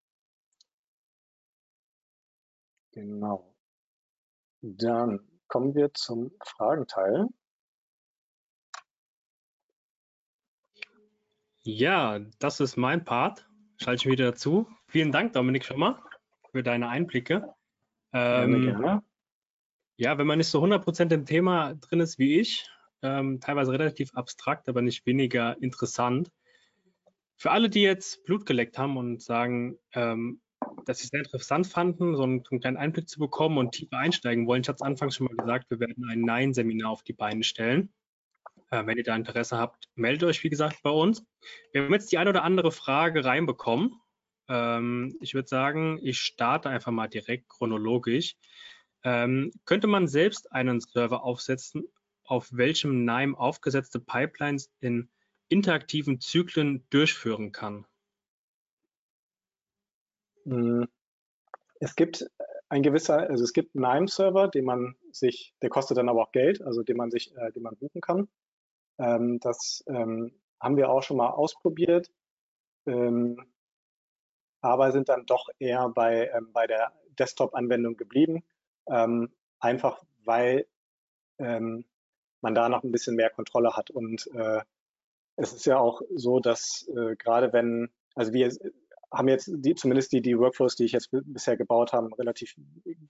Genau. 2.91 3.55
Dann 4.61 5.19
kommen 5.47 5.75
wir 5.75 5.93
zum 5.93 6.31
Fragenteil. 6.43 7.27
Ja, 11.63 12.19
das 12.39 12.59
ist 12.59 12.75
mein 12.75 13.05
Part. 13.05 13.47
Schalte 13.77 14.05
ich 14.05 14.11
wieder 14.11 14.31
dazu. 14.31 14.67
Vielen 14.87 15.11
Dank, 15.11 15.33
Dominik, 15.33 15.63
schon 15.63 15.79
mal 15.79 15.97
für 16.51 16.61
deine 16.61 16.89
Einblicke. 16.89 17.53
Ähm, 18.11 18.63
gerne. 18.63 19.03
Ja, 19.97 20.17
wenn 20.17 20.27
man 20.27 20.37
nicht 20.37 20.47
so 20.47 20.63
100% 20.63 21.13
im 21.13 21.25
Thema 21.25 21.75
drin 21.75 21.99
ist 21.99 22.19
wie 22.19 22.39
ich, 22.39 22.69
ähm, 23.01 23.39
teilweise 23.39 23.71
relativ 23.71 24.13
abstrakt, 24.13 24.67
aber 24.67 24.81
nicht 24.81 25.05
weniger 25.05 25.61
interessant. 25.61 26.31
Für 27.37 27.51
alle, 27.51 27.69
die 27.69 27.81
jetzt 27.81 28.23
Blut 28.25 28.45
geleckt 28.45 28.77
haben 28.77 28.97
und 28.97 29.21
sagen, 29.21 29.77
ähm, 29.93 30.41
dass 30.85 30.99
sie 30.99 31.05
es 31.05 31.09
sehr 31.09 31.21
interessant 31.21 31.67
fanden, 31.67 32.15
so 32.15 32.23
einen, 32.23 32.43
einen, 32.49 32.59
kleinen 32.59 32.77
Einblick 32.77 33.09
zu 33.09 33.19
bekommen 33.19 33.57
und 33.57 33.71
tiefer 33.71 33.97
einsteigen 33.97 34.47
wollen, 34.47 34.61
ich 34.61 34.69
hatte 34.69 34.77
es 34.77 34.81
anfangs 34.81 35.15
schon 35.15 35.27
mal 35.27 35.35
gesagt, 35.35 35.69
wir 35.69 35.79
werden 35.79 36.05
ein 36.09 36.21
Nein-Seminar 36.21 36.91
auf 36.91 37.03
die 37.03 37.13
Beine 37.13 37.43
stellen. 37.43 37.93
Äh, 38.73 38.87
wenn 38.87 38.97
ihr 38.97 39.03
da 39.03 39.15
Interesse 39.15 39.59
habt, 39.59 39.87
meldet 39.93 40.27
euch, 40.27 40.43
wie 40.43 40.49
gesagt, 40.49 40.81
bei 40.81 40.89
uns. 40.89 41.23
Wir 41.71 41.83
haben 41.83 41.93
jetzt 41.93 42.11
die 42.11 42.17
eine 42.17 42.31
oder 42.31 42.43
andere 42.43 42.71
Frage 42.71 43.23
reinbekommen. 43.23 44.01
Ähm, 44.49 45.15
ich 45.21 45.35
würde 45.35 45.47
sagen, 45.47 45.99
ich 46.01 46.19
starte 46.19 46.69
einfach 46.69 46.91
mal 46.91 47.07
direkt 47.07 47.49
chronologisch. 47.49 48.35
Ähm, 49.03 49.51
könnte 49.65 49.85
man 49.85 50.07
selbst 50.07 50.51
einen 50.51 50.79
Server 50.79 51.23
aufsetzen, 51.23 51.83
auf 52.23 52.49
welchem 52.51 53.05
NIME 53.05 53.37
aufgesetzte 53.37 53.99
Pipelines 53.99 54.71
in 54.79 55.07
interaktiven 55.49 56.19
Zyklen 56.19 56.83
durchführen 56.89 57.51
kann? 57.51 57.85
Hm. 60.45 60.87
Es 61.79 61.95
gibt 61.95 62.25
ein 62.69 62.81
gewisser, 62.81 63.29
also 63.29 63.43
es 63.43 63.53
gibt 63.53 63.75
NIME-Server, 63.75 64.47
den 64.47 64.65
man 64.65 64.95
sich, 65.11 65.53
der 65.61 65.69
kostet 65.69 65.97
dann 65.97 66.09
aber 66.09 66.23
auch 66.23 66.31
Geld, 66.31 66.63
also 66.63 66.81
den 66.81 66.97
man 66.97 67.11
sich, 67.11 67.35
äh, 67.37 67.51
den 67.51 67.61
man 67.61 67.75
buchen 67.75 68.01
kann. 68.01 68.27
Ähm, 68.97 69.39
das 69.39 69.83
ähm, 69.87 70.33
haben 70.59 70.77
wir 70.77 70.89
auch 70.89 71.03
schon 71.03 71.17
mal 71.17 71.29
ausprobiert, 71.29 72.11
ähm, 72.85 73.43
aber 74.61 74.91
sind 74.91 75.09
dann 75.09 75.25
doch 75.25 75.49
eher 75.59 75.89
bei, 75.89 76.29
ähm, 76.29 76.51
bei 76.53 76.67
der 76.67 76.93
Desktop-Anwendung 77.19 77.97
geblieben, 77.97 78.43
ähm, 78.87 79.31
einfach 79.59 80.03
weil 80.25 80.67
ähm, 81.37 81.85
man 82.41 82.55
da 82.55 82.69
noch 82.69 82.83
ein 82.83 82.91
bisschen 82.91 83.15
mehr 83.15 83.29
Kontrolle 83.29 83.75
hat. 83.75 83.89
Und 83.89 84.27
äh, 84.33 84.61
es 85.35 85.53
ist 85.53 85.65
ja 85.65 85.79
auch 85.79 86.01
so, 86.13 86.39
dass 86.39 86.87
äh, 86.95 87.15
gerade 87.15 87.53
wenn, 87.53 87.89
also 88.15 88.33
wir 88.33 88.51
haben 89.11 89.27
jetzt 89.27 89.49
die, 89.51 89.75
zumindest 89.75 90.11
die, 90.11 90.21
die 90.21 90.37
Workflows, 90.37 90.75
die 90.75 90.85
ich 90.85 90.91
jetzt 90.91 91.09
bisher 91.11 91.57
gebaut 91.57 91.93
habe, 91.93 92.17
relativ 92.17 92.55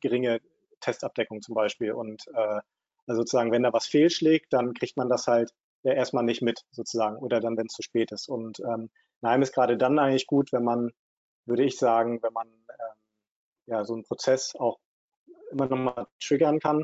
geringe 0.01 0.41
Testabdeckung 0.79 1.41
zum 1.41 1.55
Beispiel. 1.55 1.93
Und 1.93 2.27
äh, 2.34 2.61
also 3.07 3.21
sozusagen, 3.21 3.51
wenn 3.51 3.63
da 3.63 3.73
was 3.73 3.88
fehlschlägt, 3.88 4.53
dann 4.53 4.73
kriegt 4.73 4.97
man 4.97 5.09
das 5.09 5.27
halt 5.27 5.53
ja 5.84 5.93
erstmal 5.93 6.23
nicht 6.23 6.41
mit, 6.41 6.61
sozusagen, 6.71 7.17
oder 7.17 7.39
dann, 7.39 7.57
wenn 7.57 7.67
es 7.67 7.73
zu 7.73 7.81
spät 7.81 8.11
ist. 8.11 8.27
Und 8.27 8.59
ähm, 8.61 8.89
Neim 9.21 9.41
ist 9.41 9.53
gerade 9.53 9.77
dann 9.77 9.99
eigentlich 9.99 10.27
gut, 10.27 10.51
wenn 10.51 10.63
man, 10.63 10.91
würde 11.45 11.63
ich 11.63 11.77
sagen, 11.77 12.21
wenn 12.21 12.34
man 12.34 12.47
ähm, 12.47 12.95
ja 13.67 13.86
so 13.86 13.93
einen 13.93 14.03
Prozess 14.03 14.55
auch 14.55 14.79
immer 15.51 15.67
nochmal 15.67 16.07
triggern 16.19 16.59
kann, 16.59 16.84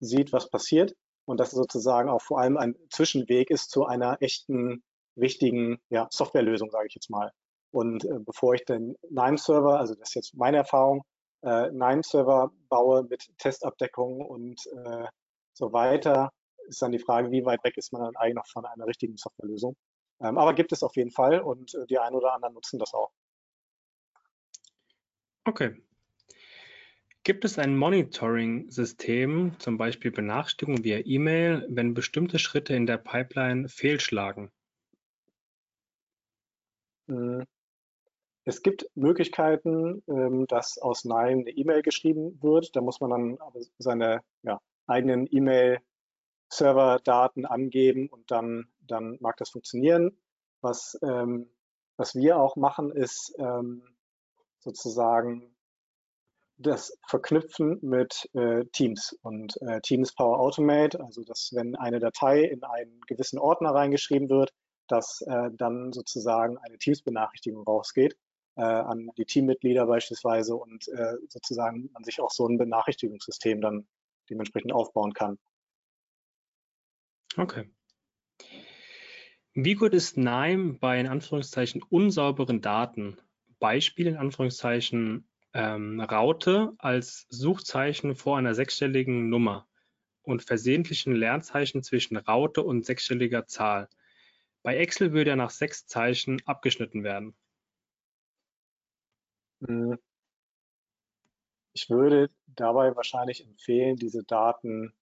sieht, 0.00 0.32
was 0.32 0.50
passiert 0.50 0.94
und 1.24 1.38
das 1.38 1.50
sozusagen 1.50 2.08
auch 2.08 2.22
vor 2.22 2.40
allem 2.40 2.56
ein 2.56 2.74
Zwischenweg 2.90 3.50
ist 3.50 3.70
zu 3.70 3.84
einer 3.84 4.16
echten, 4.20 4.82
wichtigen 5.14 5.78
ja, 5.90 6.06
Softwarelösung, 6.10 6.70
sage 6.70 6.86
ich 6.88 6.94
jetzt 6.94 7.10
mal. 7.10 7.32
Und 7.70 8.04
äh, 8.04 8.18
bevor 8.20 8.54
ich 8.54 8.64
den 8.64 8.96
NIME-Server, 9.10 9.78
also 9.78 9.94
das 9.94 10.10
ist 10.10 10.14
jetzt 10.14 10.34
meine 10.34 10.58
Erfahrung, 10.58 11.02
äh, 11.42 11.70
NIME-Server 11.70 12.50
baue 12.68 13.04
mit 13.04 13.28
Testabdeckung 13.38 14.24
und 14.24 14.66
äh, 14.66 15.06
so 15.52 15.72
weiter, 15.72 16.30
ist 16.68 16.82
dann 16.82 16.92
die 16.92 16.98
Frage, 16.98 17.30
wie 17.30 17.44
weit 17.44 17.64
weg 17.64 17.76
ist 17.76 17.92
man 17.92 18.02
dann 18.02 18.16
eigentlich 18.16 18.36
noch 18.36 18.46
von 18.46 18.64
einer 18.64 18.86
richtigen 18.86 19.16
Softwarelösung. 19.16 19.76
Ähm, 20.20 20.38
aber 20.38 20.54
gibt 20.54 20.72
es 20.72 20.82
auf 20.82 20.96
jeden 20.96 21.10
Fall 21.10 21.40
und 21.40 21.74
äh, 21.74 21.86
die 21.86 21.98
einen 21.98 22.16
oder 22.16 22.34
anderen 22.34 22.54
nutzen 22.54 22.78
das 22.78 22.92
auch. 22.94 23.10
Okay. 25.44 25.82
Gibt 27.24 27.44
es 27.44 27.58
ein 27.58 27.76
Monitoring-System, 27.76 29.58
zum 29.58 29.76
Beispiel 29.76 30.10
Benachrichtigungen 30.10 30.84
via 30.84 31.00
E-Mail, 31.04 31.66
wenn 31.68 31.94
bestimmte 31.94 32.38
Schritte 32.38 32.74
in 32.74 32.86
der 32.86 32.98
Pipeline 32.98 33.68
fehlschlagen? 33.68 34.50
Hm. 37.08 37.44
Es 38.44 38.62
gibt 38.62 38.86
Möglichkeiten, 38.94 40.02
ähm, 40.08 40.46
dass 40.46 40.78
aus 40.78 41.04
Nein 41.04 41.40
eine 41.40 41.50
E-Mail 41.50 41.82
geschrieben 41.82 42.38
wird. 42.42 42.74
Da 42.74 42.80
muss 42.80 42.98
man 43.00 43.10
dann 43.10 43.38
seine 43.76 44.22
ja, 44.42 44.58
eigenen 44.86 45.28
E-Mail 45.30 45.80
Serverdaten 46.50 47.46
angeben 47.46 48.08
und 48.08 48.30
dann, 48.30 48.68
dann 48.80 49.18
mag 49.20 49.36
das 49.36 49.50
funktionieren. 49.50 50.18
Was, 50.60 50.98
ähm, 51.02 51.50
was 51.96 52.14
wir 52.14 52.38
auch 52.38 52.56
machen, 52.56 52.90
ist 52.90 53.34
ähm, 53.38 53.82
sozusagen 54.58 55.54
das 56.58 56.98
Verknüpfen 57.06 57.78
mit 57.82 58.28
äh, 58.34 58.64
Teams 58.72 59.16
und 59.22 59.60
äh, 59.62 59.80
Teams 59.80 60.12
Power 60.12 60.40
Automate, 60.40 61.00
also 61.00 61.22
dass 61.22 61.50
wenn 61.54 61.76
eine 61.76 62.00
Datei 62.00 62.42
in 62.42 62.64
einen 62.64 63.00
gewissen 63.06 63.38
Ordner 63.38 63.70
reingeschrieben 63.70 64.28
wird, 64.28 64.52
dass 64.88 65.20
äh, 65.22 65.50
dann 65.52 65.92
sozusagen 65.92 66.58
eine 66.58 66.78
Teams-Benachrichtigung 66.78 67.62
rausgeht 67.62 68.16
äh, 68.56 68.62
an 68.62 69.10
die 69.16 69.24
Teammitglieder 69.24 69.86
beispielsweise 69.86 70.56
und 70.56 70.88
äh, 70.88 71.14
sozusagen 71.28 71.90
man 71.92 72.02
sich 72.02 72.20
auch 72.20 72.30
so 72.30 72.46
ein 72.46 72.58
Benachrichtigungssystem 72.58 73.60
dann 73.60 73.86
dementsprechend 74.28 74.72
aufbauen 74.72 75.12
kann. 75.12 75.38
Okay. 77.36 77.68
Wie 79.54 79.74
gut 79.74 79.92
ist 79.92 80.16
NIME 80.16 80.74
bei 80.74 81.00
in 81.00 81.08
Anführungszeichen 81.08 81.82
unsauberen 81.82 82.60
Daten? 82.60 83.20
Beispiel 83.58 84.06
in 84.06 84.16
Anführungszeichen 84.16 85.28
ähm, 85.52 86.00
Raute 86.00 86.74
als 86.78 87.26
Suchzeichen 87.28 88.14
vor 88.14 88.38
einer 88.38 88.54
sechsstelligen 88.54 89.28
Nummer 89.28 89.66
und 90.22 90.42
versehentlichen 90.42 91.14
Leerzeichen 91.14 91.82
zwischen 91.82 92.16
Raute 92.16 92.62
und 92.62 92.84
sechsstelliger 92.84 93.46
Zahl. 93.46 93.88
Bei 94.62 94.76
Excel 94.76 95.12
würde 95.12 95.30
er 95.30 95.36
nach 95.36 95.50
sechs 95.50 95.86
Zeichen 95.86 96.40
abgeschnitten 96.44 97.02
werden. 97.02 97.34
Hm. 99.66 99.98
Ich 101.72 101.88
würde 101.90 102.30
dabei 102.46 102.94
wahrscheinlich 102.94 103.44
empfehlen, 103.44 103.96
diese 103.96 104.24
Daten 104.24 104.92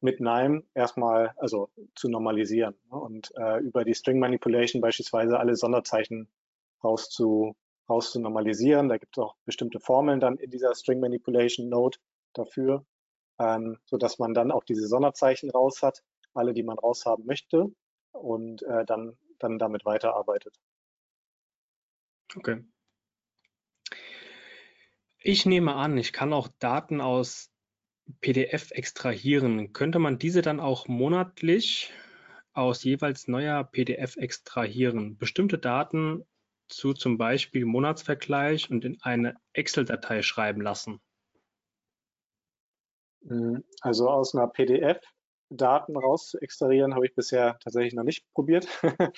mit 0.00 0.20
NIME 0.20 0.62
erstmal 0.74 1.32
also 1.36 1.70
zu 1.94 2.08
normalisieren 2.08 2.74
ne? 2.90 2.98
und 2.98 3.32
äh, 3.36 3.58
über 3.60 3.84
die 3.84 3.94
String 3.94 4.18
Manipulation 4.18 4.80
beispielsweise 4.80 5.38
alle 5.38 5.56
Sonderzeichen 5.56 6.28
raus 6.84 7.08
zu, 7.08 7.56
raus 7.88 8.12
zu 8.12 8.20
normalisieren. 8.20 8.88
Da 8.88 8.98
gibt 8.98 9.16
es 9.16 9.22
auch 9.22 9.36
bestimmte 9.44 9.80
Formeln 9.80 10.20
dann 10.20 10.36
in 10.36 10.50
dieser 10.50 10.74
String 10.74 11.00
Manipulation 11.00 11.68
Node 11.68 11.98
dafür, 12.34 12.84
ähm, 13.38 13.78
so 13.84 13.96
dass 13.96 14.18
man 14.18 14.34
dann 14.34 14.50
auch 14.50 14.64
diese 14.64 14.86
Sonderzeichen 14.86 15.50
raus 15.50 15.82
hat, 15.82 16.02
alle, 16.34 16.52
die 16.52 16.62
man 16.62 16.78
raushaben 16.78 17.24
möchte 17.24 17.72
und 18.12 18.62
äh, 18.62 18.84
dann, 18.84 19.16
dann 19.38 19.58
damit 19.58 19.84
weiterarbeitet. 19.84 20.54
Okay. 22.36 22.64
Ich 25.18 25.46
nehme 25.46 25.74
an, 25.74 25.96
ich 25.96 26.12
kann 26.12 26.32
auch 26.32 26.48
Daten 26.58 27.00
aus 27.00 27.50
PDF 28.20 28.70
extrahieren. 28.70 29.72
Könnte 29.72 29.98
man 29.98 30.18
diese 30.18 30.42
dann 30.42 30.60
auch 30.60 30.88
monatlich 30.88 31.92
aus 32.52 32.84
jeweils 32.84 33.28
neuer 33.28 33.64
PDF 33.64 34.16
extrahieren? 34.16 35.16
Bestimmte 35.18 35.58
Daten 35.58 36.24
zu 36.68 36.94
zum 36.94 37.18
Beispiel 37.18 37.64
Monatsvergleich 37.64 38.70
und 38.70 38.84
in 38.84 38.98
eine 39.02 39.36
Excel-Datei 39.52 40.22
schreiben 40.22 40.60
lassen? 40.60 41.00
Hm, 43.26 43.64
also 43.80 44.08
aus 44.08 44.34
einer 44.34 44.48
PDF 44.48 45.00
Daten 45.48 45.96
raus 45.96 46.30
zu 46.30 46.38
extrahieren, 46.40 46.94
habe 46.94 47.06
ich 47.06 47.14
bisher 47.14 47.58
tatsächlich 47.60 47.94
noch 47.94 48.02
nicht 48.02 48.24
probiert, 48.32 48.66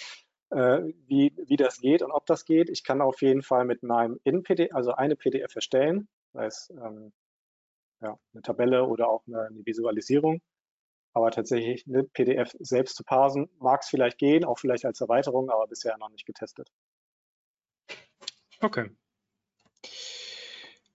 äh, 0.50 0.82
wie, 1.06 1.32
wie 1.46 1.56
das 1.56 1.80
geht 1.80 2.02
und 2.02 2.10
ob 2.10 2.26
das 2.26 2.44
geht. 2.44 2.68
Ich 2.68 2.84
kann 2.84 3.00
auf 3.00 3.22
jeden 3.22 3.42
Fall 3.42 3.64
mit 3.64 3.82
meinem 3.82 4.18
in 4.24 4.42
PDF, 4.42 4.74
also 4.74 4.92
eine 4.92 5.16
PDF 5.16 5.54
erstellen, 5.54 6.08
sei 6.32 6.46
es 6.46 6.70
ähm, 6.70 7.12
ja, 8.00 8.18
eine 8.32 8.42
Tabelle 8.42 8.84
oder 8.86 9.08
auch 9.08 9.26
eine, 9.26 9.42
eine 9.42 9.66
Visualisierung. 9.66 10.40
Aber 11.12 11.30
tatsächlich 11.30 11.86
eine 11.86 12.04
PDF 12.04 12.52
selbst 12.60 12.96
zu 12.96 13.02
parsen, 13.02 13.48
mag 13.58 13.80
es 13.82 13.88
vielleicht 13.88 14.18
gehen, 14.18 14.44
auch 14.44 14.58
vielleicht 14.58 14.84
als 14.84 15.00
Erweiterung, 15.00 15.50
aber 15.50 15.66
bisher 15.66 15.96
noch 15.98 16.10
nicht 16.10 16.26
getestet. 16.26 16.70
Okay. 18.60 18.90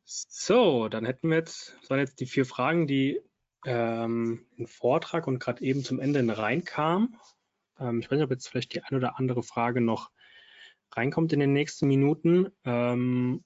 So, 0.06 0.88
dann 0.90 1.06
hätten 1.06 1.30
wir 1.30 1.38
jetzt, 1.38 1.76
das 1.82 1.90
waren 1.90 2.00
jetzt 2.00 2.20
die 2.20 2.26
vier 2.26 2.46
Fragen, 2.46 2.86
die 2.86 3.22
ähm, 3.66 4.46
im 4.58 4.68
Vortrag 4.68 5.28
und 5.28 5.40
gerade 5.40 5.64
eben 5.64 5.84
zum 5.84 6.00
Ende 6.00 6.38
reinkamen. 6.38 7.18
Ähm, 7.80 8.00
ich 8.00 8.06
weiß 8.06 8.18
nicht, 8.18 8.26
ob 8.26 8.32
jetzt 8.32 8.48
vielleicht 8.48 8.74
die 8.74 8.84
eine 8.84 8.98
oder 8.98 9.18
andere 9.18 9.44
Frage 9.44 9.82
noch 9.82 10.12
reinkommt 10.92 11.34
in 11.34 11.40
den 11.40 11.54
nächsten 11.54 11.88
Minuten. 11.88 12.52
Ähm, 12.66 13.44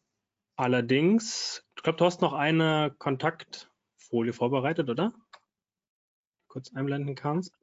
allerdings, 0.56 1.64
ich 1.78 1.84
glaube, 1.84 1.98
du 1.98 2.06
hast 2.06 2.22
noch 2.22 2.34
eine 2.34 2.94
Kontaktfolie 2.98 4.34
vorbereitet, 4.34 4.90
oder? 4.90 5.14
Kurz 6.48 6.74
einblenden 6.74 7.16
kannst. 7.16 7.54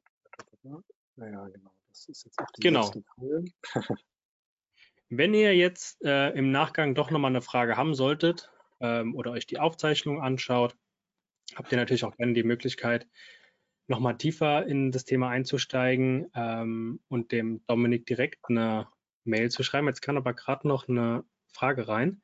Naja, 1.15 1.47
genau. 1.49 1.71
Das 1.89 2.07
ist 2.07 2.25
jetzt 2.25 2.39
auch 2.39 2.49
die 2.51 2.61
genau. 2.61 2.91
Wenn 5.09 5.33
ihr 5.33 5.55
jetzt 5.55 6.01
äh, 6.03 6.31
im 6.31 6.51
Nachgang 6.51 6.95
doch 6.95 7.11
nochmal 7.11 7.31
eine 7.31 7.41
Frage 7.41 7.77
haben 7.77 7.93
solltet 7.93 8.51
ähm, 8.79 9.15
oder 9.15 9.31
euch 9.31 9.45
die 9.45 9.59
Aufzeichnung 9.59 10.21
anschaut, 10.21 10.75
habt 11.55 11.71
ihr 11.71 11.77
natürlich 11.77 12.05
auch 12.05 12.15
gerne 12.15 12.33
die 12.33 12.43
Möglichkeit, 12.43 13.07
nochmal 13.87 14.17
tiefer 14.17 14.65
in 14.65 14.91
das 14.91 15.05
Thema 15.05 15.29
einzusteigen 15.29 16.31
ähm, 16.33 17.01
und 17.07 17.31
dem 17.31 17.63
Dominik 17.67 18.05
direkt 18.07 18.45
eine 18.49 18.87
Mail 19.25 19.51
zu 19.51 19.61
schreiben. 19.61 19.87
Jetzt 19.87 20.01
kann 20.01 20.17
aber 20.17 20.33
gerade 20.33 20.67
noch 20.67 20.87
eine 20.87 21.23
Frage 21.53 21.87
rein. 21.87 22.21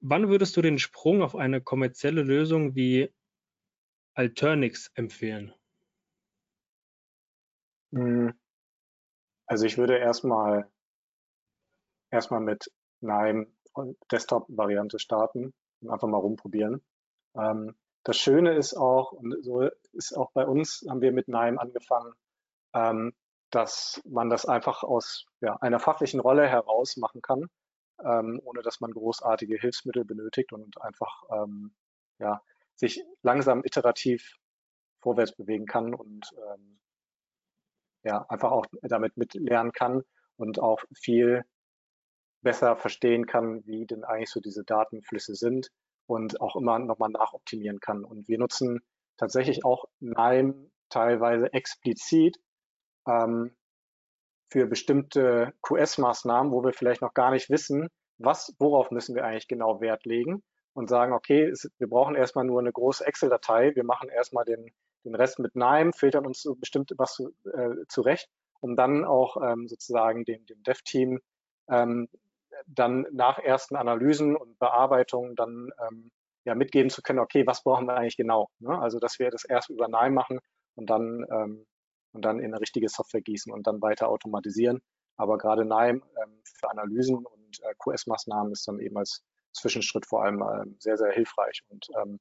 Wann 0.00 0.28
würdest 0.28 0.56
du 0.56 0.62
den 0.62 0.78
Sprung 0.78 1.22
auf 1.22 1.36
eine 1.36 1.60
kommerzielle 1.60 2.22
Lösung 2.22 2.74
wie 2.74 3.12
Alternix 4.14 4.90
empfehlen? 4.94 5.54
Hm. 7.92 8.32
Also 9.46 9.66
ich 9.66 9.78
würde 9.78 9.98
erstmal 9.98 10.70
erstmal 12.10 12.40
mit 12.40 12.70
einer 13.02 13.46
Desktop-Variante 14.10 14.98
starten 14.98 15.52
und 15.80 15.90
einfach 15.90 16.08
mal 16.08 16.18
rumprobieren. 16.18 16.82
Ähm, 17.34 17.74
das 18.04 18.16
Schöne 18.16 18.54
ist 18.54 18.74
auch, 18.74 19.12
und 19.12 19.44
so 19.44 19.68
ist 19.92 20.16
auch 20.16 20.32
bei 20.32 20.46
uns, 20.46 20.84
haben 20.88 21.00
wir 21.00 21.12
mit 21.12 21.28
NIME 21.28 21.60
angefangen, 21.60 22.14
ähm, 22.74 23.12
dass 23.50 24.00
man 24.06 24.30
das 24.30 24.46
einfach 24.46 24.82
aus 24.82 25.26
ja, 25.40 25.56
einer 25.56 25.80
fachlichen 25.80 26.20
Rolle 26.20 26.46
heraus 26.48 26.96
machen 26.96 27.20
kann, 27.20 27.50
ähm, 28.04 28.40
ohne 28.44 28.62
dass 28.62 28.80
man 28.80 28.92
großartige 28.92 29.56
Hilfsmittel 29.56 30.04
benötigt 30.04 30.52
und 30.52 30.80
einfach 30.80 31.22
ähm, 31.30 31.74
ja, 32.18 32.42
sich 32.74 33.04
langsam 33.22 33.62
iterativ 33.64 34.36
vorwärts 35.00 35.34
bewegen 35.34 35.66
kann 35.66 35.94
und 35.94 36.30
ähm, 36.52 36.78
ja, 38.02 38.24
einfach 38.28 38.50
auch 38.50 38.66
damit 38.82 39.16
mitlernen 39.16 39.72
kann 39.72 40.02
und 40.36 40.58
auch 40.58 40.82
viel 40.94 41.44
besser 42.42 42.76
verstehen 42.76 43.26
kann, 43.26 43.66
wie 43.66 43.86
denn 43.86 44.04
eigentlich 44.04 44.30
so 44.30 44.40
diese 44.40 44.64
Datenflüsse 44.64 45.34
sind 45.34 45.70
und 46.06 46.40
auch 46.40 46.56
immer 46.56 46.78
nochmal 46.78 47.10
nachoptimieren 47.10 47.80
kann. 47.80 48.04
Und 48.04 48.28
wir 48.28 48.38
nutzen 48.38 48.80
tatsächlich 49.16 49.64
auch 49.64 49.84
NIME 50.00 50.70
teilweise 50.88 51.52
explizit 51.52 52.38
ähm, 53.06 53.54
für 54.50 54.66
bestimmte 54.66 55.52
QS-Maßnahmen, 55.62 56.52
wo 56.52 56.64
wir 56.64 56.72
vielleicht 56.72 57.02
noch 57.02 57.14
gar 57.14 57.30
nicht 57.30 57.50
wissen, 57.50 57.88
was, 58.18 58.54
worauf 58.58 58.90
müssen 58.90 59.14
wir 59.14 59.24
eigentlich 59.24 59.48
genau 59.48 59.80
Wert 59.80 60.04
legen 60.04 60.42
und 60.74 60.88
sagen, 60.88 61.12
okay, 61.12 61.44
es, 61.44 61.70
wir 61.78 61.88
brauchen 61.88 62.14
erstmal 62.14 62.44
nur 62.44 62.60
eine 62.60 62.72
große 62.72 63.06
Excel-Datei, 63.06 63.74
wir 63.74 63.84
machen 63.84 64.08
erstmal 64.08 64.44
den, 64.44 64.70
den 65.04 65.14
Rest 65.14 65.38
mit 65.38 65.54
NIME, 65.54 65.92
filtern 65.94 66.26
uns 66.26 66.42
so 66.42 66.54
bestimmt 66.54 66.92
was 66.98 67.14
zu, 67.14 67.30
äh, 67.52 67.86
zurecht, 67.88 68.28
um 68.60 68.76
dann 68.76 69.04
auch 69.04 69.36
ähm, 69.42 69.68
sozusagen 69.68 70.24
dem, 70.24 70.44
dem 70.46 70.62
Dev-Team 70.62 71.20
ähm, 71.68 72.08
dann 72.66 73.06
nach 73.12 73.38
ersten 73.38 73.76
Analysen 73.76 74.36
und 74.36 74.58
Bearbeitungen 74.58 75.34
dann 75.34 75.70
ähm, 75.88 76.10
ja 76.44 76.54
mitgeben 76.54 76.90
zu 76.90 77.02
können, 77.02 77.20
okay, 77.20 77.46
was 77.46 77.62
brauchen 77.62 77.86
wir 77.86 77.96
eigentlich 77.96 78.16
genau? 78.16 78.48
Ne? 78.58 78.78
Also 78.78 78.98
dass 78.98 79.18
wir 79.18 79.30
das 79.30 79.44
erst 79.44 79.70
über 79.70 79.88
NIME 79.88 80.10
machen 80.10 80.40
und 80.74 80.90
dann 80.90 81.24
ähm, 81.30 81.66
und 82.12 82.24
dann 82.24 82.38
in 82.38 82.46
eine 82.46 82.60
richtige 82.60 82.88
Software 82.88 83.20
gießen 83.20 83.52
und 83.52 83.66
dann 83.66 83.82
weiter 83.82 84.08
automatisieren. 84.08 84.80
Aber 85.16 85.38
gerade 85.38 85.64
NIME 85.64 86.02
ähm, 86.22 86.42
für 86.44 86.70
Analysen 86.70 87.24
und 87.24 87.60
äh, 87.62 87.74
QS-Maßnahmen 87.78 88.52
ist 88.52 88.66
dann 88.66 88.78
eben 88.80 88.96
als 88.96 89.22
Zwischenschritt 89.52 90.06
vor 90.06 90.24
allem 90.24 90.42
ähm, 90.42 90.76
sehr, 90.78 90.96
sehr 90.96 91.12
hilfreich 91.12 91.62
und, 91.68 91.86
ähm, 92.00 92.20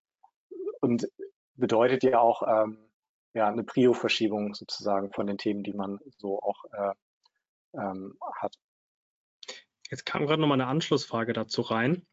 und 0.81 1.07
bedeutet 1.55 2.03
ja 2.03 2.19
auch 2.19 2.43
ähm, 2.47 2.89
ja, 3.33 3.47
eine 3.47 3.63
Prio-Verschiebung 3.63 4.53
sozusagen 4.53 5.11
von 5.11 5.27
den 5.27 5.37
Themen, 5.37 5.63
die 5.63 5.73
man 5.73 5.99
so 6.17 6.41
auch 6.41 6.65
äh, 6.71 6.93
ähm, 7.73 8.17
hat. 8.35 8.55
Jetzt 9.89 10.05
kam 10.05 10.25
gerade 10.25 10.41
noch 10.41 10.47
mal 10.47 10.55
eine 10.55 10.67
Anschlussfrage 10.67 11.33
dazu 11.33 11.61
rein. 11.61 12.05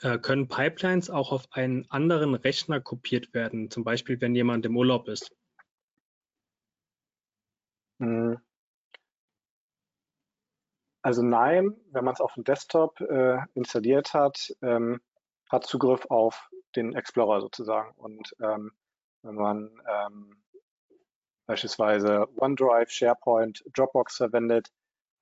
Äh, 0.00 0.18
können 0.18 0.48
Pipelines 0.48 1.10
auch 1.10 1.32
auf 1.32 1.46
einen 1.52 1.90
anderen 1.90 2.34
Rechner 2.34 2.80
kopiert 2.80 3.34
werden, 3.34 3.70
zum 3.70 3.84
Beispiel 3.84 4.20
wenn 4.20 4.34
jemand 4.34 4.64
im 4.66 4.76
Urlaub 4.76 5.08
ist? 5.08 5.34
Hm. 8.02 8.38
Also 11.02 11.22
nein, 11.22 11.76
wenn 11.90 12.04
man 12.04 12.14
es 12.14 12.20
auf 12.20 12.34
dem 12.34 12.44
Desktop 12.44 13.00
äh, 13.00 13.38
installiert 13.54 14.12
hat, 14.12 14.52
ähm, 14.60 15.00
hat 15.50 15.64
Zugriff 15.64 16.06
auf 16.10 16.50
den 16.74 16.94
Explorer 16.94 17.40
sozusagen. 17.40 17.92
Und 17.96 18.34
ähm, 18.40 18.72
wenn 19.22 19.34
man 19.36 19.80
ähm, 19.88 20.42
beispielsweise 21.46 22.26
OneDrive, 22.36 22.90
SharePoint, 22.90 23.64
Dropbox 23.72 24.16
verwendet, 24.16 24.72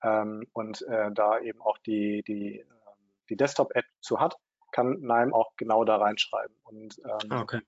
ähm, 0.02 0.46
und 0.52 0.80
äh, 0.82 1.10
da 1.12 1.38
eben 1.40 1.60
auch 1.60 1.76
die, 1.78 2.22
die, 2.22 2.60
ähm, 2.60 3.10
die 3.28 3.36
Desktop-App 3.36 3.84
zu 4.00 4.18
hat, 4.18 4.36
kann 4.72 5.00
NIME 5.00 5.34
auch 5.34 5.52
genau 5.56 5.84
da 5.84 5.96
reinschreiben. 5.96 6.56
Und 6.62 6.98
ähm, 7.04 7.30
ah, 7.30 7.42
okay. 7.42 7.60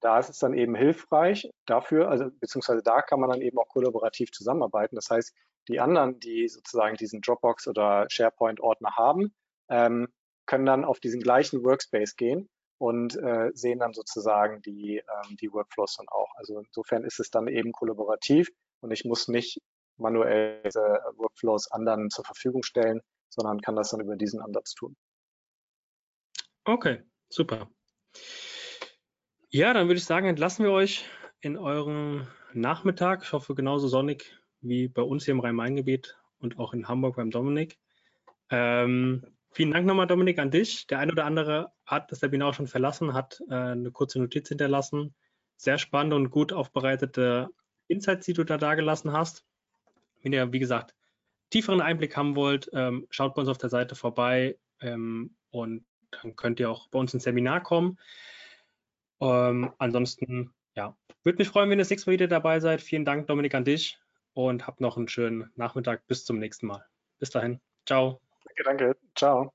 Da 0.00 0.18
ist 0.18 0.30
es 0.30 0.38
dann 0.38 0.54
eben 0.54 0.74
hilfreich 0.74 1.50
dafür, 1.66 2.08
also 2.08 2.30
beziehungsweise 2.40 2.82
da 2.82 3.02
kann 3.02 3.20
man 3.20 3.30
dann 3.30 3.42
eben 3.42 3.58
auch 3.58 3.68
kollaborativ 3.68 4.32
zusammenarbeiten. 4.32 4.96
Das 4.96 5.10
heißt, 5.10 5.34
die 5.68 5.80
anderen, 5.80 6.18
die 6.20 6.48
sozusagen 6.48 6.96
diesen 6.96 7.20
Dropbox 7.20 7.68
oder 7.68 8.06
SharePoint-Ordner 8.08 8.96
haben, 8.96 9.34
ähm, 9.68 10.08
können 10.46 10.66
dann 10.66 10.84
auf 10.84 11.00
diesen 11.00 11.20
gleichen 11.20 11.62
Workspace 11.64 12.16
gehen 12.16 12.48
und 12.78 13.14
äh, 13.16 13.50
sehen 13.54 13.78
dann 13.78 13.92
sozusagen 13.92 14.62
die, 14.62 14.96
ähm, 14.96 15.36
die 15.40 15.52
Workflows 15.52 15.96
dann 15.96 16.08
auch. 16.08 16.34
Also 16.36 16.58
insofern 16.58 17.04
ist 17.04 17.20
es 17.20 17.30
dann 17.30 17.46
eben 17.46 17.72
kollaborativ 17.72 18.50
und 18.80 18.90
ich 18.90 19.04
muss 19.04 19.28
nicht 19.28 19.60
manuell 19.98 20.62
diese 20.64 20.80
Workflows 21.16 21.70
anderen 21.70 22.10
zur 22.10 22.24
Verfügung 22.24 22.62
stellen, 22.62 23.02
sondern 23.28 23.60
kann 23.60 23.76
das 23.76 23.90
dann 23.90 24.00
über 24.00 24.16
diesen 24.16 24.40
Ansatz 24.40 24.74
tun. 24.74 24.96
Okay, 26.64 27.02
super. 27.28 27.68
Ja, 29.52 29.74
dann 29.74 29.88
würde 29.88 29.98
ich 29.98 30.04
sagen, 30.04 30.28
entlassen 30.28 30.64
wir 30.64 30.70
euch 30.70 31.06
in 31.40 31.56
euren 31.56 32.28
Nachmittag. 32.52 33.24
Ich 33.24 33.32
hoffe, 33.32 33.56
genauso 33.56 33.88
sonnig 33.88 34.32
wie 34.60 34.86
bei 34.86 35.02
uns 35.02 35.24
hier 35.24 35.32
im 35.32 35.40
Rhein-Main-Gebiet 35.40 36.16
und 36.38 36.60
auch 36.60 36.72
in 36.72 36.86
Hamburg 36.86 37.16
beim 37.16 37.32
Dominik. 37.32 37.76
Ähm, 38.50 39.26
vielen 39.50 39.72
Dank 39.72 39.88
nochmal, 39.88 40.06
Dominik, 40.06 40.38
an 40.38 40.52
dich. 40.52 40.86
Der 40.86 41.00
eine 41.00 41.10
oder 41.10 41.24
andere 41.24 41.72
hat 41.84 42.12
das 42.12 42.22
Webinar 42.22 42.54
schon 42.54 42.68
verlassen, 42.68 43.12
hat 43.12 43.42
äh, 43.50 43.54
eine 43.54 43.90
kurze 43.90 44.20
Notiz 44.20 44.48
hinterlassen. 44.48 45.16
Sehr 45.56 45.78
spannende 45.78 46.14
und 46.14 46.30
gut 46.30 46.52
aufbereitete 46.52 47.48
Insights, 47.88 48.26
die 48.26 48.34
du 48.34 48.44
da 48.44 48.56
dargelassen 48.56 49.10
hast. 49.10 49.44
Wenn 50.22 50.32
ihr, 50.32 50.52
wie 50.52 50.60
gesagt, 50.60 50.94
tieferen 51.50 51.80
Einblick 51.80 52.16
haben 52.16 52.36
wollt, 52.36 52.70
ähm, 52.72 53.08
schaut 53.10 53.34
bei 53.34 53.40
uns 53.40 53.48
auf 53.48 53.58
der 53.58 53.70
Seite 53.70 53.96
vorbei 53.96 54.60
ähm, 54.80 55.34
und 55.50 55.84
dann 56.12 56.36
könnt 56.36 56.60
ihr 56.60 56.70
auch 56.70 56.86
bei 56.86 57.00
uns 57.00 57.14
ins 57.14 57.24
Seminar 57.24 57.64
kommen. 57.64 57.98
Ähm, 59.20 59.72
ansonsten, 59.78 60.54
ja, 60.74 60.96
würde 61.22 61.38
mich 61.38 61.48
freuen, 61.48 61.70
wenn 61.70 61.78
ihr 61.78 61.82
das 61.82 61.90
nächste 61.90 62.10
Mal 62.10 62.14
wieder 62.14 62.28
dabei 62.28 62.60
seid. 62.60 62.80
Vielen 62.80 63.04
Dank, 63.04 63.26
Dominik, 63.26 63.54
an 63.54 63.64
dich 63.64 63.98
und 64.32 64.66
habt 64.66 64.80
noch 64.80 64.96
einen 64.96 65.08
schönen 65.08 65.50
Nachmittag. 65.56 66.06
Bis 66.06 66.24
zum 66.24 66.38
nächsten 66.38 66.66
Mal. 66.66 66.84
Bis 67.18 67.30
dahin. 67.30 67.60
Ciao. 67.86 68.20
Danke, 68.44 68.62
danke. 68.64 68.96
Ciao. 69.14 69.52